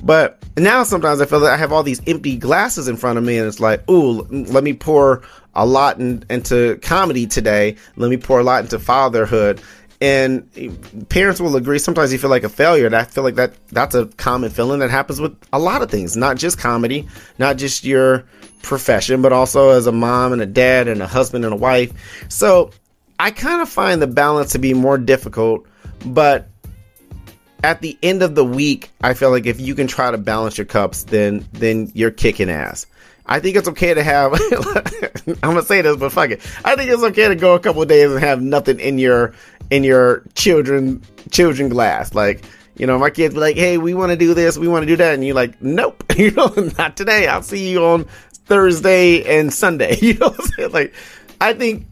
But 0.00 0.40
now 0.56 0.84
sometimes 0.84 1.20
I 1.20 1.26
feel 1.26 1.40
that 1.40 1.52
I 1.52 1.56
have 1.56 1.72
all 1.72 1.82
these 1.82 2.00
empty 2.06 2.36
glasses 2.36 2.86
in 2.86 2.96
front 2.96 3.18
of 3.18 3.24
me, 3.24 3.36
and 3.36 3.48
it's 3.48 3.58
like, 3.58 3.80
ooh, 3.90 4.22
mm, 4.22 4.48
let 4.52 4.62
me 4.62 4.72
pour 4.72 5.22
a 5.56 5.66
lot 5.66 5.98
in, 5.98 6.24
into 6.30 6.78
comedy 6.82 7.26
today. 7.26 7.74
Let 7.96 8.10
me 8.10 8.16
pour 8.16 8.38
a 8.38 8.44
lot 8.44 8.62
into 8.62 8.78
fatherhood, 8.78 9.60
and 10.00 11.08
parents 11.08 11.40
will 11.40 11.56
agree 11.56 11.78
sometimes 11.78 12.12
you 12.12 12.18
feel 12.18 12.30
like 12.30 12.44
a 12.44 12.48
failure 12.48 12.86
and 12.86 12.94
i 12.94 13.04
feel 13.04 13.24
like 13.24 13.36
that 13.36 13.54
that's 13.68 13.94
a 13.94 14.06
common 14.16 14.50
feeling 14.50 14.80
that 14.80 14.90
happens 14.90 15.20
with 15.20 15.36
a 15.52 15.58
lot 15.58 15.82
of 15.82 15.90
things 15.90 16.16
not 16.16 16.36
just 16.36 16.58
comedy 16.58 17.06
not 17.38 17.56
just 17.56 17.84
your 17.84 18.24
profession 18.62 19.22
but 19.22 19.32
also 19.32 19.70
as 19.70 19.86
a 19.86 19.92
mom 19.92 20.32
and 20.32 20.42
a 20.42 20.46
dad 20.46 20.88
and 20.88 21.00
a 21.00 21.06
husband 21.06 21.44
and 21.44 21.54
a 21.54 21.56
wife 21.56 22.26
so 22.28 22.70
i 23.18 23.30
kind 23.30 23.62
of 23.62 23.68
find 23.68 24.02
the 24.02 24.06
balance 24.06 24.52
to 24.52 24.58
be 24.58 24.74
more 24.74 24.98
difficult 24.98 25.66
but 26.04 26.48
at 27.64 27.80
the 27.80 27.96
end 28.02 28.22
of 28.22 28.34
the 28.34 28.44
week 28.44 28.90
i 29.00 29.14
feel 29.14 29.30
like 29.30 29.46
if 29.46 29.58
you 29.60 29.74
can 29.74 29.86
try 29.86 30.10
to 30.10 30.18
balance 30.18 30.58
your 30.58 30.66
cups 30.66 31.04
then 31.04 31.46
then 31.52 31.90
you're 31.94 32.10
kicking 32.10 32.50
ass 32.50 32.86
I 33.28 33.40
think 33.40 33.56
it's 33.56 33.68
okay 33.68 33.92
to 33.92 34.02
have. 34.02 34.32
I'm 35.42 35.54
gonna 35.54 35.62
say 35.62 35.82
this, 35.82 35.96
but 35.96 36.12
fuck 36.12 36.30
it. 36.30 36.40
I 36.64 36.76
think 36.76 36.90
it's 36.90 37.02
okay 37.02 37.28
to 37.28 37.34
go 37.34 37.54
a 37.54 37.60
couple 37.60 37.84
days 37.84 38.10
and 38.10 38.20
have 38.20 38.40
nothing 38.40 38.78
in 38.78 38.98
your 38.98 39.34
in 39.70 39.84
your 39.84 40.22
children 40.34 41.02
children 41.30 41.68
glass. 41.68 42.14
Like 42.14 42.44
you 42.76 42.86
know, 42.86 42.98
my 42.98 43.10
kids 43.10 43.34
be 43.34 43.40
like, 43.40 43.56
"Hey, 43.56 43.78
we 43.78 43.94
want 43.94 44.10
to 44.10 44.16
do 44.16 44.34
this, 44.34 44.58
we 44.58 44.68
want 44.68 44.82
to 44.82 44.86
do 44.86 44.96
that," 44.96 45.14
and 45.14 45.24
you're 45.24 45.34
like, 45.34 45.60
"Nope, 45.62 46.04
you 46.16 46.30
know, 46.30 46.52
not 46.78 46.96
today. 46.96 47.26
I'll 47.26 47.42
see 47.42 47.70
you 47.70 47.84
on 47.84 48.04
Thursday 48.32 49.38
and 49.38 49.52
Sunday." 49.52 49.98
You 50.00 50.14
know, 50.14 50.34
like 50.70 50.94
I 51.40 51.52
think 51.52 51.86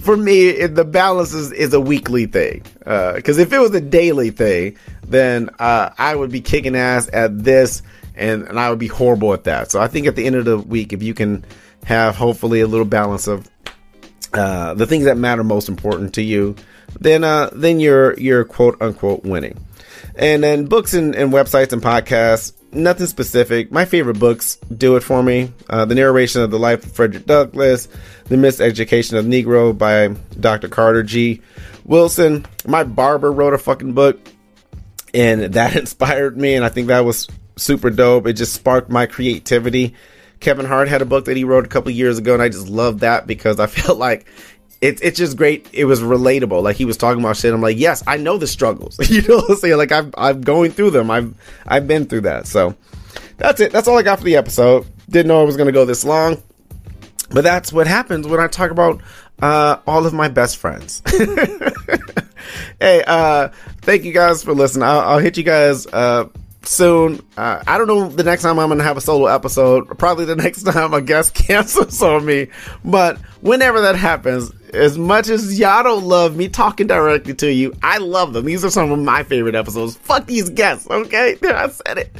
for 0.00 0.16
me, 0.16 0.48
it, 0.48 0.74
the 0.74 0.84
balance 0.84 1.32
is, 1.34 1.52
is 1.52 1.72
a 1.72 1.80
weekly 1.80 2.26
thing. 2.26 2.62
Because 2.78 3.38
uh, 3.38 3.42
if 3.42 3.52
it 3.52 3.58
was 3.58 3.74
a 3.74 3.80
daily 3.80 4.30
thing, 4.30 4.76
then 5.06 5.50
uh, 5.58 5.90
I 5.96 6.14
would 6.14 6.30
be 6.30 6.40
kicking 6.40 6.76
ass 6.76 7.08
at 7.12 7.42
this 7.42 7.82
and, 8.14 8.42
and 8.44 8.58
I 8.58 8.70
would 8.70 8.78
be 8.78 8.86
horrible 8.86 9.32
at 9.32 9.44
that. 9.44 9.70
So 9.70 9.80
I 9.80 9.88
think 9.88 10.06
at 10.06 10.16
the 10.16 10.26
end 10.26 10.36
of 10.36 10.44
the 10.44 10.58
week, 10.58 10.92
if 10.92 11.02
you 11.02 11.14
can 11.14 11.44
have 11.84 12.16
hopefully 12.16 12.60
a 12.60 12.66
little 12.66 12.86
balance 12.86 13.26
of 13.26 13.48
uh, 14.32 14.74
the 14.74 14.86
things 14.86 15.04
that 15.04 15.16
matter 15.16 15.44
most 15.44 15.68
important 15.68 16.14
to 16.14 16.22
you, 16.22 16.56
then 17.00 17.24
uh, 17.24 17.50
then 17.52 17.80
you're 17.80 18.18
you're 18.18 18.44
quote 18.44 18.80
unquote 18.80 19.24
winning. 19.24 19.64
And 20.16 20.44
then 20.44 20.66
books 20.66 20.94
and, 20.94 21.14
and 21.14 21.32
websites 21.32 21.72
and 21.72 21.82
podcasts, 21.82 22.52
nothing 22.72 23.06
specific. 23.06 23.72
My 23.72 23.84
favorite 23.84 24.18
books 24.18 24.56
do 24.76 24.96
it 24.96 25.02
for 25.02 25.22
me. 25.22 25.52
Uh, 25.68 25.84
the 25.84 25.94
narration 25.94 26.42
of 26.42 26.50
the 26.50 26.58
life 26.58 26.84
of 26.84 26.92
Frederick 26.92 27.26
Douglass, 27.26 27.88
The 28.26 28.36
Miseducation 28.36 29.18
of 29.18 29.24
Negro 29.24 29.76
by 29.76 30.08
Dr. 30.38 30.68
Carter 30.68 31.02
G. 31.02 31.40
Woodson. 31.84 32.46
My 32.66 32.84
barber 32.84 33.32
wrote 33.32 33.54
a 33.54 33.58
fucking 33.58 33.92
book, 33.92 34.20
and 35.12 35.54
that 35.54 35.76
inspired 35.76 36.36
me, 36.36 36.54
and 36.54 36.64
I 36.64 36.68
think 36.68 36.88
that 36.88 37.04
was 37.04 37.28
super 37.56 37.90
dope. 37.90 38.26
It 38.26 38.34
just 38.34 38.52
sparked 38.52 38.90
my 38.90 39.06
creativity. 39.06 39.94
Kevin 40.40 40.66
Hart 40.66 40.88
had 40.88 41.02
a 41.02 41.06
book 41.06 41.24
that 41.24 41.36
he 41.36 41.44
wrote 41.44 41.64
a 41.64 41.68
couple 41.68 41.90
years 41.90 42.18
ago, 42.18 42.34
and 42.34 42.42
I 42.42 42.48
just 42.48 42.68
loved 42.68 43.00
that 43.00 43.26
because 43.26 43.58
I 43.58 43.66
felt 43.68 43.98
like 43.98 44.26
it's 44.80 45.00
it's 45.02 45.18
just 45.18 45.36
great. 45.36 45.68
It 45.72 45.84
was 45.84 46.00
relatable. 46.00 46.62
Like 46.62 46.76
he 46.76 46.84
was 46.84 46.96
talking 46.96 47.22
about 47.22 47.36
shit. 47.36 47.52
I'm 47.52 47.60
like, 47.60 47.78
yes, 47.78 48.02
I 48.06 48.16
know 48.16 48.38
the 48.38 48.46
struggles. 48.46 48.98
you 49.10 49.22
know 49.22 49.36
what 49.36 49.50
I'm 49.50 49.56
saying? 49.56 49.76
Like 49.76 49.92
I'm 49.92 50.12
I'm 50.16 50.40
going 50.40 50.70
through 50.72 50.90
them. 50.90 51.10
I've 51.10 51.34
I've 51.66 51.86
been 51.86 52.06
through 52.06 52.22
that. 52.22 52.46
So 52.46 52.74
that's 53.36 53.60
it. 53.60 53.72
That's 53.72 53.88
all 53.88 53.98
I 53.98 54.02
got 54.02 54.18
for 54.18 54.24
the 54.24 54.36
episode. 54.36 54.86
Didn't 55.08 55.28
know 55.28 55.42
it 55.42 55.46
was 55.46 55.56
gonna 55.56 55.72
go 55.72 55.84
this 55.84 56.04
long. 56.04 56.42
But 57.30 57.42
that's 57.42 57.72
what 57.72 57.86
happens 57.86 58.26
when 58.26 58.38
I 58.38 58.46
talk 58.46 58.70
about 58.70 59.00
uh, 59.42 59.78
all 59.86 60.06
of 60.06 60.12
my 60.12 60.28
best 60.28 60.56
friends. 60.56 61.02
hey, 62.80 63.02
uh, 63.06 63.48
thank 63.82 64.04
you 64.04 64.12
guys 64.12 64.44
for 64.44 64.52
listening. 64.54 64.84
I'll, 64.84 65.00
I'll 65.00 65.18
hit 65.18 65.36
you 65.36 65.42
guys 65.42 65.86
uh, 65.86 66.28
soon. 66.66 67.20
Uh, 67.36 67.62
I 67.66 67.78
don't 67.78 67.86
know 67.86 68.08
the 68.08 68.24
next 68.24 68.42
time 68.42 68.58
I'm 68.58 68.68
going 68.68 68.78
to 68.78 68.84
have 68.84 68.96
a 68.96 69.00
solo 69.00 69.26
episode. 69.26 69.98
Probably 69.98 70.24
the 70.24 70.36
next 70.44 70.62
time 70.62 70.94
a 70.94 71.00
guest 71.00 71.34
cancels 71.34 72.00
on 72.02 72.24
me. 72.24 72.48
But 72.84 73.18
whenever 73.40 73.80
that 73.82 73.96
happens, 73.96 74.52
as 74.72 74.98
much 74.98 75.28
as 75.28 75.58
y'all 75.58 75.82
don't 75.82 76.04
love 76.04 76.36
me 76.36 76.48
talking 76.48 76.86
directly 76.86 77.34
to 77.34 77.52
you, 77.52 77.74
I 77.82 77.98
love 77.98 78.32
them. 78.32 78.44
These 78.44 78.64
are 78.64 78.70
some 78.70 78.90
of 78.90 78.98
my 78.98 79.22
favorite 79.22 79.54
episodes. 79.54 79.96
Fuck 79.96 80.26
these 80.26 80.50
guests, 80.50 80.88
okay? 80.90 81.34
There, 81.34 81.56
I 81.56 81.68
said 81.68 81.98
it. 81.98 82.16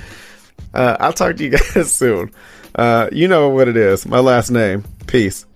Uh, 0.72 0.96
I'll 1.00 1.12
talk 1.12 1.36
to 1.36 1.44
you 1.44 1.50
guys 1.50 1.94
soon. 1.94 2.32
Uh, 2.74 3.08
you 3.12 3.28
know 3.28 3.48
what 3.50 3.68
it 3.68 3.76
is. 3.76 4.06
My 4.06 4.18
last 4.18 4.50
name. 4.50 4.84
Peace. 5.06 5.46